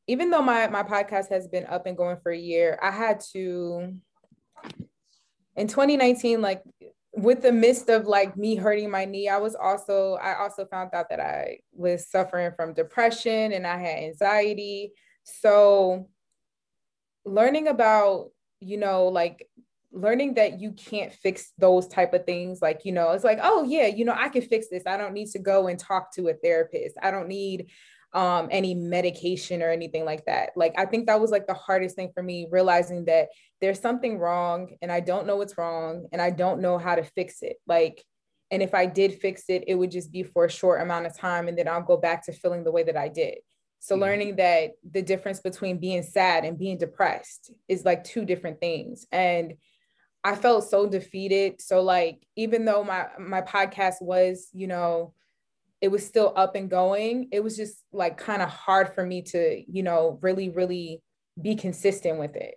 even 0.07 0.31
though 0.31 0.42
my 0.42 0.68
my 0.68 0.83
podcast 0.83 1.31
has 1.31 1.48
been 1.48 1.64
up 1.66 1.87
and 1.87 1.96
going 1.96 2.18
for 2.22 2.31
a 2.31 2.38
year, 2.38 2.79
I 2.83 2.90
had 2.90 3.20
to 3.33 3.94
in 5.57 5.68
2019 5.68 6.42
like 6.42 6.62
with 7.16 7.42
the 7.42 7.53
midst 7.53 7.88
of 7.88 8.07
like 8.07 8.37
me 8.37 8.57
hurting 8.57 8.90
my 8.90 9.05
knee, 9.05 9.29
I 9.29 9.38
was 9.38 9.55
also 9.55 10.14
I 10.14 10.38
also 10.38 10.66
found 10.66 10.90
out 10.94 11.09
that 11.11 11.20
I 11.20 11.59
was 11.72 12.09
suffering 12.09 12.53
from 12.57 12.74
depression 12.74 13.53
and 13.53 13.66
I 13.66 13.79
had 13.79 13.98
anxiety. 14.05 14.92
So 15.22 16.09
learning 17.24 17.68
about, 17.68 18.31
you 18.61 18.77
know, 18.77 19.09
like 19.09 19.48
learning 19.92 20.35
that 20.35 20.61
you 20.61 20.72
can't 20.72 21.12
fix 21.12 21.53
those 21.57 21.87
type 21.87 22.12
of 22.14 22.27
things 22.27 22.61
like 22.61 22.81
you 22.85 22.90
know 22.90 23.12
it's 23.12 23.22
like 23.22 23.38
oh 23.40 23.62
yeah 23.62 23.87
you 23.87 24.05
know 24.05 24.14
i 24.18 24.29
can 24.29 24.42
fix 24.42 24.66
this 24.68 24.83
i 24.88 24.96
don't 24.96 25.12
need 25.12 25.31
to 25.31 25.38
go 25.38 25.68
and 25.68 25.79
talk 25.79 26.12
to 26.12 26.27
a 26.27 26.35
therapist 26.35 26.96
i 27.00 27.12
don't 27.12 27.29
need 27.29 27.70
um, 28.14 28.48
any 28.53 28.74
medication 28.74 29.61
or 29.61 29.71
anything 29.71 30.04
like 30.04 30.25
that 30.27 30.50
like 30.54 30.73
i 30.79 30.87
think 30.87 31.06
that 31.06 31.21
was 31.21 31.31
like 31.31 31.46
the 31.46 31.54
hardest 31.54 31.96
thing 31.96 32.10
for 32.15 32.23
me 32.23 32.46
realizing 32.50 33.04
that 33.04 33.29
there's 33.60 33.81
something 33.81 34.19
wrong 34.19 34.77
and 34.83 34.92
i 34.92 35.00
don't 35.00 35.27
know 35.27 35.37
what's 35.37 35.58
wrong 35.58 36.06
and 36.12 36.23
i 36.23 36.31
don't 36.31 36.60
know 36.60 36.79
how 36.79 36.94
to 36.94 37.02
fix 37.02 37.42
it 37.42 37.56
like 37.67 38.04
and 38.52 38.62
if 38.62 38.73
i 38.73 38.87
did 38.87 39.21
fix 39.21 39.44
it 39.48 39.65
it 39.67 39.75
would 39.75 39.90
just 39.90 40.12
be 40.12 40.23
for 40.23 40.44
a 40.44 40.50
short 40.50 40.81
amount 40.81 41.06
of 41.06 41.19
time 41.19 41.48
and 41.48 41.58
then 41.58 41.67
i'll 41.67 41.83
go 41.83 41.96
back 41.96 42.25
to 42.25 42.33
feeling 42.33 42.62
the 42.62 42.73
way 42.73 42.85
that 42.85 42.96
i 42.96 43.08
did 43.08 43.38
so 43.81 43.94
mm-hmm. 43.94 44.02
learning 44.02 44.37
that 44.37 44.71
the 44.88 45.02
difference 45.02 45.40
between 45.40 45.79
being 45.79 46.04
sad 46.04 46.44
and 46.44 46.58
being 46.58 46.79
depressed 46.79 47.50
is 47.69 47.85
like 47.85 48.04
two 48.04 48.25
different 48.25 48.60
things 48.60 49.06
and 49.10 49.54
I 50.27 50.35
felt 50.35 50.65
so 50.65 50.88
defeated. 50.88 51.60
So 51.60 51.83
like 51.83 52.27
even 52.35 52.65
though 52.65 52.83
my 52.83 53.08
my 53.19 53.42
podcast 53.42 54.00
was, 54.00 54.48
you 54.54 54.67
know, 54.67 55.12
it 55.81 55.88
was 55.88 56.06
still 56.06 56.33
up 56.37 56.54
and 56.54 56.70
going, 56.70 57.29
it 57.33 57.42
was 57.42 57.56
just 57.56 57.77
like 57.92 58.16
kind 58.16 58.42
of 58.42 58.48
hard 58.48 58.94
for 58.94 59.04
me 59.04 59.22
to, 59.22 59.62
you 59.66 59.83
know, 59.83 60.18
really 60.22 60.48
really 60.48 61.02
be 61.40 61.56
consistent 61.56 62.18
with 62.18 62.37
it. 62.37 62.54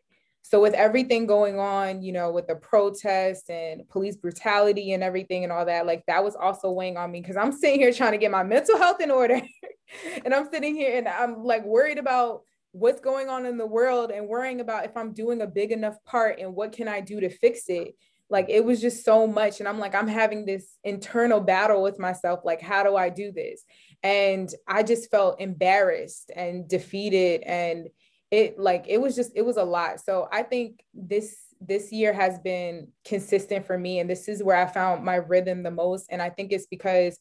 So 0.50 0.62
with 0.62 0.76
everything 0.76 1.26
going 1.26 1.60
on, 1.60 2.02
you 2.02 2.14
know, 2.14 2.32
with 2.32 2.48
the 2.48 2.56
protests 2.56 3.50
and 3.50 3.88
police 3.90 4.16
brutality 4.16 4.94
and 4.94 5.04
everything 5.04 5.44
and 5.44 5.52
all 5.52 5.66
that, 5.66 5.86
like 5.86 6.06
that 6.08 6.24
was 6.24 6.38
also 6.38 6.72
weighing 6.72 6.96
on 6.96 7.12
me 7.12 7.20
because 7.20 7.36
I'm 7.36 7.52
sitting 7.52 7.82
here 7.82 7.92
trying 7.92 8.14
to 8.14 8.18
get 8.18 8.32
my 8.32 8.44
mental 8.44 8.78
health 8.78 9.02
in 9.02 9.12
order. 9.12 9.42
and 10.24 10.34
I'm 10.34 10.50
sitting 10.50 10.74
here 10.74 10.98
and 10.98 11.08
I'm 11.08 11.44
like 11.44 11.66
worried 11.66 11.98
about 11.98 12.44
what's 12.72 13.02
going 13.02 13.28
on 13.28 13.46
in 13.46 13.58
the 13.58 13.66
world 13.66 14.10
and 14.12 14.28
worrying 14.28 14.62
about 14.62 14.86
if 14.86 14.96
I'm 14.96 15.12
doing 15.12 15.42
a 15.42 15.48
big 15.48 15.74
enough 15.74 15.98
part 16.06 16.40
and 16.40 16.56
what 16.56 16.72
can 16.72 16.88
I 16.88 17.02
do 17.02 17.20
to 17.20 17.30
fix 17.30 17.64
it. 17.68 17.96
Like 18.30 18.48
it 18.50 18.64
was 18.64 18.82
just 18.82 19.06
so 19.06 19.26
much. 19.28 19.60
And 19.60 19.70
I'm 19.70 19.80
like, 19.80 19.96
I'm 19.96 20.08
having 20.08 20.46
this 20.46 20.78
internal 20.84 21.40
battle 21.40 21.82
with 21.82 22.00
myself. 22.00 22.42
Like, 22.44 22.62
how 22.62 22.84
do 22.84 22.96
I 22.96 23.10
do 23.10 23.32
this? 23.32 23.64
And 24.04 24.54
I 24.68 24.84
just 24.84 25.10
felt 25.10 25.40
embarrassed 25.40 26.32
and 26.36 26.68
defeated. 26.68 27.42
And 27.42 27.88
it 28.30 28.60
like 28.60 28.86
it 28.88 29.00
was 29.00 29.16
just, 29.16 29.32
it 29.36 29.46
was 29.46 29.58
a 29.58 29.64
lot. 29.64 30.02
So 30.02 30.28
I 30.32 30.44
think 30.44 30.84
this 30.94 31.38
this 31.60 31.92
year 31.92 32.14
has 32.14 32.38
been 32.40 32.90
consistent 33.06 33.66
for 33.66 33.78
me. 33.78 34.00
And 34.00 34.10
this 34.10 34.28
is 34.28 34.44
where 34.44 34.58
I 34.58 34.68
found 34.68 35.04
my 35.04 35.16
rhythm 35.16 35.64
the 35.64 35.72
most. 35.72 36.08
And 36.10 36.22
I 36.22 36.30
think 36.30 36.52
it's 36.52 36.68
because 36.68 37.18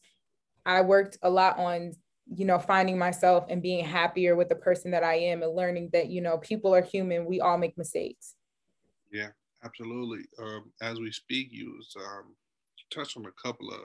I 0.65 0.81
worked 0.81 1.17
a 1.21 1.29
lot 1.29 1.57
on 1.57 1.93
you 2.35 2.45
know 2.45 2.59
finding 2.59 2.97
myself 2.97 3.45
and 3.49 3.61
being 3.61 3.85
happier 3.85 4.35
with 4.35 4.49
the 4.49 4.55
person 4.55 4.91
that 4.91 5.03
I 5.03 5.15
am 5.15 5.43
and 5.43 5.55
learning 5.55 5.91
that 5.93 6.09
you 6.09 6.21
know 6.21 6.37
people 6.37 6.75
are 6.75 6.81
human 6.81 7.25
we 7.25 7.39
all 7.39 7.57
make 7.57 7.77
mistakes 7.77 8.35
yeah 9.11 9.29
absolutely 9.63 10.25
um, 10.39 10.71
as 10.81 10.99
we 10.99 11.11
speak 11.11 11.49
you 11.51 11.73
was 11.77 11.95
um, 11.97 12.35
touch 12.93 13.17
on 13.17 13.25
a 13.25 13.41
couple 13.41 13.69
of 13.69 13.81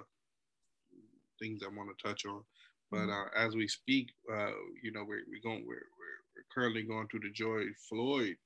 things 1.41 1.63
I 1.63 1.69
want 1.75 1.91
to 1.97 2.09
touch 2.09 2.25
on 2.27 2.43
but 2.91 2.99
mm-hmm. 2.99 3.11
uh, 3.11 3.47
as 3.47 3.55
we 3.55 3.67
speak 3.69 4.11
uh, 4.33 4.53
you 4.83 4.93
know 4.93 5.05
we're, 5.07 5.23
we're 5.29 5.43
going 5.43 5.65
we're, 5.67 5.75
we're, 5.75 6.21
we're 6.37 6.55
currently 6.55 6.83
going 6.83 7.09
through 7.09 7.21
the 7.21 7.31
George 7.33 7.69
Floyd 7.89 8.37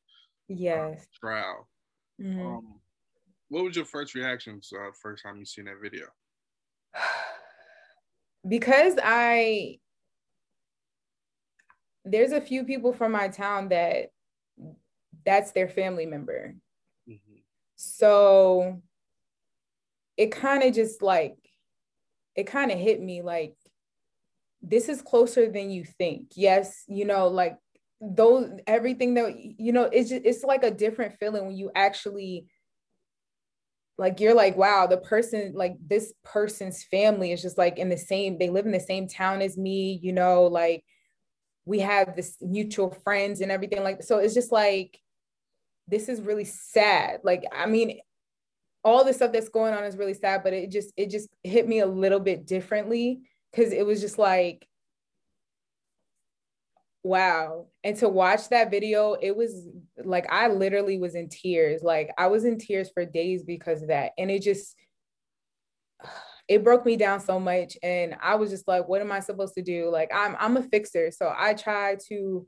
uh, 0.50 0.54
yes 0.56 1.00
uh, 1.00 1.26
trial 1.26 1.68
mm-hmm. 2.20 2.46
um, 2.46 2.74
what 3.48 3.64
was 3.64 3.76
your 3.76 3.84
first 3.84 4.14
reactions 4.14 4.70
uh, 4.74 4.90
first 5.00 5.22
time 5.24 5.38
you 5.38 5.44
seen 5.44 5.66
that 5.66 5.80
video 5.82 6.06
because 8.48 8.94
I 9.02 9.78
there's 12.06 12.32
a 12.32 12.40
few 12.40 12.64
people 12.64 12.92
from 12.92 13.12
my 13.12 13.28
town 13.28 13.68
that 13.68 14.12
that's 15.24 15.50
their 15.50 15.68
family 15.68 16.06
member. 16.06 16.54
So 17.76 18.82
it 20.16 20.32
kind 20.32 20.62
of 20.62 20.74
just 20.74 21.02
like 21.02 21.36
it 22.34 22.46
kind 22.46 22.70
of 22.70 22.78
hit 22.78 23.00
me 23.00 23.22
like 23.22 23.54
this 24.62 24.88
is 24.88 25.02
closer 25.02 25.50
than 25.50 25.70
you 25.70 25.84
think. 25.84 26.32
Yes, 26.34 26.84
you 26.88 27.04
know, 27.04 27.28
like 27.28 27.56
those 28.00 28.50
everything 28.66 29.14
that 29.14 29.34
you 29.38 29.72
know, 29.72 29.84
it's 29.84 30.10
just 30.10 30.24
it's 30.24 30.44
like 30.44 30.64
a 30.64 30.70
different 30.70 31.18
feeling 31.18 31.46
when 31.46 31.56
you 31.56 31.70
actually 31.74 32.46
like 33.98 34.20
you're 34.20 34.34
like 34.34 34.56
wow 34.56 34.86
the 34.86 34.98
person 34.98 35.52
like 35.54 35.74
this 35.86 36.12
person's 36.22 36.84
family 36.84 37.32
is 37.32 37.40
just 37.40 37.56
like 37.56 37.78
in 37.78 37.88
the 37.88 37.96
same 37.96 38.36
they 38.36 38.50
live 38.50 38.66
in 38.66 38.72
the 38.72 38.80
same 38.80 39.08
town 39.08 39.40
as 39.40 39.56
me 39.56 39.98
you 40.02 40.12
know 40.12 40.44
like 40.44 40.84
we 41.64 41.80
have 41.80 42.14
this 42.14 42.36
mutual 42.40 42.90
friends 43.04 43.40
and 43.40 43.50
everything 43.50 43.82
like 43.82 44.02
so 44.02 44.18
it's 44.18 44.34
just 44.34 44.52
like 44.52 44.98
this 45.89 46.09
is 46.09 46.20
really 46.20 46.45
sad. 46.45 47.20
Like 47.22 47.45
i 47.53 47.66
mean 47.66 48.01
all 48.84 49.05
the 49.05 49.12
stuff 49.12 49.32
that's 49.32 49.49
going 49.49 49.74
on 49.74 49.84
is 49.84 49.97
really 49.97 50.14
sad 50.14 50.45
but 50.45 50.53
it 50.53 50.70
just 50.70 50.93
it 50.97 51.11
just 51.11 51.28
hit 51.43 51.66
me 51.66 51.80
a 51.80 51.87
little 51.87 52.20
bit 52.20 52.47
differently 52.47 53.20
because 53.51 53.72
it 53.72 53.84
was 53.84 54.01
just 54.01 54.18
like 54.18 54.66
wow. 57.03 57.66
And 57.84 57.97
to 57.99 58.09
watch 58.09 58.49
that 58.49 58.70
video 58.70 59.14
it 59.14 59.37
was 59.37 59.68
like 60.05 60.26
i 60.30 60.49
literally 60.49 60.99
was 60.99 61.14
in 61.14 61.28
tears. 61.28 61.82
Like 61.82 62.11
i 62.18 62.26
was 62.26 62.45
in 62.45 62.59
tears 62.59 62.91
for 62.93 63.05
days 63.05 63.45
because 63.45 63.82
of 63.82 63.89
that. 63.89 64.12
And 64.18 64.30
it 64.30 64.43
just 64.43 64.74
it 66.49 66.62
broke 66.62 66.87
me 66.87 66.97
down 66.97 67.20
so 67.20 67.41
much. 67.41 67.76
And 67.82 68.16
i 68.20 68.34
was 68.37 68.51
just 68.51 68.68
like 68.68 68.89
what 68.89 69.01
am 69.01 69.12
i 69.12 69.20
supposed 69.20 69.55
to 69.55 69.62
do? 69.62 69.91
Like 69.91 70.11
i'm 70.14 70.37
i'm 70.39 70.57
a 70.57 70.62
fixer. 70.62 71.11
So 71.11 71.32
i 71.37 71.55
try 71.55 71.97
to 72.09 72.47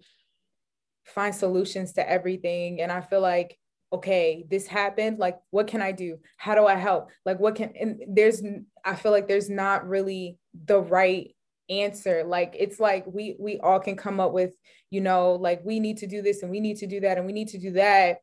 find 1.09 1.35
solutions 1.35 1.93
to 1.95 2.09
everything. 2.09 2.81
And 2.81 2.93
i 2.93 3.01
feel 3.01 3.21
like 3.21 3.57
okay 3.91 4.45
this 4.51 4.67
happened 4.67 5.19
like 5.19 5.39
what 5.51 5.67
can 5.67 5.81
i 5.81 5.93
do? 5.93 6.19
How 6.37 6.55
do 6.55 6.67
i 6.67 6.75
help? 6.75 7.11
Like 7.25 7.41
what 7.41 7.55
can 7.55 7.73
and 7.79 8.03
there's 8.09 8.43
i 8.85 8.95
feel 8.95 9.13
like 9.13 9.29
there's 9.29 9.51
not 9.51 9.89
really 9.89 10.39
the 10.67 10.81
right 10.81 11.35
answer. 11.71 12.25
Like 12.25 12.55
it's 12.59 12.81
like 12.81 13.05
we 13.07 13.37
we 13.39 13.59
all 13.59 13.81
can 13.81 13.97
come 13.97 14.21
up 14.21 14.33
with 14.33 14.53
you 14.91 15.01
know 15.01 15.33
like 15.33 15.61
we 15.65 15.81
need 15.81 15.99
to 15.99 16.07
do 16.07 16.23
this 16.23 16.43
and 16.43 16.51
we 16.51 16.61
need 16.61 16.79
to 16.79 16.87
do 16.87 17.01
that 17.01 17.19
and 17.19 17.27
we 17.27 17.33
need 17.33 17.49
to 17.49 17.59
do 17.59 17.73
that. 17.73 18.19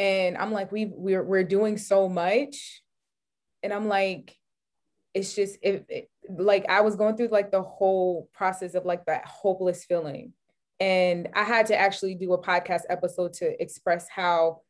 And 0.00 0.36
i'm 0.38 0.52
like 0.52 0.70
we 0.70 0.86
we're, 0.86 1.24
we're 1.24 1.44
doing 1.44 1.76
so 1.78 2.08
much. 2.08 2.82
And 3.62 3.72
i'm 3.72 3.88
like 3.88 4.38
it's 5.14 5.34
just 5.34 5.58
it, 5.62 5.84
it, 5.88 6.10
like 6.28 6.66
I 6.68 6.82
was 6.82 6.96
going 6.96 7.16
through 7.16 7.28
like 7.28 7.50
the 7.50 7.62
whole 7.62 8.28
process 8.34 8.74
of 8.74 8.84
like 8.84 9.06
that 9.06 9.24
hopeless 9.26 9.84
feeling. 9.84 10.32
And 10.80 11.28
I 11.34 11.42
had 11.42 11.66
to 11.66 11.76
actually 11.76 12.14
do 12.14 12.32
a 12.32 12.42
podcast 12.42 12.82
episode 12.88 13.32
to 13.34 13.60
express 13.60 14.06
how 14.08 14.62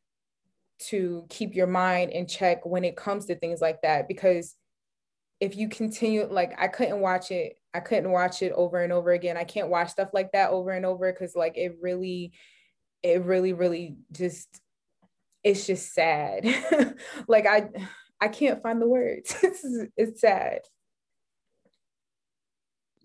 to 0.79 1.27
keep 1.29 1.55
your 1.55 1.67
mind 1.67 2.11
in 2.13 2.27
check 2.27 2.65
when 2.65 2.85
it 2.85 2.97
comes 2.97 3.27
to 3.27 3.35
things 3.35 3.61
like 3.61 3.83
that. 3.83 4.09
Because 4.09 4.55
if 5.41 5.57
you 5.57 5.69
continue, 5.69 6.27
like 6.31 6.55
I 6.59 6.69
couldn't 6.69 7.01
watch 7.01 7.31
it, 7.31 7.59
I 7.75 7.81
couldn't 7.81 8.11
watch 8.11 8.43
it 8.43 8.53
over 8.53 8.83
and 8.83 8.93
over 8.93 9.11
again. 9.11 9.37
I 9.37 9.45
can't 9.45 9.69
watch 9.69 9.91
stuff 9.91 10.09
like 10.13 10.33
that 10.33 10.51
over 10.51 10.71
and 10.71 10.87
over 10.87 11.13
because 11.13 11.37
like 11.37 11.57
it 11.57 11.77
really, 11.81 12.33
it 13.03 13.25
really, 13.25 13.53
really 13.53 13.97
just, 14.11 14.49
it's 15.45 15.67
just 15.67 15.93
sad. 15.93 16.45
like 17.29 17.47
I, 17.47 17.69
I 18.21 18.29
can't 18.29 18.63
find 18.63 18.81
the 18.81 18.89
words. 18.89 19.37
it's, 19.43 19.65
it's 19.97 20.21
sad. 20.21 20.61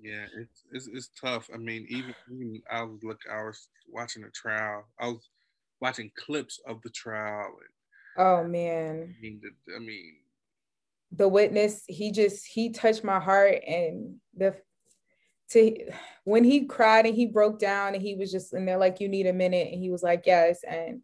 Yeah, 0.03 0.25
it's, 0.37 0.63
it's 0.71 0.87
it's 0.87 1.09
tough. 1.19 1.49
I 1.53 1.57
mean, 1.57 1.85
even 1.89 2.13
even 2.31 2.61
I 2.69 2.83
was 2.83 2.99
look, 3.03 3.21
I 3.31 3.43
was 3.43 3.69
watching 3.89 4.23
the 4.23 4.29
trial. 4.29 4.85
I 4.99 5.07
was 5.07 5.29
watching 5.79 6.11
clips 6.15 6.59
of 6.67 6.81
the 6.81 6.89
trial. 6.89 7.53
And, 8.17 8.27
oh 8.27 8.43
man. 8.43 9.15
I 9.17 9.21
mean, 9.21 9.41
the, 9.41 9.75
I 9.75 9.79
mean, 9.79 10.15
the 11.11 11.27
witness. 11.27 11.83
He 11.87 12.11
just 12.11 12.45
he 12.45 12.69
touched 12.71 13.03
my 13.03 13.19
heart, 13.19 13.63
and 13.65 14.15
the 14.35 14.55
to 15.51 15.77
when 16.25 16.43
he 16.43 16.65
cried 16.65 17.05
and 17.05 17.15
he 17.15 17.27
broke 17.27 17.59
down 17.59 17.93
and 17.93 18.01
he 18.01 18.15
was 18.15 18.31
just 18.31 18.53
in 18.53 18.65
there 18.65 18.77
like, 18.77 18.99
"You 18.99 19.07
need 19.07 19.27
a 19.27 19.33
minute," 19.33 19.71
and 19.71 19.81
he 19.81 19.89
was 19.89 20.03
like, 20.03 20.23
"Yes," 20.25 20.63
and 20.67 21.01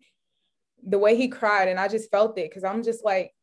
the 0.86 1.00
way 1.00 1.16
he 1.16 1.30
cried, 1.30 1.68
and 1.68 1.80
I 1.80 1.88
just 1.88 2.12
felt 2.12 2.38
it 2.38 2.50
because 2.50 2.64
I'm 2.64 2.84
just 2.84 3.04
like, 3.04 3.34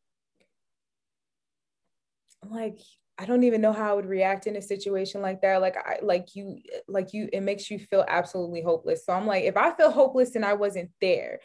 I'm 2.43 2.51
like, 2.51 2.79
I 3.19 3.25
don't 3.25 3.43
even 3.43 3.61
know 3.61 3.73
how 3.73 3.91
I 3.91 3.93
would 3.95 4.05
react 4.05 4.45
in 4.45 4.55
a 4.55 4.61
situation 4.61 5.21
like 5.21 5.41
that. 5.41 5.61
Like 5.61 5.75
I 5.77 5.99
like 6.01 6.35
you, 6.35 6.59
like 6.87 7.13
you, 7.13 7.29
it 7.33 7.41
makes 7.41 7.71
you 7.71 7.79
feel 7.79 8.05
absolutely 8.07 8.61
hopeless. 8.61 9.05
So 9.05 9.13
I'm 9.13 9.25
like, 9.25 9.43
if 9.43 9.57
I 9.57 9.73
feel 9.73 9.91
hopeless 9.91 10.35
and 10.35 10.45
I 10.45 10.53
wasn't 10.53 10.91
there, 11.01 11.39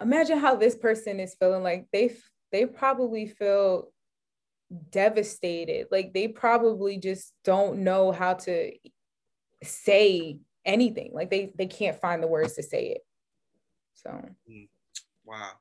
imagine 0.00 0.38
how 0.38 0.56
this 0.56 0.76
person 0.76 1.18
is 1.18 1.34
feeling. 1.38 1.62
Like 1.62 1.86
they 1.92 2.14
they 2.52 2.66
probably 2.66 3.26
feel 3.26 3.92
devastated. 4.90 5.86
Like 5.90 6.12
they 6.12 6.28
probably 6.28 6.98
just 6.98 7.32
don't 7.44 7.78
know 7.78 8.12
how 8.12 8.34
to 8.34 8.72
say 9.62 10.38
anything. 10.64 11.12
Like 11.14 11.30
they 11.30 11.52
they 11.56 11.66
can't 11.66 12.00
find 12.00 12.22
the 12.22 12.28
words 12.28 12.54
to 12.54 12.62
say 12.62 12.88
it. 12.88 13.00
So 13.94 14.10
mm. 14.50 14.68
wow. 15.24 15.52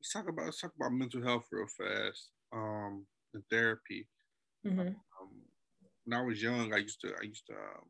Let's 0.00 0.12
talk 0.12 0.28
about 0.28 0.46
let's 0.46 0.60
talk 0.60 0.72
about 0.76 0.92
mental 0.92 1.22
health 1.22 1.46
real 1.52 1.66
fast. 1.66 2.30
Um 2.52 3.06
in 3.34 3.42
therapy. 3.50 4.06
Mm-hmm. 4.66 4.80
Um, 4.80 5.30
when 6.04 6.18
I 6.18 6.22
was 6.22 6.42
young, 6.42 6.72
I 6.74 6.78
used 6.78 7.00
to 7.02 7.08
I 7.20 7.24
used 7.24 7.46
to 7.46 7.54
um, 7.54 7.86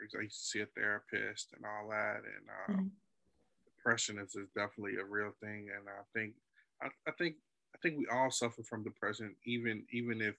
I 0.00 0.22
used 0.22 0.40
to 0.40 0.46
see 0.46 0.60
a 0.60 0.66
therapist 0.66 1.48
and 1.54 1.64
all 1.64 1.88
that, 1.90 2.16
and 2.24 2.46
um, 2.68 2.74
mm-hmm. 2.74 2.86
depression 3.76 4.18
is, 4.18 4.34
is 4.34 4.48
definitely 4.54 4.96
a 5.00 5.04
real 5.04 5.32
thing. 5.42 5.68
And 5.74 5.88
I 5.88 6.02
think 6.18 6.34
I, 6.82 6.88
I 7.08 7.12
think 7.18 7.36
I 7.74 7.78
think 7.82 7.98
we 7.98 8.06
all 8.12 8.30
suffer 8.30 8.62
from 8.62 8.84
depression, 8.84 9.34
even 9.46 9.84
even 9.92 10.20
if 10.20 10.34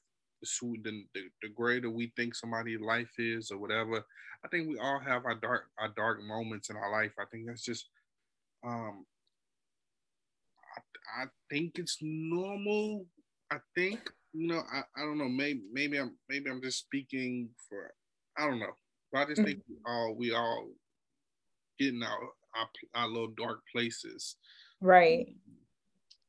the, 0.62 1.04
the, 1.14 1.22
the 1.42 1.50
greater 1.50 1.90
we 1.90 2.12
think 2.16 2.36
somebody's 2.36 2.82
life 2.82 3.12
is 3.18 3.52
or 3.52 3.58
whatever. 3.58 4.06
I 4.44 4.48
think 4.48 4.68
we 4.68 4.78
all 4.78 5.00
have 5.00 5.26
our 5.26 5.36
dark 5.36 5.70
our 5.80 5.90
dark 5.90 6.22
moments 6.22 6.70
in 6.70 6.76
our 6.76 6.92
life. 6.92 7.14
I 7.20 7.26
think 7.32 7.48
that's 7.48 7.64
just 7.64 7.90
um 8.64 9.06
I, 11.18 11.24
I 11.24 11.26
think 11.50 11.80
it's 11.80 11.98
normal. 12.02 13.06
I 13.52 13.58
think 13.76 14.12
you 14.36 14.48
know, 14.48 14.62
I, 14.72 14.82
I 14.98 15.06
don't 15.06 15.18
know. 15.18 15.30
Maybe 15.30 15.62
maybe 15.72 15.98
I'm 15.98 16.16
maybe 16.30 16.50
I'm 16.50 16.62
just 16.62 16.80
speaking 16.80 17.50
for 17.70 17.92
I 18.38 18.48
don't 18.48 18.60
know. 18.60 18.74
But 19.12 19.20
I 19.20 19.26
just 19.26 19.44
think 19.44 19.60
we 19.70 19.76
all 19.86 20.16
we 20.16 20.34
all 20.34 20.68
getting 21.80 22.04
our 22.04 22.20
our, 22.56 22.68
our 22.96 23.08
little 23.08 23.34
dark 23.38 23.62
places. 23.72 24.36
Right. 24.82 25.36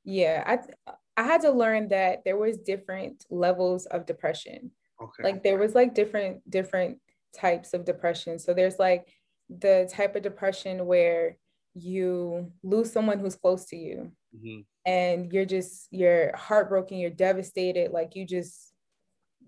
Yeah, 0.04 0.44
I 0.46 0.92
I 1.16 1.24
had 1.24 1.40
to 1.42 1.50
learn 1.50 1.88
that 1.88 2.22
there 2.24 2.36
was 2.36 2.58
different 2.58 3.24
levels 3.28 3.86
of 3.86 4.06
depression. 4.06 4.70
Okay. 5.02 5.22
Like 5.24 5.42
there 5.42 5.58
was 5.58 5.74
like 5.74 5.94
different 5.94 6.48
different 6.48 6.98
types 7.34 7.74
of 7.74 7.84
depression. 7.84 8.38
So 8.38 8.54
there's 8.54 8.78
like 8.78 9.08
the 9.50 9.90
type 9.92 10.14
of 10.14 10.22
depression 10.22 10.86
where 10.86 11.38
you 11.74 12.52
lose 12.62 12.92
someone 12.92 13.18
who's 13.18 13.34
close 13.34 13.66
to 13.66 13.76
you. 13.76 14.12
Mm-hmm. 14.36 14.60
And 14.84 15.32
you're 15.32 15.44
just 15.44 15.88
you're 15.90 16.36
heartbroken 16.36 16.98
you're 16.98 17.10
devastated 17.10 17.90
like 17.90 18.14
you 18.14 18.24
just 18.24 18.72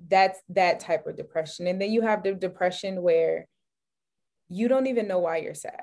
that's 0.07 0.41
that 0.51 0.81
type 0.81 1.07
of 1.07 1.17
depression. 1.17 1.67
And 1.67 1.81
then 1.81 1.91
you 1.91 2.03
have 2.03 2.23
the 2.23 2.35
depression 2.35 3.03
where 3.03 3.47
you 4.49 4.69
don't 4.69 4.87
even 4.87 5.09
know 5.09 5.19
why 5.19 5.39
you're 5.39 5.55
sad. 5.55 5.83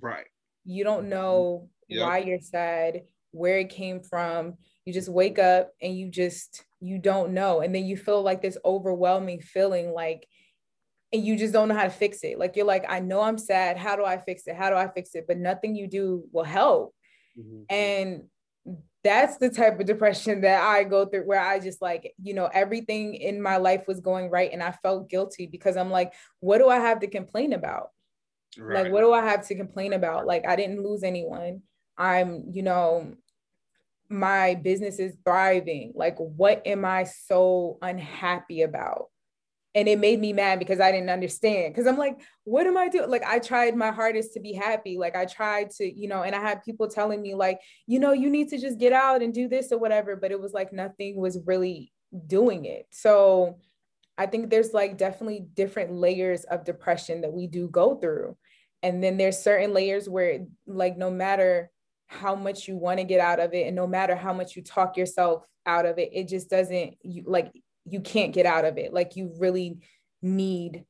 Right. 0.00 0.26
You 0.64 0.84
don't 0.84 1.08
know 1.08 1.68
yep. 1.88 2.06
why 2.06 2.18
you're 2.18 2.40
sad 2.40 3.02
where 3.32 3.58
it 3.58 3.70
came 3.70 4.00
from. 4.00 4.54
You 4.84 4.92
just 4.92 5.08
wake 5.08 5.38
up 5.38 5.72
and 5.82 5.96
you 5.96 6.10
just 6.10 6.64
you 6.80 6.98
don't 6.98 7.32
know. 7.32 7.60
And 7.60 7.74
then 7.74 7.84
you 7.84 7.96
feel 7.96 8.22
like 8.22 8.40
this 8.40 8.58
overwhelming 8.64 9.40
feeling 9.40 9.92
like 9.92 10.26
and 11.12 11.24
you 11.24 11.36
just 11.36 11.54
don't 11.54 11.68
know 11.68 11.74
how 11.74 11.84
to 11.84 11.90
fix 11.90 12.22
it. 12.22 12.38
Like 12.38 12.56
you're 12.56 12.66
like 12.66 12.84
i 12.88 13.00
know 13.00 13.20
i'm 13.22 13.38
sad. 13.38 13.76
How 13.76 13.96
do 13.96 14.04
i 14.04 14.18
fix 14.18 14.46
it? 14.46 14.56
How 14.56 14.70
do 14.70 14.76
i 14.76 14.88
fix 14.88 15.14
it? 15.14 15.26
But 15.26 15.38
nothing 15.38 15.74
you 15.74 15.88
do 15.88 16.24
will 16.32 16.44
help. 16.44 16.94
Mm-hmm. 17.38 17.62
and 17.70 18.22
that's 19.04 19.36
the 19.38 19.48
type 19.48 19.78
of 19.78 19.86
depression 19.86 20.40
that 20.40 20.62
I 20.62 20.84
go 20.84 21.06
through 21.06 21.22
where 21.22 21.40
I 21.40 21.60
just 21.60 21.80
like, 21.80 22.14
you 22.20 22.34
know, 22.34 22.48
everything 22.52 23.14
in 23.14 23.40
my 23.40 23.56
life 23.56 23.86
was 23.86 24.00
going 24.00 24.28
right 24.28 24.50
and 24.52 24.62
I 24.62 24.72
felt 24.72 25.08
guilty 25.08 25.46
because 25.46 25.76
I'm 25.76 25.90
like, 25.90 26.12
what 26.40 26.58
do 26.58 26.68
I 26.68 26.78
have 26.78 27.00
to 27.00 27.06
complain 27.06 27.52
about? 27.52 27.90
Right. 28.58 28.82
Like, 28.82 28.92
what 28.92 29.02
do 29.02 29.12
I 29.12 29.24
have 29.24 29.46
to 29.48 29.54
complain 29.54 29.92
about? 29.92 30.26
Like, 30.26 30.46
I 30.46 30.56
didn't 30.56 30.82
lose 30.82 31.04
anyone. 31.04 31.62
I'm, 31.96 32.44
you 32.50 32.62
know, 32.62 33.14
my 34.08 34.54
business 34.54 34.98
is 34.98 35.14
thriving. 35.24 35.92
Like, 35.94 36.16
what 36.18 36.66
am 36.66 36.84
I 36.84 37.04
so 37.04 37.78
unhappy 37.82 38.62
about? 38.62 39.06
And 39.74 39.86
it 39.86 39.98
made 39.98 40.18
me 40.18 40.32
mad 40.32 40.58
because 40.58 40.80
I 40.80 40.90
didn't 40.90 41.10
understand. 41.10 41.74
Because 41.74 41.86
I'm 41.86 41.98
like, 41.98 42.18
what 42.44 42.66
am 42.66 42.76
I 42.76 42.88
doing? 42.88 43.10
Like, 43.10 43.24
I 43.24 43.38
tried 43.38 43.76
my 43.76 43.90
hardest 43.90 44.32
to 44.34 44.40
be 44.40 44.52
happy. 44.52 44.96
Like, 44.98 45.14
I 45.14 45.26
tried 45.26 45.70
to, 45.72 45.84
you 45.84 46.08
know, 46.08 46.22
and 46.22 46.34
I 46.34 46.40
had 46.40 46.64
people 46.64 46.88
telling 46.88 47.20
me, 47.20 47.34
like, 47.34 47.60
you 47.86 48.00
know, 48.00 48.12
you 48.12 48.30
need 48.30 48.48
to 48.48 48.58
just 48.58 48.78
get 48.78 48.92
out 48.92 49.22
and 49.22 49.32
do 49.32 49.46
this 49.46 49.70
or 49.70 49.78
whatever. 49.78 50.16
But 50.16 50.32
it 50.32 50.40
was 50.40 50.52
like 50.52 50.72
nothing 50.72 51.16
was 51.16 51.38
really 51.46 51.92
doing 52.26 52.64
it. 52.64 52.86
So 52.90 53.58
I 54.16 54.26
think 54.26 54.50
there's 54.50 54.72
like 54.72 54.96
definitely 54.96 55.46
different 55.54 55.92
layers 55.92 56.44
of 56.44 56.64
depression 56.64 57.20
that 57.20 57.32
we 57.32 57.46
do 57.46 57.68
go 57.68 57.96
through. 57.96 58.36
And 58.82 59.02
then 59.04 59.16
there's 59.16 59.38
certain 59.38 59.74
layers 59.74 60.08
where, 60.08 60.46
like, 60.66 60.96
no 60.96 61.10
matter 61.10 61.70
how 62.08 62.34
much 62.34 62.66
you 62.66 62.76
want 62.76 62.98
to 62.98 63.04
get 63.04 63.20
out 63.20 63.38
of 63.38 63.52
it 63.52 63.66
and 63.66 63.76
no 63.76 63.86
matter 63.86 64.16
how 64.16 64.32
much 64.32 64.56
you 64.56 64.62
talk 64.62 64.96
yourself 64.96 65.44
out 65.66 65.84
of 65.84 65.98
it 65.98 66.08
it 66.14 66.26
just 66.26 66.48
doesn't 66.48 66.94
you 67.02 67.22
like 67.26 67.52
you 67.90 68.00
can't 68.00 68.32
get 68.32 68.46
out 68.46 68.64
of 68.64 68.78
it 68.78 68.92
like 68.92 69.16
you 69.16 69.32
really 69.38 69.78
need 70.22 70.84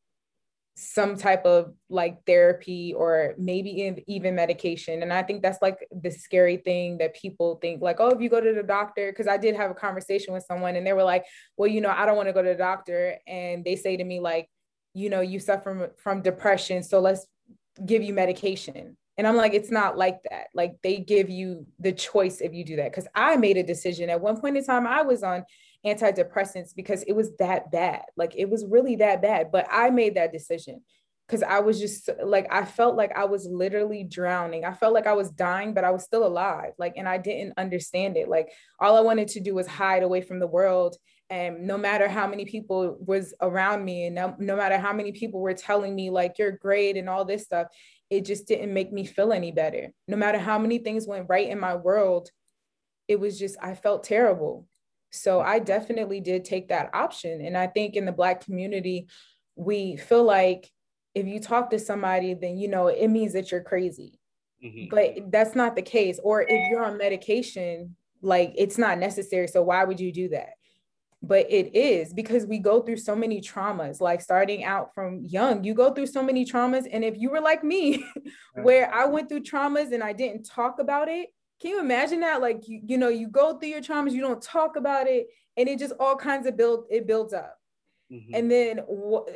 some 0.80 1.16
type 1.16 1.44
of 1.44 1.74
like 1.90 2.24
therapy 2.24 2.94
or 2.96 3.34
maybe 3.36 4.00
even 4.06 4.36
medication 4.36 5.02
and 5.02 5.12
i 5.12 5.22
think 5.22 5.42
that's 5.42 5.60
like 5.60 5.78
the 6.02 6.10
scary 6.10 6.56
thing 6.56 6.98
that 6.98 7.16
people 7.16 7.56
think 7.56 7.82
like 7.82 7.96
oh 7.98 8.10
if 8.10 8.20
you 8.20 8.28
go 8.28 8.40
to 8.40 8.54
the 8.54 8.62
doctor 8.62 9.10
because 9.10 9.26
i 9.26 9.36
did 9.36 9.56
have 9.56 9.72
a 9.72 9.74
conversation 9.74 10.32
with 10.32 10.44
someone 10.44 10.76
and 10.76 10.86
they 10.86 10.92
were 10.92 11.02
like 11.02 11.24
well 11.56 11.68
you 11.68 11.80
know 11.80 11.90
i 11.90 12.06
don't 12.06 12.16
want 12.16 12.28
to 12.28 12.32
go 12.32 12.42
to 12.42 12.50
the 12.50 12.54
doctor 12.54 13.16
and 13.26 13.64
they 13.64 13.74
say 13.74 13.96
to 13.96 14.04
me 14.04 14.20
like 14.20 14.48
you 14.94 15.10
know 15.10 15.20
you 15.20 15.40
suffer 15.40 15.92
from, 15.96 16.22
depression 16.22 16.80
so 16.84 17.00
let's 17.00 17.26
give 17.84 18.04
you 18.04 18.14
medication 18.14 18.96
and 19.18 19.26
I'm 19.26 19.36
like, 19.36 19.52
it's 19.52 19.72
not 19.72 19.98
like 19.98 20.20
that. 20.30 20.46
Like 20.54 20.76
they 20.84 20.98
give 20.98 21.28
you 21.28 21.66
the 21.80 21.90
choice 21.90 22.40
if 22.40 22.54
you 22.54 22.64
do 22.64 22.76
that. 22.76 22.92
Cause 22.92 23.08
I 23.16 23.36
made 23.36 23.56
a 23.56 23.64
decision 23.64 24.10
at 24.10 24.20
one 24.20 24.40
point 24.40 24.56
in 24.56 24.64
time, 24.64 24.86
I 24.86 25.02
was 25.02 25.24
on 25.24 25.44
antidepressants 25.86 26.74
because 26.74 27.02
it 27.04 27.12
was 27.12 27.36
that 27.38 27.70
bad. 27.70 28.02
Like 28.16 28.34
it 28.36 28.48
was 28.48 28.64
really 28.68 28.96
that 28.96 29.22
bad. 29.22 29.50
But 29.52 29.66
I 29.70 29.90
made 29.90 30.16
that 30.16 30.32
decision 30.32 30.82
because 31.26 31.42
I 31.42 31.60
was 31.60 31.78
just 31.78 32.08
like, 32.22 32.46
I 32.50 32.64
felt 32.64 32.96
like 32.96 33.16
I 33.16 33.24
was 33.24 33.46
literally 33.46 34.02
drowning. 34.02 34.64
I 34.64 34.72
felt 34.72 34.94
like 34.94 35.06
I 35.06 35.12
was 35.12 35.30
dying, 35.30 35.74
but 35.74 35.84
I 35.84 35.90
was 35.90 36.02
still 36.02 36.26
alive. 36.26 36.72
Like, 36.78 36.94
and 36.96 37.08
I 37.08 37.18
didn't 37.18 37.58
understand 37.58 38.16
it. 38.16 38.28
Like 38.28 38.48
all 38.80 38.96
I 38.96 39.00
wanted 39.00 39.28
to 39.28 39.40
do 39.40 39.54
was 39.54 39.66
hide 39.66 40.02
away 40.02 40.22
from 40.22 40.40
the 40.40 40.46
world 40.46 40.96
and 41.30 41.66
no 41.66 41.76
matter 41.76 42.08
how 42.08 42.26
many 42.26 42.46
people 42.46 42.96
was 43.04 43.34
around 43.42 43.84
me 43.84 44.06
and 44.06 44.14
no, 44.14 44.34
no 44.38 44.56
matter 44.56 44.78
how 44.78 44.94
many 44.94 45.12
people 45.12 45.40
were 45.40 45.52
telling 45.52 45.94
me 45.94 46.08
like 46.08 46.38
you're 46.38 46.52
great 46.52 46.96
and 46.96 47.06
all 47.06 47.26
this 47.26 47.44
stuff 47.44 47.66
it 48.10 48.24
just 48.24 48.46
didn't 48.46 48.72
make 48.72 48.92
me 48.92 49.04
feel 49.04 49.32
any 49.32 49.52
better. 49.52 49.92
No 50.06 50.16
matter 50.16 50.38
how 50.38 50.58
many 50.58 50.78
things 50.78 51.06
went 51.06 51.26
right 51.28 51.48
in 51.48 51.60
my 51.60 51.76
world, 51.76 52.30
it 53.06 53.20
was 53.20 53.38
just, 53.38 53.56
I 53.60 53.74
felt 53.74 54.04
terrible. 54.04 54.66
So 55.10 55.40
I 55.40 55.58
definitely 55.58 56.20
did 56.20 56.44
take 56.44 56.68
that 56.68 56.90
option. 56.94 57.40
And 57.44 57.56
I 57.56 57.66
think 57.66 57.96
in 57.96 58.04
the 58.04 58.12
Black 58.12 58.44
community, 58.44 59.08
we 59.56 59.96
feel 59.96 60.24
like 60.24 60.70
if 61.14 61.26
you 61.26 61.40
talk 61.40 61.70
to 61.70 61.78
somebody, 61.78 62.34
then, 62.34 62.58
you 62.58 62.68
know, 62.68 62.88
it 62.88 63.08
means 63.08 63.32
that 63.32 63.50
you're 63.50 63.62
crazy. 63.62 64.18
Mm-hmm. 64.64 64.94
But 64.94 65.32
that's 65.32 65.54
not 65.54 65.76
the 65.76 65.82
case. 65.82 66.20
Or 66.22 66.42
if 66.42 66.68
you're 66.70 66.84
on 66.84 66.98
medication, 66.98 67.96
like 68.20 68.52
it's 68.56 68.78
not 68.78 68.98
necessary. 68.98 69.48
So 69.48 69.62
why 69.62 69.84
would 69.84 70.00
you 70.00 70.12
do 70.12 70.28
that? 70.30 70.50
but 71.22 71.50
it 71.50 71.74
is 71.74 72.12
because 72.12 72.46
we 72.46 72.58
go 72.58 72.80
through 72.80 72.96
so 72.96 73.16
many 73.16 73.40
traumas 73.40 74.00
like 74.00 74.20
starting 74.20 74.64
out 74.64 74.94
from 74.94 75.24
young 75.24 75.64
you 75.64 75.74
go 75.74 75.92
through 75.92 76.06
so 76.06 76.22
many 76.22 76.44
traumas 76.44 76.86
and 76.90 77.04
if 77.04 77.16
you 77.16 77.30
were 77.30 77.40
like 77.40 77.64
me 77.64 78.04
where 78.62 78.92
i 78.94 79.04
went 79.04 79.28
through 79.28 79.42
traumas 79.42 79.92
and 79.92 80.02
i 80.02 80.12
didn't 80.12 80.44
talk 80.44 80.78
about 80.78 81.08
it 81.08 81.28
can 81.60 81.70
you 81.70 81.80
imagine 81.80 82.20
that 82.20 82.40
like 82.40 82.68
you, 82.68 82.80
you 82.86 82.98
know 82.98 83.08
you 83.08 83.28
go 83.28 83.58
through 83.58 83.68
your 83.68 83.80
traumas 83.80 84.12
you 84.12 84.20
don't 84.20 84.42
talk 84.42 84.76
about 84.76 85.06
it 85.06 85.26
and 85.56 85.68
it 85.68 85.78
just 85.78 85.94
all 85.98 86.16
kinds 86.16 86.46
of 86.46 86.56
build 86.56 86.84
it 86.90 87.06
builds 87.06 87.32
up 87.32 87.58
mm-hmm. 88.12 88.34
and 88.34 88.50
then 88.50 88.80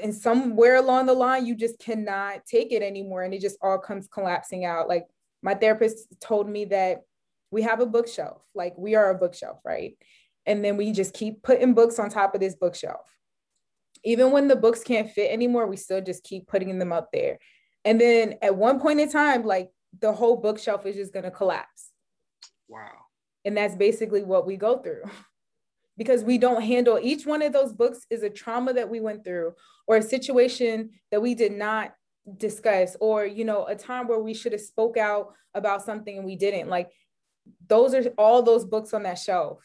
and 0.02 0.14
somewhere 0.14 0.76
along 0.76 1.06
the 1.06 1.12
line 1.12 1.46
you 1.46 1.54
just 1.54 1.78
cannot 1.78 2.44
take 2.46 2.72
it 2.72 2.82
anymore 2.82 3.22
and 3.22 3.34
it 3.34 3.40
just 3.40 3.58
all 3.62 3.78
comes 3.78 4.08
collapsing 4.08 4.64
out 4.64 4.88
like 4.88 5.06
my 5.42 5.54
therapist 5.54 6.08
told 6.20 6.48
me 6.48 6.64
that 6.64 7.02
we 7.50 7.62
have 7.62 7.80
a 7.80 7.86
bookshelf 7.86 8.42
like 8.54 8.76
we 8.76 8.94
are 8.94 9.10
a 9.10 9.18
bookshelf 9.18 9.58
right 9.64 9.96
and 10.46 10.64
then 10.64 10.76
we 10.76 10.92
just 10.92 11.14
keep 11.14 11.42
putting 11.42 11.74
books 11.74 11.98
on 11.98 12.10
top 12.10 12.34
of 12.34 12.40
this 12.40 12.54
bookshelf. 12.54 13.06
Even 14.04 14.32
when 14.32 14.48
the 14.48 14.56
books 14.56 14.82
can't 14.82 15.10
fit 15.10 15.30
anymore, 15.30 15.66
we 15.66 15.76
still 15.76 16.00
just 16.00 16.24
keep 16.24 16.48
putting 16.48 16.78
them 16.78 16.92
up 16.92 17.10
there. 17.12 17.38
And 17.84 18.00
then 18.00 18.34
at 18.42 18.56
one 18.56 18.80
point 18.80 19.00
in 19.00 19.10
time, 19.10 19.44
like 19.44 19.70
the 20.00 20.12
whole 20.12 20.36
bookshelf 20.36 20.86
is 20.86 20.96
just 20.96 21.12
going 21.12 21.24
to 21.24 21.30
collapse. 21.30 21.91
Wow. 22.68 22.92
And 23.44 23.56
that's 23.56 23.76
basically 23.76 24.22
what 24.22 24.46
we 24.46 24.56
go 24.56 24.78
through. 24.78 25.04
Because 25.98 26.24
we 26.24 26.38
don't 26.38 26.62
handle 26.62 26.98
each 27.00 27.26
one 27.26 27.42
of 27.42 27.52
those 27.52 27.74
books 27.74 28.06
is 28.08 28.22
a 28.22 28.30
trauma 28.30 28.72
that 28.72 28.88
we 28.88 28.98
went 28.98 29.24
through 29.24 29.52
or 29.86 29.96
a 29.96 30.02
situation 30.02 30.88
that 31.10 31.20
we 31.20 31.34
did 31.34 31.52
not 31.52 31.92
discuss 32.38 32.96
or 32.98 33.26
you 33.26 33.44
know 33.44 33.66
a 33.66 33.76
time 33.76 34.08
where 34.08 34.18
we 34.18 34.32
should 34.32 34.52
have 34.52 34.62
spoke 34.62 34.96
out 34.96 35.34
about 35.52 35.82
something 35.82 36.16
and 36.16 36.24
we 36.24 36.34
didn't. 36.34 36.70
Like 36.70 36.90
those 37.68 37.94
are 37.94 38.06
all 38.16 38.42
those 38.42 38.64
books 38.64 38.94
on 38.94 39.02
that 39.02 39.18
shelf 39.18 39.58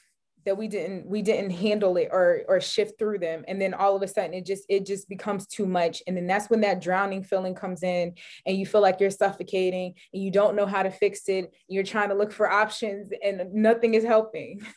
that 0.48 0.58
we 0.58 0.70
didn't 0.70 1.06
we 1.06 1.22
didn't 1.22 1.50
handle 1.50 1.98
it 1.98 2.08
or 2.10 2.42
or 2.48 2.62
shift 2.62 2.98
through 2.98 3.20
them. 3.20 3.44
And 3.50 3.62
then 3.62 3.74
all 3.74 3.98
of 3.98 4.02
a 4.02 4.08
sudden 4.08 4.34
it 4.34 4.46
just 4.46 4.64
it 4.70 4.86
just 4.86 5.10
becomes 5.10 5.46
too 5.46 5.66
much. 5.66 6.02
And 6.08 6.16
then 6.16 6.26
that's 6.26 6.50
when 6.50 6.62
that 6.62 6.82
drowning 6.82 7.22
feeling 7.22 7.54
comes 7.54 7.84
in 7.84 8.14
and 8.46 8.58
you 8.58 8.66
feel 8.66 8.80
like 8.80 9.02
you're 9.02 9.10
suffocating 9.10 9.94
and 10.14 10.24
you 10.24 10.32
don't 10.32 10.56
know 10.56 10.66
how 10.66 10.84
to 10.84 10.90
fix 10.90 11.28
it. 11.28 11.54
You're 11.68 11.84
trying 11.84 12.10
to 12.10 12.16
look 12.16 12.32
for 12.32 12.50
options 12.50 13.10
and 13.22 13.54
nothing 13.54 13.94
is 13.94 14.04
helping. 14.04 14.66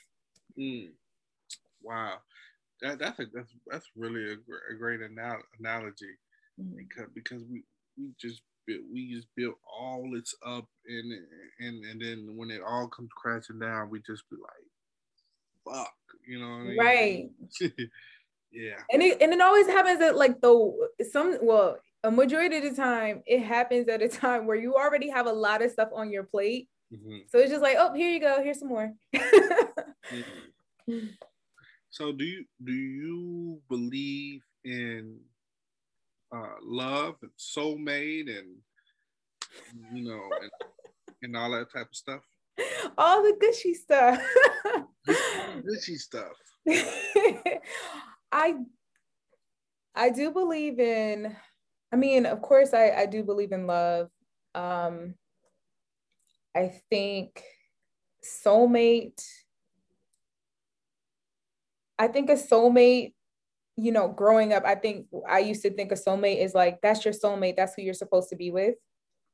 Mm. 0.58 0.88
wow. 1.80 2.16
That, 2.82 2.98
that's 2.98 3.18
a, 3.20 3.24
that's 3.32 3.54
that's 3.66 3.86
really 3.96 4.32
a, 4.32 4.34
a 4.34 4.76
great 4.76 5.00
anal- 5.00 5.40
analogy 5.58 6.18
mm-hmm. 6.60 6.76
because 6.76 7.08
because 7.14 7.44
we 7.44 7.62
we 7.96 8.10
just 8.20 8.42
built, 8.66 8.82
we 8.92 9.14
just 9.14 9.28
built 9.36 9.54
all 9.64 10.10
this 10.12 10.34
up 10.44 10.66
and 10.86 11.12
and 11.60 11.84
and 11.84 12.02
then 12.02 12.36
when 12.36 12.50
it 12.50 12.60
all 12.66 12.88
comes 12.88 13.08
crashing 13.16 13.60
down 13.60 13.88
we 13.88 14.00
just 14.00 14.28
be 14.28 14.36
like 14.36 14.69
fuck, 15.64 15.92
you 16.26 16.38
know 16.38 16.46
I 16.46 16.62
mean? 16.62 16.78
Right. 16.78 17.30
yeah. 18.52 18.78
And 18.92 19.02
it 19.02 19.20
and 19.20 19.32
it 19.32 19.40
always 19.40 19.66
happens 19.66 20.00
at 20.00 20.16
like 20.16 20.40
the 20.40 20.88
some 21.10 21.38
well, 21.42 21.78
a 22.04 22.10
majority 22.10 22.56
of 22.58 22.62
the 22.62 22.74
time 22.74 23.22
it 23.26 23.40
happens 23.40 23.88
at 23.88 24.02
a 24.02 24.08
time 24.08 24.46
where 24.46 24.56
you 24.56 24.74
already 24.74 25.08
have 25.10 25.26
a 25.26 25.32
lot 25.32 25.62
of 25.62 25.70
stuff 25.70 25.90
on 25.94 26.10
your 26.10 26.24
plate. 26.24 26.68
Mm-hmm. 26.92 27.18
So 27.28 27.38
it's 27.38 27.50
just 27.50 27.62
like, 27.62 27.76
oh, 27.78 27.94
here 27.94 28.10
you 28.10 28.20
go, 28.20 28.42
here's 28.42 28.58
some 28.58 28.68
more. 28.68 28.92
mm-hmm. 29.14 31.06
So 31.90 32.12
do 32.12 32.24
you 32.24 32.44
do 32.64 32.72
you 32.72 33.60
believe 33.68 34.42
in 34.64 35.18
uh, 36.34 36.54
love 36.62 37.16
and 37.22 37.30
soulmate 37.38 38.28
and 38.28 38.56
you 39.92 40.04
know 40.08 40.22
and, 40.40 40.50
and 41.22 41.36
all 41.36 41.50
that 41.50 41.72
type 41.72 41.88
of 41.88 41.94
stuff? 41.94 42.22
all 42.98 43.22
the 43.22 43.36
gushy 43.40 43.74
stuff. 43.74 44.20
gushy 45.06 45.96
stuff. 45.96 46.32
I 48.32 48.54
I 49.94 50.10
do 50.10 50.30
believe 50.30 50.78
in, 50.78 51.36
I 51.92 51.96
mean, 51.96 52.26
of 52.26 52.40
course 52.42 52.72
I, 52.72 52.90
I 52.90 53.06
do 53.06 53.22
believe 53.22 53.52
in 53.52 53.66
love. 53.66 54.08
Um 54.54 55.14
I 56.54 56.80
think 56.90 57.42
soulmate. 58.24 59.22
I 61.98 62.08
think 62.08 62.30
a 62.30 62.34
soulmate, 62.34 63.14
you 63.76 63.92
know, 63.92 64.08
growing 64.08 64.52
up, 64.52 64.64
I 64.64 64.74
think 64.74 65.06
I 65.28 65.40
used 65.40 65.62
to 65.62 65.70
think 65.70 65.92
a 65.92 65.96
soulmate 65.96 66.42
is 66.42 66.54
like 66.54 66.80
that's 66.80 67.04
your 67.04 67.14
soulmate, 67.14 67.56
that's 67.56 67.74
who 67.74 67.82
you're 67.82 67.94
supposed 67.94 68.30
to 68.30 68.36
be 68.36 68.50
with. 68.50 68.76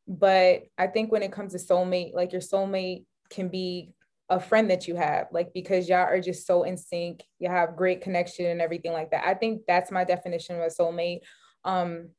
But 0.08 0.64
I 0.78 0.86
think 0.86 1.10
when 1.10 1.22
it 1.22 1.32
comes 1.32 1.52
to 1.52 1.58
soulmate, 1.58 2.14
like 2.14 2.32
your 2.32 2.40
soulmate 2.40 3.04
can 3.30 3.48
be 3.48 3.92
a 4.28 4.40
friend 4.40 4.70
that 4.70 4.88
you 4.88 4.96
have, 4.96 5.28
like 5.30 5.52
because 5.52 5.88
y'all 5.88 5.98
are 5.98 6.20
just 6.20 6.46
so 6.46 6.64
in 6.64 6.76
sync, 6.76 7.22
you 7.38 7.48
have 7.48 7.76
great 7.76 8.00
connection 8.00 8.46
and 8.46 8.60
everything 8.60 8.92
like 8.92 9.10
that. 9.12 9.26
I 9.26 9.34
think 9.34 9.62
that's 9.68 9.90
my 9.90 10.04
definition 10.04 10.56
of 10.56 10.62
a 10.62 10.66
soulmate. 10.66 11.20
Um, 11.64 12.10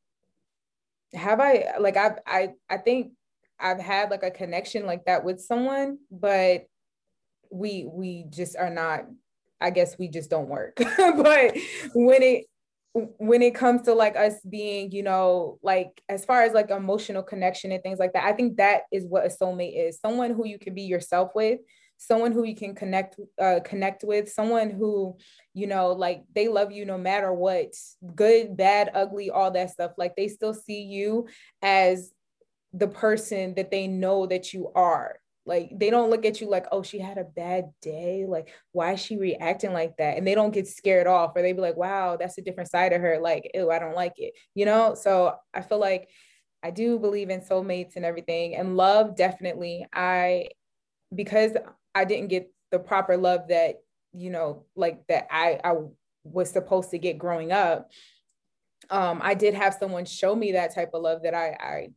have 1.13 1.39
I 1.39 1.73
like 1.79 1.97
I've 1.97 2.19
I 2.25 2.53
I 2.69 2.77
think 2.77 3.11
I've 3.59 3.79
had 3.79 4.11
like 4.11 4.23
a 4.23 4.31
connection 4.31 4.85
like 4.85 5.05
that 5.05 5.23
with 5.23 5.41
someone, 5.41 5.99
but 6.11 6.65
we 7.51 7.87
we 7.91 8.25
just 8.29 8.55
are 8.55 8.69
not 8.69 9.05
I 9.59 9.71
guess 9.71 9.97
we 9.97 10.07
just 10.07 10.29
don't 10.29 10.49
work. 10.49 10.75
but 10.97 11.57
when 11.93 12.23
it 12.23 12.45
when 13.17 13.41
it 13.41 13.55
comes 13.55 13.83
to 13.83 13.93
like 13.93 14.15
us 14.15 14.35
being, 14.49 14.91
you 14.91 15.03
know, 15.03 15.59
like 15.61 16.01
as 16.09 16.25
far 16.25 16.43
as 16.43 16.53
like 16.53 16.69
emotional 16.69 17.23
connection 17.23 17.71
and 17.71 17.83
things 17.83 17.99
like 17.99 18.13
that, 18.13 18.25
I 18.25 18.33
think 18.33 18.57
that 18.57 18.83
is 18.91 19.05
what 19.05 19.25
a 19.25 19.29
soulmate 19.29 19.77
is 19.77 19.99
someone 19.99 20.33
who 20.33 20.45
you 20.45 20.59
can 20.59 20.73
be 20.73 20.83
yourself 20.83 21.31
with, 21.35 21.59
someone 21.97 22.31
who 22.31 22.43
you 22.43 22.55
can 22.55 22.75
connect 22.75 23.19
uh, 23.41 23.59
connect 23.63 24.03
with, 24.03 24.31
someone 24.31 24.69
who, 24.69 25.17
you 25.53 25.67
know, 25.67 25.91
like 25.93 26.23
they 26.33 26.47
love 26.47 26.71
you 26.71 26.85
no 26.85 26.97
matter 26.97 27.33
what, 27.33 27.73
good, 28.15 28.57
bad, 28.57 28.91
ugly, 28.93 29.29
all 29.29 29.51
that 29.51 29.71
stuff. 29.71 29.91
Like 29.97 30.15
they 30.15 30.27
still 30.27 30.53
see 30.53 30.83
you 30.83 31.27
as 31.61 32.11
the 32.73 32.87
person 32.87 33.55
that 33.55 33.71
they 33.71 33.87
know 33.87 34.25
that 34.27 34.53
you 34.53 34.71
are. 34.75 35.19
Like 35.47 35.71
they 35.73 35.89
don't 35.89 36.09
look 36.09 36.25
at 36.25 36.41
you 36.41 36.49
like, 36.49 36.65
oh, 36.71 36.83
she 36.83 36.99
had 36.99 37.17
a 37.17 37.23
bad 37.23 37.71
day. 37.81 38.25
Like, 38.27 38.53
why 38.73 38.93
is 38.93 38.99
she 38.99 39.17
reacting 39.17 39.71
like 39.71 39.95
that? 39.97 40.17
And 40.17 40.27
they 40.27 40.35
don't 40.35 40.53
get 40.53 40.67
scared 40.67 41.07
off, 41.07 41.31
or 41.35 41.41
they 41.41 41.53
be 41.53 41.61
like, 41.61 41.77
wow, 41.77 42.17
that's 42.17 42.37
a 42.37 42.41
different 42.41 42.69
side 42.69 42.91
of 42.91 43.01
her. 43.01 43.19
Like, 43.19 43.49
ew, 43.53 43.71
I 43.71 43.79
don't 43.79 43.95
like 43.95 44.13
it. 44.17 44.33
You 44.53 44.65
know? 44.65 44.93
So 44.93 45.35
I 45.53 45.61
feel 45.61 45.79
like 45.79 46.09
I 46.61 46.71
do 46.71 46.99
believe 46.99 47.29
in 47.29 47.41
soulmates 47.41 47.95
and 47.95 48.03
everything. 48.03 48.55
And 48.55 48.75
love, 48.75 49.15
definitely. 49.15 49.87
I 49.93 50.49
because 51.15 51.53
I 51.95 52.03
didn't 52.03 52.27
get 52.27 52.51
the 52.71 52.79
proper 52.79 53.15
love 53.15 53.47
that, 53.47 53.75
you 54.13 54.29
know, 54.29 54.65
like 54.75 55.07
that 55.07 55.27
I 55.31 55.59
I 55.63 55.75
was 56.25 56.51
supposed 56.51 56.91
to 56.91 56.99
get 56.99 57.17
growing 57.17 57.53
up. 57.53 57.89
Um, 58.89 59.21
I 59.23 59.33
did 59.33 59.53
have 59.53 59.75
someone 59.79 60.05
show 60.05 60.35
me 60.35 60.51
that 60.51 60.75
type 60.75 60.91
of 60.93 61.01
love 61.01 61.23
that 61.23 61.33
I, 61.33 61.57
I 61.59 61.87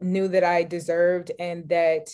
knew 0.00 0.28
that 0.28 0.44
I 0.44 0.62
deserved 0.64 1.32
and 1.38 1.68
that 1.68 2.10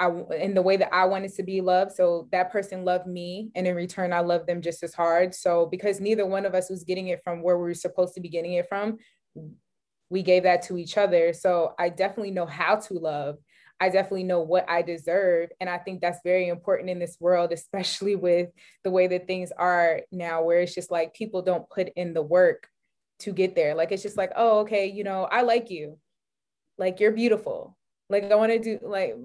I 0.00 0.10
in 0.36 0.54
the 0.54 0.62
way 0.62 0.76
that 0.76 0.94
I 0.94 1.04
wanted 1.06 1.34
to 1.34 1.42
be 1.42 1.60
loved. 1.60 1.92
So 1.92 2.28
that 2.30 2.52
person 2.52 2.84
loved 2.84 3.06
me, 3.06 3.50
and 3.54 3.66
in 3.66 3.74
return, 3.74 4.12
I 4.12 4.20
loved 4.20 4.46
them 4.46 4.62
just 4.62 4.82
as 4.82 4.94
hard. 4.94 5.34
So 5.34 5.66
because 5.66 6.00
neither 6.00 6.26
one 6.26 6.46
of 6.46 6.54
us 6.54 6.70
was 6.70 6.84
getting 6.84 7.08
it 7.08 7.22
from 7.24 7.42
where 7.42 7.58
we 7.58 7.64
were 7.64 7.74
supposed 7.74 8.14
to 8.14 8.20
be 8.20 8.28
getting 8.28 8.54
it 8.54 8.68
from, 8.68 8.98
we 10.10 10.22
gave 10.22 10.44
that 10.44 10.62
to 10.62 10.78
each 10.78 10.96
other. 10.96 11.32
So 11.32 11.74
I 11.78 11.88
definitely 11.88 12.30
know 12.30 12.46
how 12.46 12.76
to 12.76 12.94
love. 12.94 13.38
I 13.80 13.90
definitely 13.90 14.24
know 14.24 14.40
what 14.40 14.68
I 14.68 14.82
deserve. 14.82 15.50
And 15.60 15.70
I 15.70 15.78
think 15.78 16.00
that's 16.00 16.20
very 16.24 16.48
important 16.48 16.90
in 16.90 16.98
this 16.98 17.16
world, 17.20 17.52
especially 17.52 18.16
with 18.16 18.48
the 18.84 18.90
way 18.90 19.06
that 19.08 19.26
things 19.26 19.52
are 19.56 20.02
now, 20.10 20.42
where 20.42 20.60
it's 20.60 20.74
just 20.74 20.90
like 20.90 21.14
people 21.14 21.42
don't 21.42 21.68
put 21.70 21.90
in 21.96 22.14
the 22.14 22.22
work 22.22 22.68
to 23.20 23.32
get 23.32 23.54
there. 23.54 23.74
Like 23.74 23.92
it's 23.92 24.02
just 24.02 24.16
like, 24.16 24.32
oh, 24.36 24.60
okay, 24.60 24.86
you 24.86 25.04
know, 25.04 25.24
I 25.24 25.42
like 25.42 25.70
you. 25.70 25.98
Like 26.76 27.00
you're 27.00 27.12
beautiful. 27.12 27.76
Like 28.08 28.30
I 28.30 28.36
want 28.36 28.52
to 28.52 28.58
do 28.58 28.78
like 28.82 29.16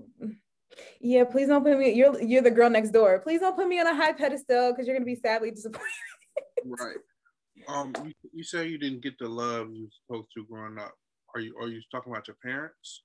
yeah, 1.00 1.24
please 1.24 1.48
don't 1.48 1.64
put 1.64 1.78
me. 1.78 1.94
You're 1.94 2.22
you're 2.22 2.42
the 2.42 2.52
girl 2.52 2.70
next 2.70 2.92
door. 2.92 3.20
Please 3.20 3.40
don't 3.40 3.56
put 3.56 3.68
me 3.68 3.80
on 3.80 3.88
a 3.88 3.96
high 3.96 4.14
pedestal 4.14 4.72
because 4.72 4.88
you're 4.88 4.96
gonna 4.96 5.06
be 5.06 5.16
sadly 5.16 5.52
disappointed. 5.52 5.88
right. 6.66 6.98
Um, 7.68 7.94
you, 8.04 8.14
you 8.34 8.44
say 8.44 8.68
you 8.68 8.78
didn't 8.78 9.02
get 9.02 9.18
the 9.20 9.28
love 9.28 9.70
you 9.72 9.84
were 9.84 9.90
supposed 10.06 10.28
to 10.36 10.46
growing 10.46 10.78
up. 10.80 10.94
Are 11.36 11.42
you 11.42 11.56
are 11.60 11.68
you 11.68 11.82
talking 11.92 12.12
about 12.12 12.28
your 12.28 12.38
parents? 12.44 13.04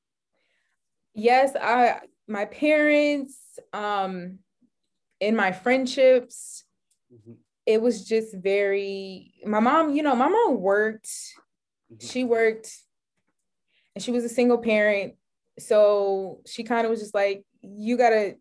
Yes, 1.14 1.56
I 1.60 2.00
my 2.26 2.44
parents, 2.44 3.58
um, 3.72 4.38
in 5.20 5.34
my 5.34 5.52
friendships, 5.52 6.64
mm-hmm. 7.12 7.32
it 7.66 7.80
was 7.80 8.06
just 8.06 8.36
very 8.36 9.34
my 9.44 9.60
mom, 9.60 9.94
you 9.94 10.02
know, 10.02 10.14
my 10.14 10.28
mom 10.28 10.60
worked, 10.60 11.06
mm-hmm. 11.06 12.06
she 12.06 12.24
worked, 12.24 12.72
and 13.94 14.04
she 14.04 14.10
was 14.10 14.24
a 14.24 14.28
single 14.28 14.58
parent. 14.58 15.14
So 15.58 16.40
she 16.46 16.62
kind 16.62 16.84
of 16.84 16.90
was 16.90 17.00
just 17.00 17.14
like, 17.14 17.44
you 17.62 17.96
got 17.96 18.11
to 18.11 18.34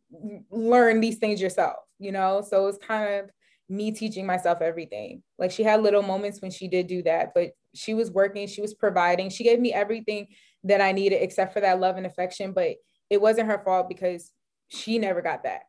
learn 0.51 0.99
these 0.99 1.18
things 1.18 1.41
yourself, 1.41 1.78
you 1.99 2.11
know? 2.11 2.41
So 2.47 2.68
it's 2.68 2.78
kind 2.78 3.13
of 3.15 3.30
me 3.70 3.91
teaching 3.91 4.26
myself 4.26 4.61
everything. 4.61 5.24
Like 5.38 5.51
she 5.51 5.63
had 5.63 5.82
little 5.82 6.01
moments 6.01 6.41
when 6.41 6.51
she 6.51 6.68
did 6.68 6.88
do 6.88 7.03
that, 7.03 7.34
but 7.34 7.51
she 7.76 7.93
was 7.93 8.11
working, 8.11 8.47
she 8.47 8.61
was 8.61 8.74
providing, 8.74 9.30
she 9.30 9.43
gave 9.43 9.59
me 9.59 9.74
everything 9.74 10.28
that 10.63 10.82
I 10.82 10.91
needed 10.91 11.22
except 11.22 11.53
for 11.53 11.61
that 11.61 11.80
love 11.80 11.97
and 11.97 12.05
affection. 12.05 12.53
But 12.53 12.76
it 13.09 13.22
wasn't 13.22 13.47
her 13.47 13.61
fault 13.63 13.89
because 13.89 14.32
she 14.70 14.99
never 14.99 15.22
got 15.22 15.43
that. 15.43 15.61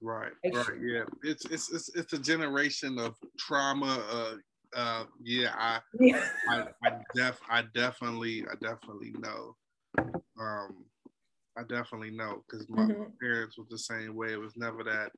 Right, 0.00 0.32
like 0.44 0.54
right, 0.54 0.66
she, 0.66 0.92
yeah. 0.92 1.04
It's 1.22 1.44
it's 1.46 1.72
it's 1.72 1.88
it's 1.94 2.12
a 2.12 2.18
generation 2.18 2.98
of 2.98 3.14
trauma. 3.38 4.02
Uh, 4.10 4.34
uh, 4.74 5.04
yeah, 5.22 5.52
I, 5.56 5.80
yeah. 6.00 6.24
I, 6.48 6.64
I 6.84 6.90
def, 7.14 7.38
I 7.48 7.64
definitely, 7.74 8.44
I 8.50 8.54
definitely 8.54 9.14
know. 9.18 9.54
Um, 10.40 10.84
I 11.56 11.62
definitely 11.62 12.10
know 12.10 12.42
because 12.46 12.68
my, 12.68 12.82
mm-hmm. 12.82 13.00
my, 13.00 13.06
parents 13.20 13.58
was 13.58 13.68
the 13.68 13.78
same 13.78 14.14
way. 14.14 14.32
It 14.32 14.40
was 14.40 14.56
never 14.56 14.82
that 14.84 15.12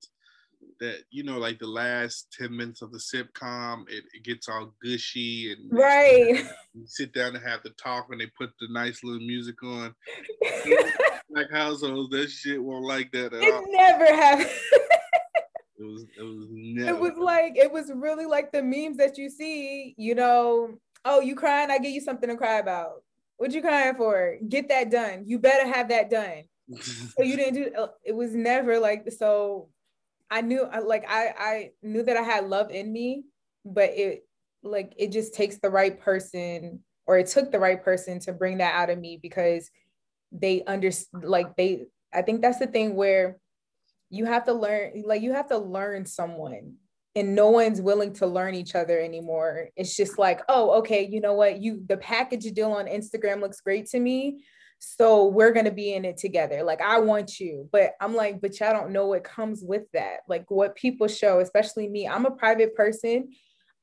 that 0.80 1.01
you 1.11 1.22
know 1.22 1.39
like 1.39 1.59
the 1.59 1.66
last 1.66 2.35
10 2.39 2.57
minutes 2.57 2.82
of 2.82 2.91
the 2.91 2.99
sitcom 2.99 3.85
it, 3.89 4.05
it 4.14 4.24
gets 4.24 4.49
all 4.49 4.72
gushy 4.82 5.53
and 5.53 5.70
right 5.70 6.45
you 6.74 6.87
sit 6.87 7.12
down 7.12 7.35
and 7.37 7.45
have 7.45 7.62
the 7.62 7.70
talk 7.70 8.07
and 8.11 8.20
they 8.20 8.26
put 8.39 8.51
the 8.61 8.66
nice 8.70 9.05
little 9.05 9.24
music 9.26 9.62
on 9.62 9.95
like 11.30 11.51
households 11.51 12.11
that 12.11 12.30
shit 12.30 12.62
won't 12.62 12.85
like 12.85 13.12
that 13.12 13.32
at 13.32 13.43
it 13.43 13.55
all. 13.55 13.64
never 13.68 14.07
happened 14.07 14.49
it 15.78 15.85
was 15.85 16.07
it 16.18 16.22
was 16.22 16.47
never 16.51 16.89
it 16.89 17.01
was 17.01 17.16
like 17.18 17.57
it 17.57 17.70
was 17.70 17.91
really 17.95 18.26
like 18.26 18.51
the 18.51 18.62
memes 18.62 18.97
that 18.97 19.18
you 19.18 19.28
see 19.28 19.95
you 19.97 20.14
know 20.14 20.70
oh 21.05 21.20
you 21.20 21.35
crying 21.35 21.70
i 21.70 21.78
give 21.78 21.93
you 21.93 22.01
something 22.01 22.28
to 22.28 22.37
cry 22.37 22.59
about 22.59 23.04
what 23.37 23.53
you 23.53 23.62
crying 23.62 23.95
for? 23.95 24.37
Get 24.49 24.68
that 24.68 24.91
done. 24.91 25.24
You 25.26 25.39
better 25.39 25.66
have 25.66 25.89
that 25.89 26.11
done. 26.11 26.45
so 27.16 27.22
you 27.22 27.37
didn't 27.37 27.55
do 27.55 27.70
uh, 27.76 27.89
it 28.05 28.14
was 28.14 28.35
never 28.35 28.78
like 28.78 29.11
so 29.12 29.68
I 30.30 30.41
knew 30.41 30.66
like 30.85 31.05
I 31.09 31.35
I 31.39 31.70
knew 31.82 32.03
that 32.03 32.16
I 32.16 32.22
had 32.22 32.49
love 32.49 32.70
in 32.70 32.93
me, 32.93 33.24
but 33.64 33.91
it 33.91 34.26
like 34.62 34.95
it 34.97 35.12
just 35.12 35.35
takes 35.35 35.59
the 35.59 35.70
right 35.70 36.01
person 36.01 36.80
or 37.07 37.18
it 37.18 37.26
took 37.26 37.53
the 37.53 37.59
right 37.59 37.82
person 37.82 38.18
to 38.20 38.32
bring 38.32 38.59
that 38.59 38.74
out 38.74 38.91
of 38.91 38.99
me 38.99 39.18
because 39.20 39.70
they 40.32 40.64
understand 40.64 41.24
like 41.24 41.55
they 41.57 41.85
I 42.12 42.22
think 42.22 42.41
that's 42.41 42.59
the 42.59 42.66
thing 42.66 42.95
where 42.97 43.39
you 44.11 44.24
have 44.24 44.45
to 44.45 44.53
learn 44.53 45.03
like 45.05 45.22
you 45.22 45.32
have 45.32 45.49
to 45.49 45.59
learn 45.59 46.07
someone 46.07 46.74
and 47.17 47.35
no 47.35 47.51
one's 47.51 47.81
willing 47.81 48.12
to 48.15 48.27
learn 48.27 48.55
each 48.55 48.75
other 48.75 48.99
anymore. 48.99 49.69
It's 49.77 49.97
just 49.97 50.19
like, 50.19 50.41
oh, 50.49 50.79
okay, 50.79 51.07
you 51.07 51.21
know 51.21 51.35
what? 51.35 51.61
You 51.61 51.83
the 51.87 51.97
package 51.97 52.51
deal 52.53 52.73
on 52.73 52.87
Instagram 52.87 53.41
looks 53.41 53.61
great 53.61 53.87
to 53.91 54.01
me. 54.01 54.45
So 54.81 55.27
we're 55.27 55.53
gonna 55.53 55.71
be 55.71 55.95
in 55.95 56.05
it 56.05 56.17
together. 56.17 56.62
Like 56.62 56.81
I 56.81 56.99
want 56.99 57.41
you. 57.41 57.69
But 57.73 57.93
I'm 58.01 58.15
like, 58.15 58.41
but 58.41 58.59
y'all 58.59 58.73
don't 58.73 58.93
know 58.93 59.07
what 59.07 59.25
comes 59.25 59.62
with 59.62 59.85
that. 59.93 60.21
Like 60.29 60.51
what 60.51 60.77
people 60.77 61.09
show, 61.09 61.41
especially 61.41 61.89
me. 61.89 62.09
I'm 62.09 62.27
a 62.27 62.31
private 62.31 62.75
person 62.75 63.31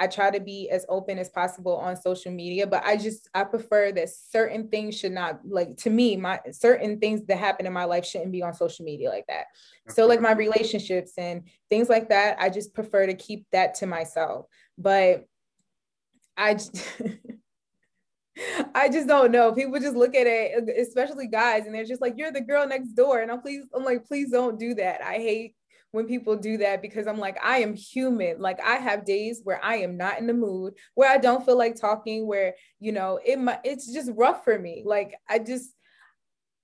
I 0.01 0.07
try 0.07 0.31
to 0.31 0.39
be 0.39 0.67
as 0.71 0.83
open 0.89 1.19
as 1.19 1.29
possible 1.29 1.77
on 1.77 1.95
social 1.95 2.31
media, 2.31 2.65
but 2.65 2.83
I 2.83 2.97
just 2.97 3.29
I 3.35 3.43
prefer 3.43 3.91
that 3.91 4.09
certain 4.09 4.67
things 4.67 4.97
should 4.97 5.11
not 5.11 5.41
like 5.47 5.77
to 5.77 5.91
me, 5.91 6.17
my 6.17 6.39
certain 6.49 6.99
things 6.99 7.23
that 7.27 7.37
happen 7.37 7.67
in 7.67 7.73
my 7.73 7.83
life 7.83 8.03
shouldn't 8.03 8.31
be 8.31 8.41
on 8.41 8.55
social 8.55 8.83
media 8.83 9.09
like 9.09 9.27
that. 9.27 9.45
So 9.89 10.07
like 10.07 10.19
my 10.19 10.31
relationships 10.31 11.11
and 11.19 11.43
things 11.69 11.87
like 11.87 12.09
that, 12.09 12.37
I 12.39 12.49
just 12.49 12.73
prefer 12.73 13.05
to 13.05 13.13
keep 13.13 13.45
that 13.51 13.75
to 13.75 13.85
myself. 13.85 14.47
But 14.75 15.27
I 16.35 16.55
just 16.55 16.75
I 18.73 18.89
just 18.89 19.07
don't 19.07 19.31
know. 19.31 19.51
People 19.51 19.79
just 19.79 19.95
look 19.95 20.15
at 20.15 20.25
it, 20.25 20.67
especially 20.79 21.27
guys, 21.27 21.67
and 21.67 21.75
they're 21.75 21.85
just 21.85 22.01
like, 22.01 22.15
"You're 22.17 22.31
the 22.31 22.41
girl 22.41 22.67
next 22.67 22.93
door," 22.93 23.19
and 23.19 23.29
I'm 23.29 23.41
please, 23.41 23.65
I'm 23.71 23.85
like, 23.85 24.07
please 24.07 24.31
don't 24.31 24.57
do 24.57 24.73
that. 24.75 25.03
I 25.03 25.17
hate 25.17 25.53
when 25.91 26.07
people 26.07 26.35
do 26.35 26.57
that 26.57 26.81
because 26.81 27.07
I'm 27.07 27.19
like, 27.19 27.37
I 27.43 27.59
am 27.59 27.75
human. 27.75 28.39
Like 28.39 28.61
I 28.61 28.75
have 28.75 29.05
days 29.05 29.41
where 29.43 29.63
I 29.63 29.77
am 29.77 29.97
not 29.97 30.19
in 30.19 30.27
the 30.27 30.33
mood, 30.33 30.73
where 30.95 31.11
I 31.11 31.17
don't 31.17 31.45
feel 31.45 31.57
like 31.57 31.75
talking, 31.75 32.25
where, 32.25 32.55
you 32.79 32.91
know, 32.91 33.19
it 33.23 33.39
might, 33.39 33.59
it's 33.63 33.91
just 33.91 34.11
rough 34.15 34.43
for 34.43 34.57
me. 34.57 34.83
Like 34.85 35.15
I 35.29 35.39
just, 35.39 35.73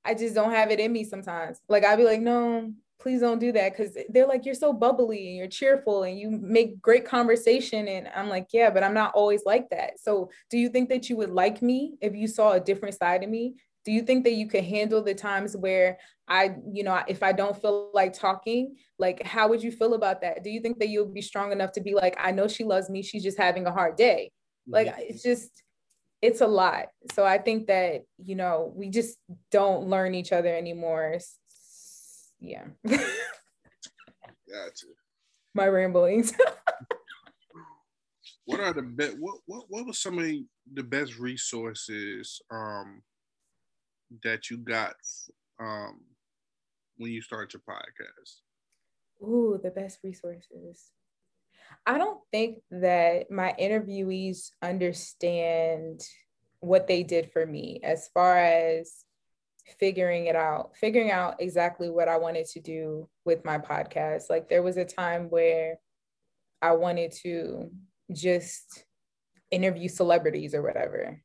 I 0.06 0.14
just 0.14 0.34
don't 0.34 0.52
have 0.52 0.72
it 0.72 0.80
in 0.80 0.92
me 0.92 1.04
sometimes. 1.04 1.60
Like 1.68 1.84
I'd 1.84 1.98
be 1.98 2.06
like, 2.06 2.22
no, 2.22 2.72
please 3.00 3.20
don't 3.20 3.40
do 3.40 3.52
that. 3.52 3.76
Cause 3.76 3.98
they're 4.10 4.28
like, 4.28 4.46
you're 4.46 4.56
so 4.56 4.72
bubbly 4.74 5.28
and 5.28 5.38
you're 5.38 5.48
cheerful 5.48 6.04
and 6.04 6.18
you 6.18 6.32
make 6.32 6.82
great 6.82 7.06
conversation. 7.06 7.88
And 7.88 8.10
I'm 8.16 8.30
like, 8.30 8.48
yeah, 8.54 8.70
but 8.70 8.84
I'm 8.84 8.94
not 8.94 9.14
always 9.14 9.44
like 9.46 9.70
that. 9.70 10.00
So 10.00 10.30
do 10.50 10.58
you 10.58 10.70
think 10.70 10.90
that 10.90 11.10
you 11.10 11.18
would 11.18 11.30
like 11.30 11.62
me 11.62 11.96
if 12.02 12.16
you 12.16 12.28
saw 12.28 12.54
a 12.54 12.60
different 12.60 12.96
side 12.96 13.24
of 13.24 13.30
me? 13.30 13.56
Do 13.88 13.94
you 13.94 14.02
think 14.02 14.26
that 14.26 14.34
you 14.34 14.48
could 14.48 14.66
handle 14.66 15.02
the 15.02 15.16
times 15.16 15.56
where 15.56 15.98
i 16.28 16.54
you 16.74 16.84
know 16.84 17.02
if 17.08 17.24
i 17.24 17.32
don't 17.32 17.62
feel 17.62 17.90
like 17.94 18.12
talking 18.12 18.76
like 19.00 19.24
how 19.24 19.48
would 19.48 19.64
you 19.64 19.72
feel 19.72 19.94
about 19.94 20.20
that? 20.22 20.44
Do 20.44 20.50
you 20.50 20.60
think 20.60 20.80
that 20.80 20.90
you'll 20.90 21.06
be 21.06 21.22
strong 21.22 21.54
enough 21.54 21.72
to 21.74 21.82
be 21.82 21.94
like 21.94 22.18
i 22.20 22.32
know 22.32 22.50
she 22.50 22.66
loves 22.66 22.90
me 22.90 23.02
she's 23.02 23.24
just 23.24 23.38
having 23.38 23.66
a 23.66 23.72
hard 23.72 23.96
day. 23.96 24.32
Like 24.68 24.94
it's 24.98 25.24
just 25.24 25.64
it's 26.22 26.42
a 26.42 26.48
lot. 26.48 26.88
So 27.14 27.26
i 27.26 27.38
think 27.38 27.68
that 27.68 28.04
you 28.18 28.36
know 28.36 28.74
we 28.76 28.90
just 28.90 29.18
don't 29.52 29.88
learn 29.88 30.16
each 30.16 30.34
other 30.34 30.54
anymore. 30.54 31.20
Yeah. 32.42 32.66
Gotcha. 32.86 34.88
My 35.54 35.68
ramblings. 35.68 36.34
What 38.46 38.62
are 38.62 38.74
the 38.74 38.82
best 38.82 39.18
what, 39.20 39.40
what 39.46 39.66
what 39.68 39.86
was 39.86 40.00
some 40.00 40.20
of 40.20 40.26
the 40.74 40.84
best 40.84 41.20
resources 41.20 42.42
um 42.50 43.02
that 44.24 44.50
you 44.50 44.58
got 44.58 44.96
um, 45.60 46.02
when 46.98 47.12
you 47.12 47.22
started 47.22 47.54
your 47.54 47.62
podcast? 47.68 48.42
Ooh, 49.22 49.60
the 49.62 49.72
best 49.72 50.00
resources. 50.04 50.92
I 51.86 51.98
don't 51.98 52.20
think 52.32 52.60
that 52.72 53.32
my 53.32 53.56
interviewees 53.60 54.52
understand 54.62 56.02
what 56.60 56.88
they 56.88 57.04
did 57.04 57.32
for 57.32 57.46
me 57.46 57.80
as 57.84 58.10
far 58.14 58.38
as 58.38 59.04
figuring 59.80 60.28
it 60.28 60.36
out, 60.36 60.76
figuring 60.78 61.12
out 61.12 61.42
exactly 61.42 61.90
what 61.90 62.08
I 62.08 62.18
wanted 62.18 62.46
to 62.48 62.60
do 62.60 63.10
with 63.26 63.44
my 63.44 63.58
podcast. 63.58 64.30
Like 64.30 64.50
there 64.50 64.64
was 64.64 64.78
a 64.78 64.86
time 64.86 65.30
where 65.30 65.80
I 66.62 66.74
wanted 66.74 67.12
to 67.24 67.72
just 68.12 68.86
interview 69.52 69.90
celebrities 69.90 70.54
or 70.54 70.62
whatever. 70.62 71.22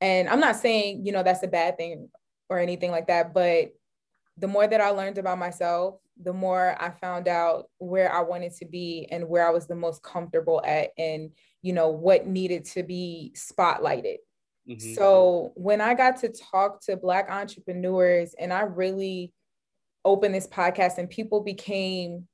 And 0.00 0.28
I'm 0.28 0.40
not 0.40 0.56
saying, 0.56 1.06
you 1.06 1.12
know, 1.12 1.22
that's 1.22 1.42
a 1.42 1.48
bad 1.48 1.76
thing 1.76 2.08
or 2.48 2.58
anything 2.58 2.90
like 2.90 3.08
that, 3.08 3.32
but 3.34 3.72
the 4.36 4.46
more 4.46 4.66
that 4.66 4.80
I 4.80 4.90
learned 4.90 5.18
about 5.18 5.38
myself, 5.38 5.96
the 6.22 6.32
more 6.32 6.76
I 6.80 6.90
found 6.90 7.28
out 7.28 7.68
where 7.78 8.12
I 8.12 8.20
wanted 8.20 8.54
to 8.56 8.66
be 8.66 9.06
and 9.10 9.28
where 9.28 9.46
I 9.46 9.50
was 9.50 9.66
the 9.66 9.74
most 9.74 10.02
comfortable 10.02 10.62
at 10.64 10.90
and, 10.96 11.30
you 11.62 11.72
know, 11.72 11.88
what 11.88 12.26
needed 12.26 12.64
to 12.66 12.82
be 12.82 13.32
spotlighted. 13.34 14.16
Mm-hmm. 14.68 14.94
So 14.94 15.52
when 15.54 15.80
I 15.80 15.94
got 15.94 16.20
to 16.20 16.28
talk 16.28 16.82
to 16.82 16.96
Black 16.96 17.30
entrepreneurs 17.30 18.34
and 18.38 18.52
I 18.52 18.62
really 18.62 19.32
opened 20.04 20.34
this 20.34 20.46
podcast 20.46 20.98
and 20.98 21.08
people 21.10 21.40
became 21.40 22.26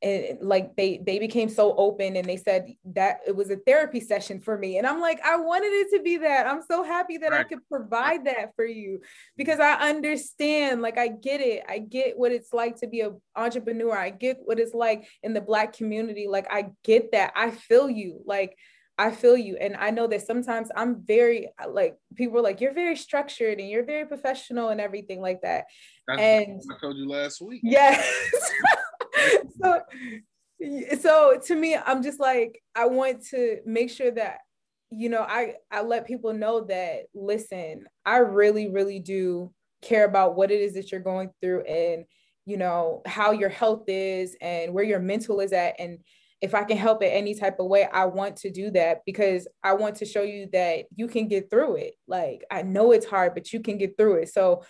and 0.00 0.38
like 0.40 0.76
they 0.76 1.00
they 1.04 1.18
became 1.18 1.48
so 1.48 1.74
open 1.76 2.16
and 2.16 2.26
they 2.26 2.36
said 2.36 2.72
that 2.84 3.20
it 3.26 3.34
was 3.34 3.50
a 3.50 3.56
therapy 3.56 3.98
session 3.98 4.40
for 4.40 4.56
me 4.56 4.78
and 4.78 4.86
i'm 4.86 5.00
like 5.00 5.20
i 5.24 5.36
wanted 5.36 5.72
it 5.72 5.88
to 5.90 6.02
be 6.02 6.16
that 6.16 6.46
i'm 6.46 6.62
so 6.62 6.84
happy 6.84 7.18
that 7.18 7.32
right. 7.32 7.40
i 7.40 7.44
could 7.44 7.66
provide 7.68 8.24
that 8.24 8.54
for 8.54 8.64
you 8.64 9.00
because 9.36 9.58
i 9.58 9.74
understand 9.74 10.82
like 10.82 10.98
i 10.98 11.08
get 11.08 11.40
it 11.40 11.64
i 11.68 11.78
get 11.78 12.16
what 12.16 12.30
it's 12.30 12.52
like 12.52 12.76
to 12.76 12.86
be 12.86 13.00
an 13.00 13.20
entrepreneur 13.34 13.96
i 13.96 14.10
get 14.10 14.38
what 14.44 14.60
it's 14.60 14.74
like 14.74 15.08
in 15.22 15.34
the 15.34 15.40
black 15.40 15.72
community 15.72 16.26
like 16.28 16.46
i 16.50 16.66
get 16.84 17.10
that 17.12 17.32
i 17.34 17.50
feel 17.50 17.90
you 17.90 18.20
like 18.24 18.56
I 19.00 19.12
feel 19.12 19.36
you. 19.36 19.56
And 19.56 19.76
I 19.76 19.90
know 19.90 20.08
that 20.08 20.26
sometimes 20.26 20.70
I'm 20.74 21.04
very 21.06 21.50
like 21.70 21.96
people 22.16 22.38
are 22.38 22.42
like, 22.42 22.60
you're 22.60 22.74
very 22.74 22.96
structured 22.96 23.60
and 23.60 23.70
you're 23.70 23.84
very 23.84 24.04
professional 24.04 24.70
and 24.70 24.80
everything 24.80 25.20
like 25.20 25.42
that. 25.42 25.66
That's 26.08 26.20
and 26.20 26.60
I 26.68 26.80
told 26.80 26.96
you 26.96 27.08
last 27.08 27.40
week. 27.40 27.60
Yes. 27.62 28.04
so 29.62 29.80
so 31.00 31.40
to 31.46 31.54
me, 31.54 31.76
I'm 31.76 32.02
just 32.02 32.18
like, 32.20 32.60
I 32.74 32.86
want 32.86 33.24
to 33.26 33.58
make 33.64 33.90
sure 33.90 34.10
that, 34.10 34.38
you 34.90 35.08
know, 35.08 35.22
I 35.22 35.54
I 35.70 35.82
let 35.82 36.06
people 36.06 36.32
know 36.32 36.62
that 36.64 37.04
listen, 37.14 37.84
I 38.04 38.18
really, 38.18 38.68
really 38.68 38.98
do 38.98 39.52
care 39.82 40.04
about 40.04 40.36
what 40.36 40.50
it 40.50 40.60
is 40.60 40.74
that 40.74 40.90
you're 40.90 41.00
going 41.00 41.30
through 41.40 41.62
and 41.62 42.04
you 42.46 42.56
know 42.56 43.02
how 43.06 43.30
your 43.30 43.48
health 43.50 43.84
is 43.86 44.36
and 44.40 44.74
where 44.74 44.82
your 44.84 44.98
mental 44.98 45.40
is 45.40 45.52
at 45.52 45.78
and 45.78 45.98
if 46.40 46.54
I 46.54 46.62
can 46.64 46.76
help 46.76 47.02
it 47.02 47.08
any 47.08 47.34
type 47.34 47.58
of 47.58 47.66
way, 47.66 47.88
I 47.92 48.04
want 48.04 48.36
to 48.38 48.50
do 48.50 48.70
that 48.70 49.00
because 49.04 49.48
I 49.64 49.72
want 49.72 49.96
to 49.96 50.04
show 50.04 50.22
you 50.22 50.48
that 50.52 50.84
you 50.94 51.08
can 51.08 51.26
get 51.26 51.50
through 51.50 51.76
it. 51.76 51.94
Like 52.06 52.44
I 52.50 52.62
know 52.62 52.92
it's 52.92 53.06
hard, 53.06 53.34
but 53.34 53.52
you 53.52 53.60
can 53.60 53.76
get 53.76 53.96
through 53.96 54.22
it. 54.22 54.28
So 54.32 54.62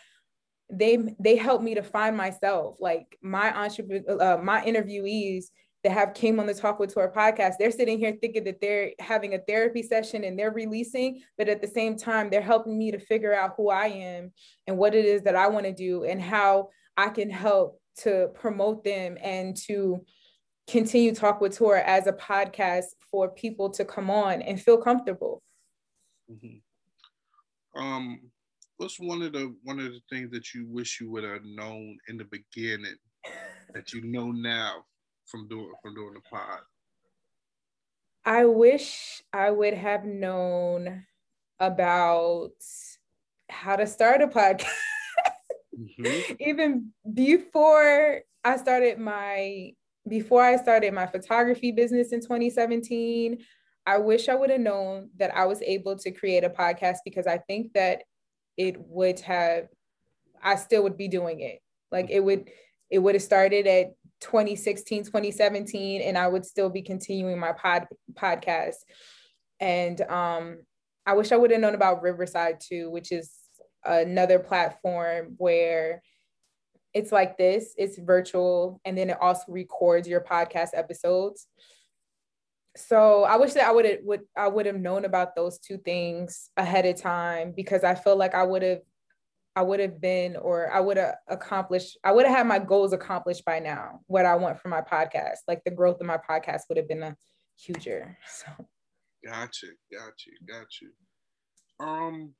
they 0.70 0.98
they 1.18 1.36
help 1.36 1.62
me 1.62 1.74
to 1.74 1.82
find 1.82 2.16
myself. 2.16 2.76
Like 2.80 3.18
my 3.22 3.56
entrepreneur, 3.56 4.20
uh, 4.20 4.38
my 4.42 4.64
interviewees 4.64 5.46
that 5.84 5.92
have 5.92 6.12
came 6.12 6.40
on 6.40 6.46
the 6.46 6.54
Talk 6.54 6.78
with 6.78 6.92
Tour 6.92 7.12
podcast, 7.14 7.54
they're 7.58 7.70
sitting 7.70 7.98
here 7.98 8.16
thinking 8.20 8.44
that 8.44 8.60
they're 8.60 8.92
having 8.98 9.34
a 9.34 9.38
therapy 9.38 9.82
session 9.82 10.24
and 10.24 10.38
they're 10.38 10.50
releasing, 10.50 11.22
but 11.36 11.48
at 11.48 11.60
the 11.60 11.68
same 11.68 11.96
time, 11.96 12.30
they're 12.30 12.42
helping 12.42 12.76
me 12.76 12.90
to 12.90 12.98
figure 12.98 13.34
out 13.34 13.54
who 13.56 13.70
I 13.70 13.86
am 13.86 14.32
and 14.66 14.76
what 14.76 14.94
it 14.94 15.04
is 15.04 15.22
that 15.22 15.36
I 15.36 15.46
want 15.48 15.66
to 15.66 15.72
do 15.72 16.04
and 16.04 16.20
how 16.20 16.70
I 16.96 17.10
can 17.10 17.30
help 17.30 17.80
to 17.98 18.28
promote 18.34 18.82
them 18.82 19.16
and 19.22 19.56
to 19.68 20.04
continue 20.68 21.14
Talk 21.14 21.40
with 21.40 21.56
Tour 21.56 21.76
as 21.76 22.06
a 22.06 22.12
podcast 22.12 22.86
for 23.10 23.30
people 23.30 23.70
to 23.70 23.84
come 23.84 24.10
on 24.10 24.42
and 24.42 24.60
feel 24.60 24.78
comfortable. 24.78 25.42
Mm-hmm. 26.30 27.80
Um, 27.80 28.20
what's 28.78 28.98
one 28.98 29.22
of 29.22 29.32
the 29.32 29.54
one 29.62 29.78
of 29.78 29.92
the 29.92 30.00
things 30.08 30.30
that 30.30 30.54
you 30.54 30.66
wish 30.66 31.00
you 31.00 31.10
would 31.10 31.24
have 31.24 31.44
known 31.44 31.98
in 32.08 32.16
the 32.16 32.24
beginning 32.24 32.96
that 33.74 33.92
you 33.92 34.02
know 34.02 34.30
now 34.30 34.84
from 35.26 35.46
doing 35.48 35.70
from 35.82 35.94
doing 35.94 36.14
the 36.14 36.20
pod? 36.20 36.60
I 38.24 38.44
wish 38.46 39.22
I 39.32 39.50
would 39.50 39.74
have 39.74 40.04
known 40.04 41.04
about 41.60 42.52
how 43.50 43.76
to 43.76 43.86
start 43.86 44.22
a 44.22 44.28
podcast. 44.28 44.66
mm-hmm. 45.78 46.34
Even 46.38 46.92
before 47.14 48.20
I 48.44 48.56
started 48.58 48.98
my 48.98 49.72
before 50.08 50.42
I 50.42 50.56
started 50.56 50.94
my 50.94 51.06
photography 51.06 51.72
business 51.72 52.12
in 52.12 52.20
2017, 52.20 53.38
I 53.86 53.98
wish 53.98 54.28
I 54.28 54.34
would 54.34 54.50
have 54.50 54.60
known 54.60 55.10
that 55.16 55.34
I 55.34 55.46
was 55.46 55.60
able 55.62 55.96
to 55.96 56.10
create 56.12 56.44
a 56.44 56.50
podcast 56.50 56.98
because 57.04 57.26
I 57.26 57.38
think 57.38 57.72
that 57.72 58.02
it 58.58 58.76
would 58.78 59.20
have, 59.20 59.68
I 60.42 60.56
still 60.56 60.82
would 60.82 60.98
be 60.98 61.08
doing 61.08 61.40
it. 61.40 61.60
Like 61.90 62.10
it 62.10 62.20
would, 62.20 62.50
it 62.90 62.98
would 62.98 63.14
have 63.14 63.22
started 63.22 63.66
at 63.66 63.92
2016, 64.20 65.04
2017, 65.04 66.02
and 66.02 66.18
I 66.18 66.28
would 66.28 66.44
still 66.44 66.68
be 66.68 66.82
continuing 66.82 67.38
my 67.38 67.52
pod 67.52 67.86
podcast. 68.12 68.76
And 69.60 70.00
um, 70.02 70.58
I 71.06 71.14
wish 71.14 71.32
I 71.32 71.36
would 71.36 71.50
have 71.52 71.60
known 71.60 71.74
about 71.74 72.02
Riverside 72.02 72.60
too, 72.60 72.90
which 72.90 73.12
is 73.12 73.32
another 73.84 74.38
platform 74.38 75.34
where 75.38 76.02
it's 76.94 77.12
like 77.12 77.36
this 77.36 77.74
it's 77.76 77.98
virtual 77.98 78.80
and 78.84 78.96
then 78.96 79.10
it 79.10 79.18
also 79.20 79.44
records 79.48 80.08
your 80.08 80.20
podcast 80.20 80.70
episodes 80.72 81.46
so 82.78 83.24
i 83.24 83.36
wish 83.36 83.52
that 83.52 83.66
i 83.66 83.72
would 83.72 83.84
have 83.84 83.98
would 84.02 84.20
i 84.36 84.46
would 84.46 84.66
have 84.66 84.78
known 84.78 85.04
about 85.04 85.34
those 85.34 85.58
two 85.58 85.78
things 85.78 86.50
ahead 86.56 86.86
of 86.86 87.00
time 87.00 87.52
because 87.56 87.84
i 87.84 87.94
feel 87.94 88.16
like 88.16 88.34
i 88.34 88.42
would 88.42 88.62
have 88.62 88.80
i 89.56 89.62
would 89.62 89.80
have 89.80 90.00
been 90.00 90.36
or 90.36 90.72
i 90.72 90.78
would 90.78 90.96
have 90.96 91.16
accomplished 91.28 91.98
i 92.04 92.12
would 92.12 92.24
have 92.24 92.36
had 92.36 92.46
my 92.46 92.58
goals 92.58 92.92
accomplished 92.92 93.44
by 93.44 93.58
now 93.58 94.00
what 94.06 94.24
i 94.24 94.34
want 94.34 94.58
for 94.60 94.68
my 94.68 94.80
podcast. 94.80 95.38
Like 95.48 95.62
the 95.64 95.70
growth 95.70 96.00
of 96.00 96.06
my 96.06 96.18
podcast 96.18 96.62
would 96.68 96.78
have 96.78 96.88
been 96.88 97.02
a 97.02 97.16
huger 97.58 98.16
so. 98.26 98.46
Gotcha 99.24 99.66
gotcha 99.92 100.30
gotcha. 100.46 100.86
Um 101.80 102.34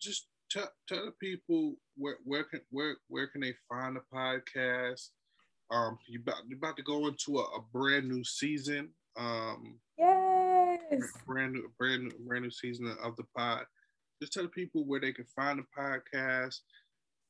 just 0.00 0.26
tell 0.50 0.70
tell 0.88 1.04
the 1.04 1.12
people 1.12 1.76
where 1.96 2.16
where 2.24 2.44
can 2.44 2.60
where 2.70 2.96
where 3.08 3.28
can 3.28 3.40
they 3.42 3.54
find 3.68 3.96
the 3.96 4.02
podcast? 4.12 5.10
Um, 5.70 5.98
you 6.08 6.20
about 6.20 6.42
you 6.48 6.56
about 6.56 6.76
to 6.76 6.82
go 6.82 7.06
into 7.06 7.38
a, 7.38 7.42
a 7.42 7.62
brand 7.72 8.08
new 8.08 8.24
season. 8.24 8.90
Um, 9.16 9.78
yes, 9.98 10.80
brand 11.26 11.52
new 11.52 11.70
brand 11.78 12.04
new 12.04 12.10
brand 12.26 12.44
new 12.44 12.50
season 12.50 12.94
of 13.02 13.16
the 13.16 13.24
pod. 13.36 13.64
Just 14.20 14.32
tell 14.32 14.42
the 14.42 14.48
people 14.48 14.84
where 14.84 15.00
they 15.00 15.12
can 15.12 15.26
find 15.36 15.58
the 15.58 15.64
podcast 15.76 16.58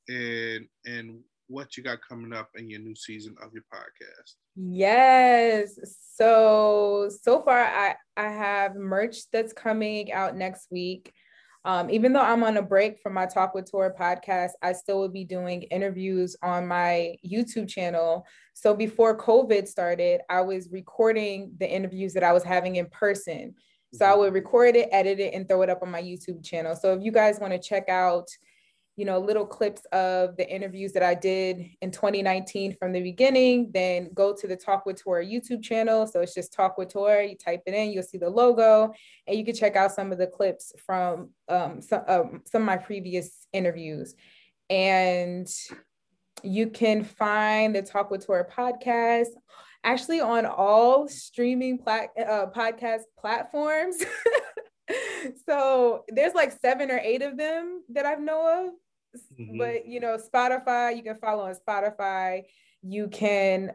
and 0.09 0.67
and 0.87 1.21
what 1.49 1.77
you 1.77 1.83
got 1.83 1.99
coming 2.07 2.33
up 2.33 2.49
in 2.57 2.71
your 2.71 2.81
new 2.81 2.95
season 2.95 3.35
of 3.43 3.53
your 3.53 3.65
podcast. 3.73 4.35
Yes. 4.57 5.79
So 6.15 7.11
so 7.23 7.43
far 7.43 7.59
I 7.59 7.97
I 8.17 8.29
have 8.31 8.75
merch 8.77 9.31
that's 9.33 9.53
coming 9.53 10.13
out 10.13 10.37
next 10.37 10.69
week. 10.71 11.13
Um, 11.65 11.91
even 11.91 12.13
though 12.13 12.23
I'm 12.23 12.43
on 12.43 12.57
a 12.57 12.63
break 12.63 13.01
from 13.01 13.15
my 13.15 13.27
Talk 13.27 13.55
with 13.55 13.71
Tour 13.71 13.95
podcast, 13.99 14.53
I 14.63 14.73
still 14.73 14.99
will 14.99 15.11
be 15.11 15.25
doing 15.25 15.63
interviews 15.65 16.35
on 16.43 16.67
my 16.67 17.17
YouTube 17.27 17.69
channel. 17.69 18.27
So 18.55 18.75
before 18.75 19.19
COVID 19.19 19.69
started, 19.69 20.23
I 20.31 20.41
was 20.41 20.71
recording 20.71 21.53
the 21.59 21.71
interviews 21.71 22.15
that 22.15 22.25
I 22.25 22.33
was 22.33 22.45
having 22.45 22.77
in 22.77 22.87
person. 22.87 23.55
So 23.93 24.07
I 24.07 24.11
mm-hmm. 24.11 24.21
would 24.21 24.35
record 24.35 24.77
it, 24.77 24.89
edit 24.91 25.21
it, 25.21 25.35
and 25.35 25.49
throw 25.49 25.63
it 25.63 25.71
up 25.71 25.83
on 25.83 25.91
my 25.91 26.03
YouTube 26.03 26.45
channel. 26.45 26.75
So 26.77 26.95
if 26.95 27.03
you 27.03 27.13
guys 27.13 27.41
want 27.41 27.53
to 27.53 27.59
check 27.59 27.89
out 27.89 28.29
you 29.01 29.07
know, 29.07 29.19
little 29.19 29.47
clips 29.47 29.87
of 29.93 30.37
the 30.37 30.47
interviews 30.47 30.93
that 30.93 31.03
I 31.03 31.15
did 31.15 31.71
in 31.81 31.91
2019 31.91 32.77
from 32.77 32.93
the 32.93 33.01
beginning, 33.01 33.71
then 33.73 34.11
go 34.13 34.37
to 34.37 34.47
the 34.47 34.57
Talk 34.57 34.85
with 34.85 35.03
Tour 35.03 35.25
YouTube 35.25 35.63
channel. 35.63 36.07
So 36.07 36.21
it's 36.21 36.35
just 36.35 36.53
Talk 36.53 36.77
with 36.77 36.91
Tour. 36.91 37.23
You 37.23 37.35
type 37.35 37.63
it 37.65 37.73
in, 37.73 37.93
you'll 37.93 38.03
see 38.03 38.19
the 38.19 38.29
logo, 38.29 38.93
and 39.27 39.39
you 39.39 39.43
can 39.43 39.55
check 39.55 39.75
out 39.75 39.93
some 39.93 40.13
of 40.13 40.19
the 40.19 40.27
clips 40.27 40.75
from 40.85 41.31
um, 41.49 41.81
some, 41.81 42.03
um, 42.09 42.43
some 42.45 42.61
of 42.61 42.67
my 42.67 42.77
previous 42.77 43.47
interviews. 43.55 44.15
And 44.69 45.51
you 46.43 46.67
can 46.67 47.03
find 47.03 47.75
the 47.75 47.81
Talk 47.81 48.11
with 48.11 48.27
Tour 48.27 48.47
podcast 48.55 49.29
actually 49.83 50.21
on 50.21 50.45
all 50.45 51.09
streaming 51.09 51.81
uh, 51.87 52.49
podcast 52.55 53.05
platforms. 53.19 53.97
so 55.49 56.05
there's 56.09 56.35
like 56.35 56.53
seven 56.61 56.91
or 56.91 57.01
eight 57.03 57.23
of 57.23 57.39
them 57.39 57.83
that 57.89 58.05
I 58.05 58.17
know 58.17 58.67
of. 58.67 58.75
Mm-hmm. 59.39 59.59
But 59.59 59.87
you 59.87 60.01
know, 60.01 60.17
Spotify, 60.17 60.97
you 60.97 61.03
can 61.03 61.17
follow 61.17 61.45
on 61.45 61.55
Spotify. 61.55 62.43
You 62.83 63.09
can 63.09 63.73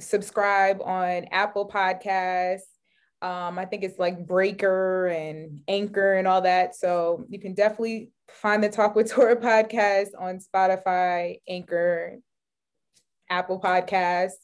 subscribe 0.00 0.80
on 0.82 1.26
Apple 1.30 1.68
Podcasts. 1.68 2.60
Um, 3.20 3.58
I 3.58 3.64
think 3.64 3.82
it's 3.82 3.98
like 3.98 4.26
Breaker 4.26 5.08
and 5.08 5.60
Anchor 5.66 6.14
and 6.14 6.28
all 6.28 6.42
that. 6.42 6.76
So 6.76 7.26
you 7.28 7.40
can 7.40 7.54
definitely 7.54 8.12
find 8.28 8.62
the 8.62 8.68
Talk 8.68 8.94
with 8.94 9.10
Tora 9.10 9.36
podcast 9.40 10.08
on 10.18 10.38
Spotify, 10.38 11.40
Anchor, 11.48 12.18
Apple 13.28 13.60
Podcasts. 13.60 14.38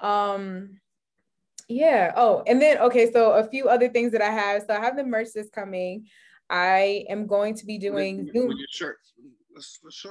Um, 0.00 0.80
yeah. 1.68 2.12
Oh, 2.16 2.42
and 2.46 2.60
then 2.60 2.78
okay, 2.78 3.10
so 3.10 3.32
a 3.32 3.48
few 3.48 3.68
other 3.68 3.88
things 3.88 4.12
that 4.12 4.22
I 4.22 4.30
have. 4.30 4.64
So 4.66 4.74
I 4.74 4.80
have 4.80 4.96
the 4.96 5.04
merch 5.04 5.28
that's 5.34 5.50
coming. 5.50 6.06
I 6.50 7.04
am 7.08 7.26
going 7.26 7.54
to 7.54 7.64
be 7.64 7.78
doing 7.78 8.24
with, 8.24 8.34
Zoom. 8.34 8.48
With 8.48 8.58
your 8.58 8.66
shirt, 8.70 8.98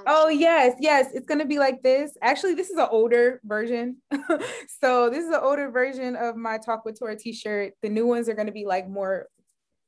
Oh 0.07 0.29
yes, 0.29 0.75
yes. 0.79 1.07
It's 1.13 1.25
gonna 1.25 1.45
be 1.45 1.59
like 1.59 1.81
this. 1.81 2.17
Actually, 2.21 2.55
this 2.55 2.69
is 2.69 2.77
an 2.77 2.87
older 2.91 3.41
version. 3.43 3.97
so 4.81 5.09
this 5.09 5.23
is 5.23 5.29
an 5.29 5.39
older 5.41 5.69
version 5.71 6.15
of 6.15 6.35
my 6.35 6.57
Talk 6.57 6.85
with 6.85 6.97
Tora 6.99 7.15
t-shirt. 7.15 7.73
The 7.81 7.89
new 7.89 8.05
ones 8.05 8.29
are 8.29 8.33
gonna 8.35 8.51
be 8.51 8.65
like 8.65 8.89
more 8.89 9.27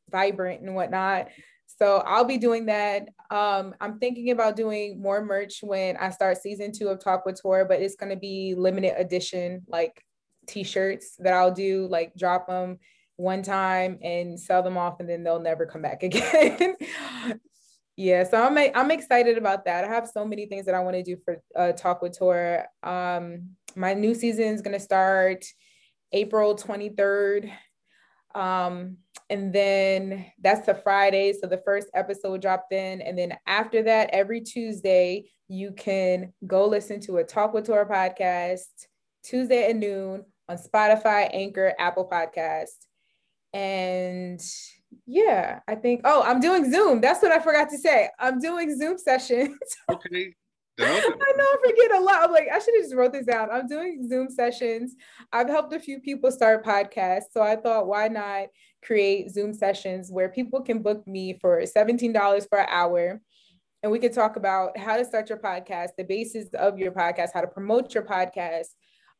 vibrant 0.09 0.62
and 0.62 0.76
whatnot. 0.76 1.30
So 1.68 2.03
I'll 2.05 2.26
be 2.26 2.38
doing 2.38 2.66
that. 2.68 3.07
Um, 3.30 3.74
I'm 3.80 3.97
thinking 3.97 4.32
about 4.32 4.55
doing 4.55 5.01
more 5.01 5.24
merch 5.24 5.59
when 5.64 5.97
I 5.97 6.09
start 6.09 6.38
season 6.38 6.72
two 6.72 6.89
of 6.89 7.03
Talk 7.03 7.26
with 7.26 7.41
Tora, 7.41 7.66
but 7.66 7.82
it's 7.82 7.95
gonna 7.95 8.18
be 8.18 8.55
limited 8.57 8.93
edition, 8.97 9.64
like 9.68 10.03
t-shirts 10.47 11.16
that 11.20 11.34
I'll 11.34 11.53
do, 11.53 11.88
like 11.88 12.14
drop 12.16 12.47
them 12.47 12.78
one 13.16 13.43
time 13.43 13.99
and 14.01 14.39
sell 14.39 14.64
them 14.64 14.78
off 14.78 14.99
and 14.99 15.09
then 15.09 15.24
they'll 15.24 15.39
never 15.39 15.66
come 15.66 15.82
back 15.82 16.03
again. 16.03 16.76
Yeah, 17.96 18.24
so 18.24 18.42
I'm 18.42 18.58
I'm 18.58 18.92
excited 18.92 19.38
about 19.38 19.66
that. 19.66 19.84
I 19.84 19.88
have 19.88 20.08
so 20.08 20.26
many 20.26 20.46
things 20.46 20.66
that 20.66 20.76
I 20.76 20.80
want 20.80 20.96
to 20.96 21.04
do 21.04 21.18
for 21.24 21.42
uh, 21.56 21.72
Talk 21.74 22.02
with 22.02 22.18
Tora. 22.18 22.68
Um, 22.84 23.52
my 23.76 23.94
new 23.94 24.14
season 24.16 24.46
is 24.46 24.62
going 24.62 24.78
to 24.78 24.80
start 24.80 25.46
April 26.12 26.56
23rd. 26.56 27.52
Um, 28.34 28.98
and 29.30 29.54
then 29.54 30.26
that's 30.42 30.66
the 30.66 30.76
Friday. 30.76 31.34
So 31.34 31.48
the 31.48 31.62
first 31.64 31.88
episode 31.94 32.42
dropped 32.42 32.74
in. 32.74 33.02
And 33.02 33.18
then 33.18 33.38
after 33.46 33.84
that, 33.84 34.10
every 34.12 34.42
Tuesday, 34.42 35.30
you 35.48 35.72
can 35.72 36.34
go 36.46 36.68
listen 36.68 37.00
to 37.02 37.18
a 37.18 37.24
Talk 37.24 37.54
with 37.54 37.66
Tora 37.66 37.86
podcast 37.86 38.66
Tuesday 39.24 39.70
at 39.70 39.76
noon 39.76 40.24
on 40.50 40.58
Spotify, 40.58 41.30
Anchor, 41.32 41.74
Apple 41.78 42.10
Podcast. 42.10 42.88
And 43.54 44.42
yeah, 45.06 45.60
I 45.68 45.76
think, 45.76 46.02
oh, 46.04 46.24
I'm 46.24 46.39
doing 46.39 46.72
Zoom. 46.72 47.02
That's 47.02 47.22
what 47.22 47.32
I 47.32 47.39
forgot 47.39 47.70
to 47.70 47.78
say. 47.78 48.10
I'm 48.20 48.39
doing 48.39 48.78
Zoom 48.78 48.98
sessions. 48.98 49.58
Okay. 49.92 50.34
I 50.80 51.34
know 51.38 51.44
I 51.44 51.58
forget 51.64 51.96
a 51.96 52.00
lot. 52.00 52.24
I'm 52.24 52.32
like, 52.32 52.48
I 52.52 52.58
should 52.58 52.74
have 52.76 52.84
just 52.84 52.96
wrote 52.96 53.14
this 53.14 53.26
down. 53.26 53.50
I'm 53.52 53.68
doing 53.68 54.08
Zoom 54.08 54.30
sessions. 54.30 54.96
I've 55.32 55.50
helped 55.50 55.74
a 55.74 55.80
few 55.80 56.00
people 56.00 56.32
start 56.32 56.66
podcasts. 56.66 57.32
So 57.32 57.42
I 57.42 57.56
thought, 57.56 57.88
why 57.88 58.08
not 58.08 58.48
create 58.84 59.30
Zoom 59.30 59.54
sessions 59.54 60.10
where 60.12 60.30
people 60.30 60.62
can 60.62 60.82
book 60.82 61.06
me 61.08 61.38
for 61.39 61.62
$17 61.62 62.50
for 62.50 62.60
an 62.60 62.68
hour? 62.70 63.22
And 63.84 63.92
we 63.92 64.00
could 64.00 64.14
talk 64.14 64.38
about 64.38 64.78
how 64.78 64.98
to 64.98 65.06
start 65.06 65.30
your 65.30 65.39
podcast, 65.39 65.89
the 65.98 66.04
basis 66.04 66.48
of 66.54 66.80
your 66.80 66.92
podcast, 66.92 67.30
how 67.34 67.42
to 67.42 67.48
promote 67.48 67.94
your 67.94 68.04
podcast, 68.04 68.68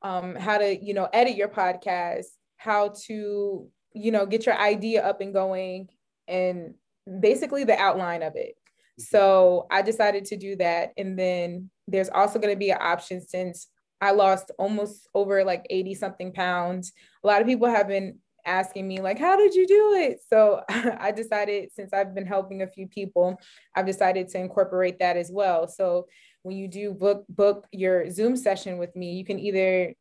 um, 0.02 0.36
how 0.36 0.58
to, 0.58 0.84
you 0.84 0.94
know, 0.94 1.10
edit 1.14 1.36
your 1.36 1.50
podcast, 1.50 2.26
how 2.58 2.94
to 3.06 3.68
you 3.94 4.12
know, 4.12 4.26
get 4.26 4.46
your 4.46 4.58
idea 4.58 5.06
up 5.06 5.22
and 5.22 5.34
going 5.34 5.90
and 6.28 6.76
basically 7.20 7.64
the 7.64 7.78
outline 7.78 8.24
of 8.24 8.36
it. 8.36 8.56
Mm-hmm. 8.56 9.04
So 9.04 9.68
I 9.72 9.82
decided 9.82 10.26
to 10.26 10.38
do 10.38 10.56
that. 10.58 10.92
And 10.98 11.18
then 11.18 11.70
there's 11.88 12.10
also 12.10 12.40
going 12.40 12.54
to 12.54 12.60
be 12.60 12.72
an 12.72 12.78
option 12.80 13.22
since 13.22 13.68
I 14.00 14.12
lost 14.12 14.52
almost 14.58 15.08
over 15.14 15.44
like 15.44 15.66
80 15.70 15.96
something 15.96 16.34
pounds. 16.34 16.92
A 17.24 17.28
lot 17.28 17.42
of 17.42 17.48
people 17.48 17.68
have 17.68 17.88
been 17.88 18.20
asking 18.46 18.88
me 18.88 19.02
like 19.02 19.20
how 19.20 19.38
did 19.38 19.54
you 19.54 19.68
do 19.68 19.94
it 19.94 20.20
so 20.28 20.62
i 20.70 21.12
decided 21.12 21.72
since 21.72 21.94
i've 21.94 22.16
been 22.16 22.26
helping 22.26 22.62
a 22.62 22.68
few 22.68 22.88
people 22.88 23.40
i've 23.76 23.86
decided 23.86 24.28
to 24.28 24.40
incorporate 24.40 25.00
that 25.00 25.18
as 25.18 25.30
well 25.32 25.68
so 25.68 26.08
when 26.44 26.58
you 26.58 26.68
do 26.68 26.94
book 26.94 27.24
book 27.30 27.68
your 27.72 28.10
zoom 28.10 28.36
session 28.36 28.78
with 28.78 28.96
me 28.96 29.14
you 29.14 29.26
can 29.26 29.40
either 29.40 29.94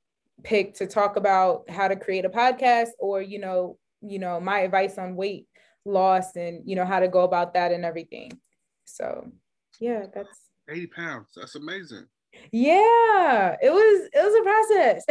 pick 0.43 0.75
to 0.75 0.87
talk 0.87 1.17
about 1.17 1.69
how 1.69 1.89
to 1.89 1.97
create 1.97 2.25
a 2.25 2.31
podcast 2.31 2.89
or 2.99 3.23
you 3.23 3.39
know 3.39 3.79
you 4.03 4.19
know, 4.19 4.41
my 4.41 4.61
advice 4.61 4.99
on 4.99 5.17
weight 5.17 5.47
loss 5.85 6.37
and, 6.37 6.63
you 6.69 6.77
know, 6.77 6.85
how 6.85 7.01
to 7.01 7.09
go 7.09 7.21
about 7.21 7.55
that 7.55 7.73
and 7.73 7.85
everything. 7.85 8.33
So 8.85 9.31
yeah, 9.79 10.07
that's 10.13 10.51
80 10.69 10.87
pounds. 10.89 11.29
That's 11.37 11.55
amazing. 11.55 12.07
Yeah, 12.53 13.57
it 13.61 13.71
was 13.71 14.09
it 14.13 14.23
was 14.23 14.35
a 14.35 14.43
process. 14.43 15.05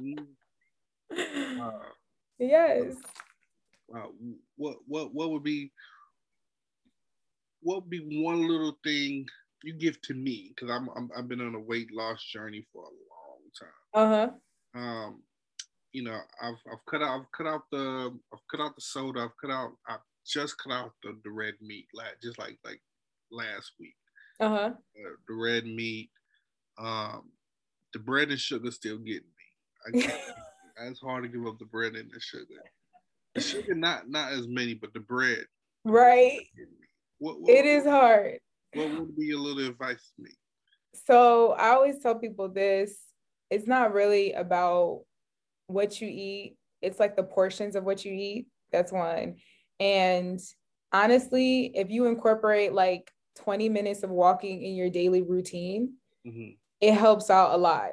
mm-hmm. 0.00 1.60
uh, 1.62 1.70
yes. 2.38 2.94
Wow. 3.88 4.10
What 4.56 4.76
what 4.86 5.14
what 5.14 5.30
would 5.30 5.44
be 5.44 5.72
what 7.62 7.82
would 7.82 7.90
be 7.90 8.22
one 8.22 8.48
little 8.48 8.76
thing 8.82 9.26
you 9.62 9.74
give 9.74 10.00
to 10.02 10.14
me 10.14 10.52
because 10.54 10.74
I'm, 10.74 10.88
I'm 10.96 11.10
I've 11.16 11.28
been 11.28 11.40
on 11.40 11.54
a 11.54 11.60
weight 11.60 11.92
loss 11.92 12.24
journey 12.24 12.66
for 12.72 12.84
a 12.84 13.09
time. 13.58 13.68
Uh 13.94 14.08
huh. 14.08 14.30
Um, 14.80 15.22
you 15.92 16.04
know, 16.04 16.18
I've 16.42 16.54
I've 16.70 16.84
cut 16.88 17.02
out 17.02 17.20
I've 17.20 17.32
cut 17.32 17.46
out 17.46 17.62
the 17.70 18.16
I've 18.32 18.40
cut 18.50 18.60
out 18.60 18.74
the 18.74 18.80
soda. 18.80 19.20
I've 19.20 19.36
cut 19.40 19.52
out 19.52 19.72
I've 19.88 20.00
just 20.26 20.56
cut 20.58 20.72
out 20.72 20.92
the, 21.02 21.18
the 21.24 21.30
red 21.30 21.54
meat, 21.60 21.86
like 21.94 22.20
just 22.22 22.38
like 22.38 22.58
like 22.64 22.80
last 23.30 23.72
week. 23.78 23.96
Uh-huh. 24.40 24.70
Uh, 24.72 25.10
the 25.28 25.34
red 25.34 25.66
meat, 25.66 26.10
um, 26.78 27.30
the 27.92 27.98
bread 27.98 28.30
and 28.30 28.40
sugar 28.40 28.70
still 28.70 28.98
getting 28.98 29.28
me. 29.94 30.08
I 30.08 30.20
it's 30.88 31.00
hard 31.00 31.24
to 31.24 31.28
give 31.28 31.46
up 31.46 31.58
the 31.58 31.66
bread 31.66 31.94
and 31.94 32.10
the 32.10 32.20
sugar. 32.20 32.44
The 33.34 33.40
sugar 33.40 33.74
not 33.74 34.08
not 34.08 34.32
as 34.32 34.46
many, 34.48 34.74
but 34.74 34.92
the 34.94 35.00
bread. 35.00 35.44
Right. 35.84 36.40
What, 37.18 37.40
what, 37.40 37.50
it 37.50 37.66
is 37.66 37.84
hard. 37.84 38.38
What 38.74 38.90
would 38.90 39.16
be 39.16 39.32
a 39.32 39.36
little 39.36 39.66
advice 39.66 40.12
to 40.16 40.22
me? 40.22 40.30
So 41.06 41.52
I 41.52 41.70
always 41.70 41.98
tell 41.98 42.14
people 42.14 42.48
this. 42.48 42.96
It's 43.50 43.66
not 43.66 43.92
really 43.92 44.32
about 44.32 45.02
what 45.66 46.00
you 46.00 46.08
eat. 46.08 46.56
It's 46.82 46.98
like 47.00 47.16
the 47.16 47.22
portions 47.22 47.76
of 47.76 47.84
what 47.84 48.04
you 48.04 48.12
eat. 48.12 48.46
That's 48.72 48.92
one. 48.92 49.36
And 49.78 50.40
honestly, 50.92 51.72
if 51.74 51.90
you 51.90 52.06
incorporate 52.06 52.72
like 52.72 53.10
20 53.36 53.68
minutes 53.68 54.02
of 54.02 54.10
walking 54.10 54.62
in 54.62 54.74
your 54.74 54.90
daily 54.90 55.22
routine, 55.22 55.94
mm-hmm. 56.26 56.50
it 56.80 56.94
helps 56.94 57.30
out 57.30 57.54
a 57.54 57.56
lot. 57.56 57.90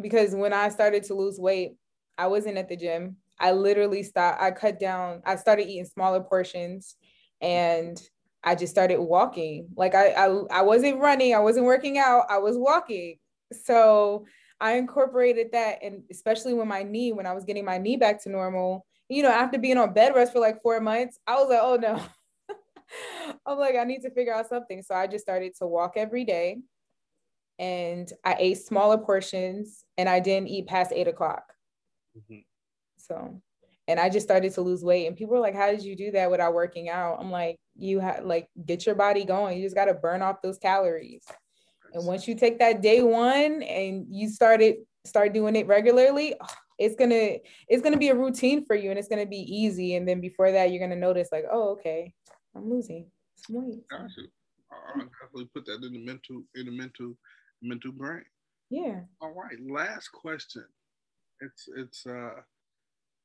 Because 0.00 0.34
when 0.34 0.52
I 0.52 0.68
started 0.68 1.04
to 1.04 1.14
lose 1.14 1.38
weight, 1.38 1.72
I 2.18 2.26
wasn't 2.26 2.58
at 2.58 2.68
the 2.68 2.76
gym. 2.76 3.16
I 3.38 3.52
literally 3.52 4.02
stopped, 4.02 4.40
I 4.40 4.50
cut 4.50 4.78
down, 4.78 5.22
I 5.26 5.36
started 5.36 5.68
eating 5.68 5.84
smaller 5.84 6.20
portions 6.20 6.96
and 7.40 8.00
I 8.44 8.54
just 8.54 8.72
started 8.72 9.00
walking. 9.00 9.68
Like 9.76 9.94
I, 9.94 10.10
I 10.10 10.26
I 10.50 10.62
wasn't 10.62 11.00
running, 11.00 11.34
I 11.34 11.40
wasn't 11.40 11.66
working 11.66 11.98
out, 11.98 12.26
I 12.28 12.38
was 12.38 12.56
walking. 12.56 13.16
So 13.64 14.26
I 14.62 14.74
incorporated 14.74 15.50
that, 15.52 15.80
and 15.82 16.04
especially 16.08 16.54
when 16.54 16.68
my 16.68 16.84
knee, 16.84 17.12
when 17.12 17.26
I 17.26 17.32
was 17.32 17.44
getting 17.44 17.64
my 17.64 17.78
knee 17.78 17.96
back 17.96 18.22
to 18.22 18.30
normal, 18.30 18.86
you 19.08 19.24
know, 19.24 19.28
after 19.28 19.58
being 19.58 19.76
on 19.76 19.92
bed 19.92 20.14
rest 20.14 20.32
for 20.32 20.38
like 20.38 20.62
four 20.62 20.80
months, 20.80 21.18
I 21.26 21.34
was 21.34 21.48
like, 21.50 21.58
oh 21.60 21.76
no. 21.76 22.00
I'm 23.46 23.58
like, 23.58 23.74
I 23.76 23.82
need 23.82 24.02
to 24.02 24.10
figure 24.10 24.32
out 24.32 24.48
something. 24.48 24.80
So 24.82 24.94
I 24.94 25.08
just 25.08 25.24
started 25.24 25.56
to 25.56 25.66
walk 25.66 25.94
every 25.96 26.24
day 26.24 26.58
and 27.58 28.10
I 28.24 28.36
ate 28.38 28.58
smaller 28.58 28.98
portions 28.98 29.84
and 29.98 30.08
I 30.08 30.20
didn't 30.20 30.48
eat 30.48 30.68
past 30.68 30.92
eight 30.92 31.08
o'clock. 31.08 31.42
Mm-hmm. 32.16 32.40
So, 32.98 33.42
and 33.88 33.98
I 33.98 34.10
just 34.10 34.26
started 34.26 34.52
to 34.54 34.60
lose 34.60 34.84
weight. 34.84 35.08
And 35.08 35.16
people 35.16 35.34
were 35.34 35.40
like, 35.40 35.56
how 35.56 35.72
did 35.72 35.82
you 35.82 35.96
do 35.96 36.12
that 36.12 36.30
without 36.30 36.54
working 36.54 36.88
out? 36.88 37.18
I'm 37.18 37.32
like, 37.32 37.58
you 37.74 37.98
have 37.98 38.24
like, 38.24 38.48
get 38.64 38.86
your 38.86 38.94
body 38.94 39.24
going. 39.24 39.58
You 39.58 39.64
just 39.64 39.74
got 39.74 39.86
to 39.86 39.94
burn 39.94 40.22
off 40.22 40.40
those 40.40 40.58
calories. 40.58 41.24
And 41.92 42.06
once 42.06 42.26
you 42.26 42.34
take 42.34 42.58
that 42.58 42.82
day 42.82 43.02
one 43.02 43.62
and 43.62 44.06
you 44.08 44.28
start 44.28 44.62
it, 44.62 44.86
start 45.04 45.32
doing 45.32 45.56
it 45.56 45.66
regularly, 45.66 46.34
it's 46.78 46.96
gonna 46.96 47.36
it's 47.68 47.82
gonna 47.82 47.98
be 47.98 48.08
a 48.08 48.14
routine 48.14 48.64
for 48.64 48.74
you 48.74 48.90
and 48.90 48.98
it's 48.98 49.08
gonna 49.08 49.26
be 49.26 49.40
easy. 49.40 49.94
And 49.96 50.08
then 50.08 50.20
before 50.20 50.50
that, 50.52 50.70
you're 50.70 50.80
gonna 50.80 51.00
notice 51.00 51.28
like, 51.30 51.44
oh, 51.50 51.70
okay, 51.72 52.12
I'm 52.56 52.70
losing 52.70 53.10
some 53.36 53.56
weight. 53.56 53.88
Gotcha. 53.88 54.22
I'll 54.70 55.00
definitely 55.00 55.50
put 55.54 55.66
that 55.66 55.84
in 55.84 55.92
the 55.92 56.04
mental 56.04 56.42
in 56.54 56.66
the 56.66 56.72
mental 56.72 57.14
mental 57.62 57.92
brain. 57.92 58.24
Yeah. 58.70 59.00
All 59.20 59.34
right. 59.34 59.58
Last 59.60 60.08
question. 60.08 60.64
It's 61.40 61.68
it's 61.76 62.06
uh 62.06 62.40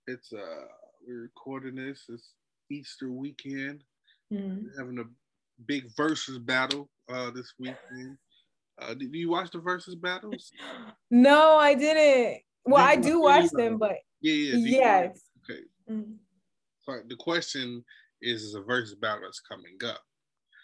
it's 0.08 0.34
uh 0.34 0.66
we're 1.08 1.22
recording 1.22 1.76
this. 1.76 2.04
It's 2.10 2.34
Easter 2.70 3.12
weekend. 3.12 3.84
Mm-hmm. 4.34 4.78
having 4.78 5.00
a 5.00 5.06
big 5.68 5.88
Verzuz 5.96 6.46
battle 6.46 6.90
uh 7.10 7.32
this 7.32 7.54
weekend. 7.58 8.18
Uh, 8.80 8.94
did 8.94 9.14
you 9.14 9.30
watch 9.30 9.52
the 9.52 9.60
Verzuz 9.60 10.00
battles? 10.00 10.52
No, 11.10 11.58
I 11.58 11.74
didn't. 11.74 12.42
Well, 12.66 12.84
I 12.84 12.96
do 12.96 13.22
watch 13.22 13.50
them, 13.52 13.78
but 13.78 13.98
yeah, 14.22 14.34
yeah, 14.34 14.56
yes. 14.56 15.22
Okay. 15.50 15.62
Mm-hmm. 15.90 16.14
So 16.82 17.02
the 17.08 17.16
question 17.16 17.84
is: 18.22 18.44
Is 18.44 18.56
a 18.56 18.62
Verzuz 18.62 19.00
battle 19.00 19.22
that's 19.24 19.40
coming 19.40 19.78
up? 19.86 20.02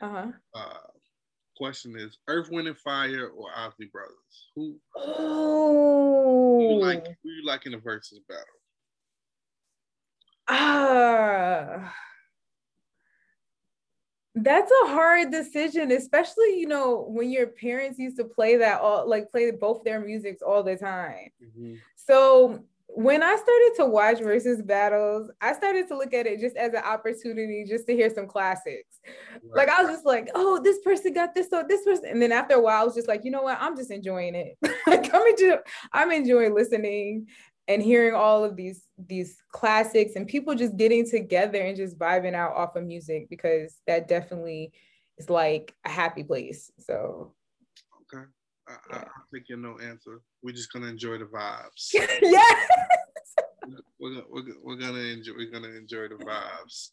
Uh-huh. 0.01 0.31
Uh 0.53 0.87
Question 1.55 1.95
is: 1.95 2.17
Earth, 2.27 2.49
Wind, 2.49 2.67
and 2.67 2.77
Fire 2.77 3.27
or 3.27 3.49
Isley 3.55 3.85
Brothers? 3.91 4.49
Who? 4.55 4.75
Oh. 4.95 6.57
Who 6.59 6.73
you 6.73 6.81
like? 6.81 7.05
Who 7.23 7.29
you 7.29 7.45
like 7.45 7.65
in 7.67 7.73
the 7.73 7.77
Verzuz 7.77 8.19
battle? 8.27 8.43
Ah. 10.47 11.85
Uh 11.85 11.89
that's 14.35 14.71
a 14.83 14.87
hard 14.87 15.31
decision, 15.31 15.91
especially 15.91 16.59
you 16.59 16.67
know 16.67 17.05
when 17.09 17.29
your 17.29 17.47
parents 17.47 17.99
used 17.99 18.17
to 18.17 18.25
play 18.25 18.57
that 18.57 18.81
all 18.81 19.07
like 19.07 19.29
play 19.31 19.51
both 19.51 19.83
their 19.83 19.99
musics 19.99 20.41
all 20.41 20.63
the 20.63 20.75
time. 20.75 21.29
Mm-hmm. 21.43 21.75
So 21.95 22.63
when 22.95 23.23
I 23.23 23.35
started 23.35 23.73
to 23.77 23.85
watch 23.85 24.19
Verzuz 24.19 24.65
battles, 24.65 25.31
I 25.41 25.53
started 25.53 25.87
to 25.87 25.97
look 25.97 26.13
at 26.13 26.27
it 26.27 26.39
just 26.39 26.55
as 26.55 26.73
an 26.73 26.83
opportunity 26.83 27.65
just 27.67 27.87
to 27.87 27.93
hear 27.93 28.09
some 28.09 28.27
classics. 28.27 28.99
Right. 29.43 29.67
Like 29.67 29.69
I 29.69 29.83
was 29.83 29.91
just 29.91 30.05
like, 30.05 30.29
oh, 30.35 30.61
this 30.63 30.79
person 30.79 31.13
got 31.13 31.33
this, 31.33 31.49
so 31.49 31.63
this 31.67 31.83
person, 31.83 32.05
and 32.09 32.21
then 32.21 32.31
after 32.31 32.53
a 32.55 32.61
while, 32.61 32.81
I 32.81 32.85
was 32.85 32.93
just 32.93 33.07
like, 33.07 33.25
you 33.25 33.31
know 33.31 33.41
what? 33.41 33.57
I'm 33.59 33.75
just 33.75 33.89
enjoying 33.89 34.35
it. 34.35 34.57
like 34.87 35.13
I'm 35.13 35.25
enjoying, 35.25 35.59
I'm 35.91 36.11
enjoying 36.11 36.53
listening 36.53 37.27
and 37.67 37.81
hearing 37.81 38.13
all 38.13 38.43
of 38.43 38.55
these 38.55 38.87
these 38.97 39.37
classics 39.51 40.15
and 40.15 40.27
people 40.27 40.55
just 40.55 40.77
getting 40.77 41.09
together 41.09 41.61
and 41.61 41.77
just 41.77 41.97
vibing 41.97 42.33
out 42.33 42.55
off 42.55 42.75
of 42.75 42.83
music 42.83 43.29
because 43.29 43.79
that 43.87 44.07
definitely 44.07 44.71
is 45.17 45.29
like 45.29 45.73
a 45.85 45.89
happy 45.89 46.23
place. 46.23 46.71
So 46.79 47.33
okay. 48.13 48.25
I, 48.67 48.75
yeah. 48.91 48.97
I, 48.99 49.21
think 49.31 49.45
you 49.49 49.57
no 49.57 49.77
answer. 49.79 50.21
We're 50.41 50.53
just 50.53 50.71
gonna 50.71 50.87
enjoy 50.87 51.17
the 51.17 51.25
vibes. 51.25 51.93
yes. 51.93 52.67
We're, 53.99 54.21
we're, 54.29 54.43
we're 54.61 54.75
gonna 54.75 54.99
enjoy. 54.99 55.33
We're 55.37 55.51
gonna 55.51 55.75
enjoy 55.75 56.09
the 56.09 56.15
vibes. 56.15 56.89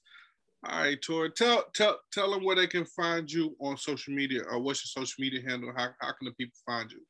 All 0.64 0.80
right, 0.80 1.00
Tor. 1.00 1.28
Tell 1.28 1.64
tell 1.74 1.98
tell 2.12 2.30
them 2.30 2.44
where 2.44 2.56
they 2.56 2.66
can 2.66 2.84
find 2.84 3.30
you 3.30 3.56
on 3.60 3.76
social 3.76 4.14
media, 4.14 4.42
or 4.50 4.60
what's 4.60 4.84
your 4.84 5.04
social 5.04 5.22
media 5.22 5.40
handle? 5.48 5.72
How 5.76 5.88
how 6.00 6.12
can 6.12 6.26
the 6.26 6.32
people 6.32 6.56
find 6.66 6.90
you? 6.90 7.00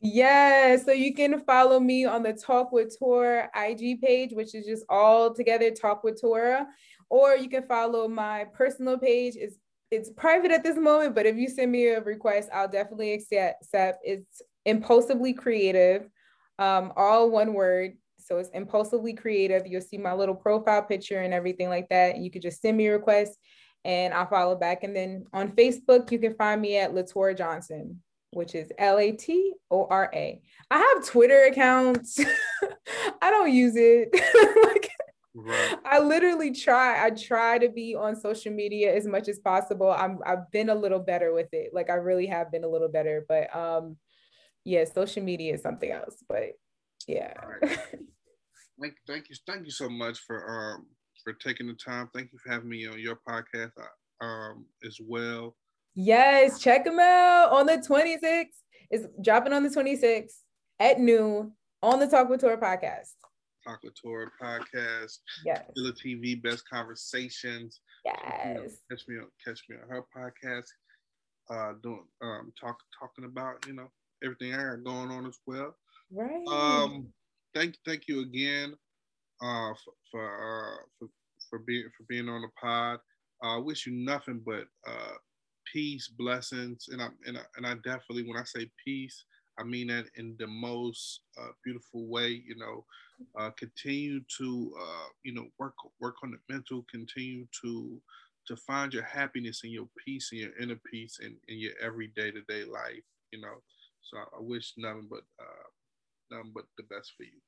Yeah, 0.00 0.76
so 0.76 0.92
you 0.92 1.14
can 1.14 1.40
follow 1.44 1.78
me 1.78 2.06
on 2.06 2.22
the 2.22 2.32
Talk 2.32 2.72
with 2.72 2.98
Tora 2.98 3.50
IG 3.54 4.00
page, 4.00 4.32
which 4.32 4.54
is 4.54 4.64
just 4.64 4.84
all 4.88 5.34
together 5.34 5.70
Talk 5.70 6.02
with 6.04 6.18
Tora, 6.18 6.66
or 7.10 7.36
you 7.36 7.50
can 7.50 7.64
follow 7.64 8.08
my 8.08 8.46
personal 8.54 8.98
page. 8.98 9.34
It's 9.36 9.56
it's 9.90 10.08
private 10.08 10.52
at 10.52 10.62
this 10.62 10.78
moment, 10.78 11.14
but 11.16 11.26
if 11.26 11.36
you 11.36 11.48
send 11.48 11.72
me 11.72 11.88
a 11.88 12.00
request, 12.00 12.48
I'll 12.54 12.68
definitely 12.68 13.12
accept. 13.12 13.64
It's 14.04 14.40
impulsively 14.64 15.34
creative, 15.34 16.08
um, 16.58 16.92
all 16.96 17.28
one 17.30 17.52
word. 17.52 17.94
So 18.18 18.38
it's 18.38 18.50
impulsively 18.50 19.14
creative. 19.14 19.66
You'll 19.66 19.80
see 19.80 19.98
my 19.98 20.14
little 20.14 20.34
profile 20.34 20.82
picture 20.82 21.18
and 21.20 21.34
everything 21.34 21.68
like 21.68 21.88
that. 21.88 22.18
You 22.18 22.30
could 22.30 22.42
just 22.42 22.62
send 22.62 22.76
me 22.76 22.86
a 22.86 22.92
request 22.92 23.36
and 23.84 24.14
I'll 24.14 24.28
follow 24.28 24.54
back. 24.54 24.84
And 24.84 24.94
then 24.94 25.24
on 25.32 25.52
Facebook, 25.56 26.12
you 26.12 26.20
can 26.20 26.34
find 26.34 26.60
me 26.60 26.76
at 26.76 26.94
Latora 26.94 27.36
Johnson 27.36 28.00
which 28.32 28.54
is 28.54 28.70
L 28.78 28.98
A 28.98 29.12
T 29.12 29.52
O 29.70 29.86
R 29.90 30.10
A. 30.14 30.40
I 30.70 30.78
have 30.78 31.06
Twitter 31.06 31.44
accounts. 31.44 32.18
I 33.22 33.30
don't 33.30 33.52
use 33.52 33.74
it. 33.76 34.10
like, 34.64 34.90
right. 35.34 35.76
I 35.84 35.98
literally 35.98 36.52
try. 36.52 37.04
I 37.04 37.10
try 37.10 37.58
to 37.58 37.68
be 37.68 37.94
on 37.94 38.16
social 38.16 38.52
media 38.52 38.94
as 38.94 39.06
much 39.06 39.28
as 39.28 39.38
possible. 39.38 39.90
I'm 39.90 40.18
I've 40.24 40.50
been 40.52 40.68
a 40.68 40.74
little 40.74 41.00
better 41.00 41.34
with 41.34 41.48
it. 41.52 41.70
Like 41.72 41.90
I 41.90 41.94
really 41.94 42.26
have 42.26 42.52
been 42.52 42.64
a 42.64 42.68
little 42.68 42.88
better, 42.88 43.24
but 43.28 43.54
um 43.54 43.96
yeah, 44.64 44.84
social 44.84 45.22
media 45.22 45.54
is 45.54 45.62
something 45.62 45.90
else. 45.90 46.22
But 46.28 46.52
yeah. 47.06 47.32
Right. 47.34 47.78
thank, 48.80 48.94
thank 49.06 49.28
you. 49.28 49.36
Thank 49.46 49.64
you 49.64 49.72
so 49.72 49.88
much 49.88 50.20
for 50.20 50.48
um 50.48 50.86
for 51.24 51.32
taking 51.32 51.66
the 51.66 51.74
time. 51.74 52.08
Thank 52.14 52.32
you 52.32 52.38
for 52.38 52.52
having 52.52 52.68
me 52.68 52.86
on 52.86 53.00
your 53.00 53.18
podcast 53.28 53.72
uh, 53.78 54.24
um 54.24 54.66
as 54.86 54.98
well. 55.02 55.56
Yes, 55.94 56.60
check 56.60 56.84
them 56.84 56.98
out 57.00 57.50
on 57.50 57.66
the 57.66 57.78
26th. 57.78 58.46
It's 58.90 59.06
dropping 59.22 59.52
on 59.52 59.62
the 59.62 59.68
26th 59.68 60.34
at 60.78 61.00
noon 61.00 61.52
on 61.82 62.00
the 62.00 62.06
Talk 62.06 62.28
with 62.28 62.40
Tora 62.40 62.58
podcast. 62.58 63.10
Talk 63.66 63.80
with 63.82 63.94
Tora 64.00 64.30
podcast. 64.40 65.18
Yes. 65.44 65.64
Villa 65.76 65.92
TV 65.92 66.40
Best 66.42 66.68
Conversations. 66.68 67.80
Yes. 68.04 68.78
Catch 68.90 69.02
me 69.08 69.16
on 69.18 69.26
catch 69.44 69.62
me 69.68 69.76
on 69.76 69.88
her 69.88 70.04
podcast. 70.16 70.66
Uh 71.50 71.74
doing 71.82 72.04
um 72.22 72.52
talk 72.58 72.78
talking 72.98 73.24
about, 73.24 73.66
you 73.66 73.74
know, 73.74 73.88
everything 74.24 74.54
I 74.54 74.62
got 74.62 74.84
going 74.84 75.10
on 75.10 75.26
as 75.26 75.38
well. 75.46 75.76
Right. 76.10 76.46
Um 76.48 77.08
thank 77.54 77.76
thank 77.84 78.08
you 78.08 78.22
again 78.22 78.74
uh 79.42 79.74
for 79.84 79.92
for 80.10 80.24
uh 80.24 80.76
for, 80.98 81.08
for 81.48 81.58
being 81.60 81.88
for 81.96 82.04
being 82.08 82.28
on 82.28 82.42
the 82.42 82.48
pod. 82.60 83.00
I 83.42 83.56
uh, 83.56 83.60
wish 83.60 83.86
you 83.86 83.92
nothing 83.92 84.42
but 84.44 84.64
uh 84.86 85.14
peace, 85.72 86.08
blessings, 86.08 86.88
and 86.90 87.02
I 87.02 87.08
and 87.26 87.38
I, 87.38 87.42
and 87.56 87.66
I 87.66 87.74
definitely 87.74 88.24
when 88.24 88.36
I 88.36 88.44
say 88.44 88.70
peace, 88.84 89.24
I 89.58 89.64
mean 89.64 89.88
that 89.88 90.06
in 90.16 90.36
the 90.38 90.46
most 90.46 91.20
uh, 91.40 91.50
beautiful 91.64 92.06
way. 92.06 92.42
You 92.46 92.56
know, 92.56 92.84
uh, 93.38 93.50
continue 93.58 94.20
to 94.38 94.72
uh, 94.80 95.08
you 95.22 95.34
know 95.34 95.46
work 95.58 95.74
work 96.00 96.16
on 96.22 96.32
the 96.32 96.38
mental. 96.52 96.84
Continue 96.90 97.46
to 97.62 98.00
to 98.46 98.56
find 98.56 98.92
your 98.92 99.04
happiness 99.04 99.60
and 99.64 99.72
your 99.72 99.88
peace 100.04 100.30
and 100.32 100.40
your 100.40 100.56
inner 100.60 100.80
peace 100.90 101.18
in, 101.22 101.36
in 101.48 101.58
your 101.58 101.72
everyday 101.82 102.30
to 102.30 102.42
day 102.42 102.64
life. 102.64 103.04
You 103.32 103.40
know, 103.40 103.62
so 104.02 104.18
I, 104.18 104.22
I 104.38 104.40
wish 104.40 104.74
nothing 104.76 105.08
but 105.10 105.22
uh, 105.40 105.68
nothing 106.30 106.52
but 106.54 106.64
the 106.76 106.84
best 106.84 107.12
for 107.16 107.24
you. 107.24 107.40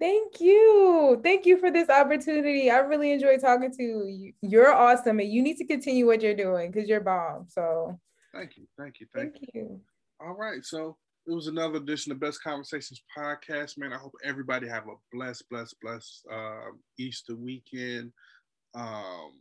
Thank 0.00 0.40
you. 0.40 1.20
Thank 1.22 1.44
you 1.44 1.58
for 1.58 1.70
this 1.70 1.90
opportunity. 1.90 2.70
I 2.70 2.78
really 2.78 3.12
enjoy 3.12 3.36
talking 3.36 3.70
to 3.72 3.82
you. 3.82 4.32
You're 4.40 4.72
awesome 4.72 5.20
and 5.20 5.30
you 5.30 5.42
need 5.42 5.58
to 5.58 5.66
continue 5.66 6.06
what 6.06 6.22
you're 6.22 6.34
doing 6.34 6.70
because 6.70 6.88
you're 6.88 7.02
bomb. 7.02 7.46
So 7.48 8.00
thank 8.34 8.56
you. 8.56 8.66
Thank 8.78 9.00
you. 9.00 9.06
Thank, 9.14 9.34
thank 9.34 9.44
you. 9.52 9.60
you. 9.60 9.80
All 10.18 10.34
right. 10.34 10.64
So 10.64 10.96
it 11.26 11.34
was 11.34 11.48
another 11.48 11.76
edition 11.76 12.12
of 12.12 12.20
Best 12.20 12.42
Conversations 12.42 13.02
podcast, 13.16 13.76
man. 13.76 13.92
I 13.92 13.98
hope 13.98 14.14
everybody 14.24 14.66
have 14.68 14.84
a 14.84 14.94
blessed, 15.12 15.44
blessed, 15.50 15.76
blessed 15.82 16.26
uh, 16.32 16.70
Easter 16.98 17.36
weekend. 17.36 18.10
Um, 18.74 19.32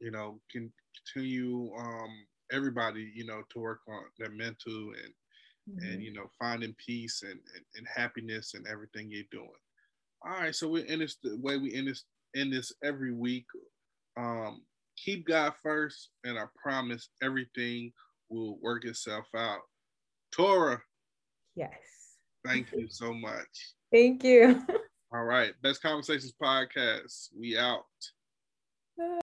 you 0.00 0.10
know, 0.10 0.40
can 0.50 0.72
continue 1.14 1.70
um, 1.78 2.10
everybody, 2.52 3.12
you 3.14 3.26
know, 3.26 3.42
to 3.52 3.60
work 3.60 3.80
on 3.88 4.02
their 4.18 4.30
mental 4.30 4.90
and 5.02 5.14
mm-hmm. 5.70 5.92
and 5.92 6.02
you 6.02 6.12
know, 6.12 6.28
finding 6.38 6.74
peace 6.84 7.22
and, 7.22 7.38
and, 7.54 7.64
and 7.76 7.86
happiness 7.94 8.54
and 8.54 8.66
everything 8.66 9.08
you're 9.08 9.22
doing. 9.30 9.48
All 10.26 10.32
right, 10.32 10.54
so 10.54 10.68
we 10.68 10.86
end 10.88 11.02
this 11.02 11.16
the 11.22 11.36
way 11.36 11.58
we 11.58 11.74
end 11.74 11.88
this 11.88 12.04
end 12.34 12.52
this 12.52 12.72
every 12.82 13.12
week. 13.12 13.44
Um, 14.16 14.62
keep 14.96 15.26
God 15.26 15.52
first, 15.62 16.10
and 16.24 16.38
I 16.38 16.44
promise 16.60 17.10
everything 17.22 17.92
will 18.30 18.58
work 18.62 18.84
itself 18.84 19.26
out. 19.36 19.60
Tora. 20.34 20.80
Yes. 21.54 21.70
Thank 22.44 22.72
you 22.72 22.86
so 22.88 23.12
much. 23.12 23.72
Thank 23.92 24.24
you. 24.24 24.62
All 25.12 25.24
right. 25.24 25.52
Best 25.62 25.82
Conversations 25.82 26.34
Podcast. 26.42 27.28
We 27.38 27.56
out. 27.58 27.84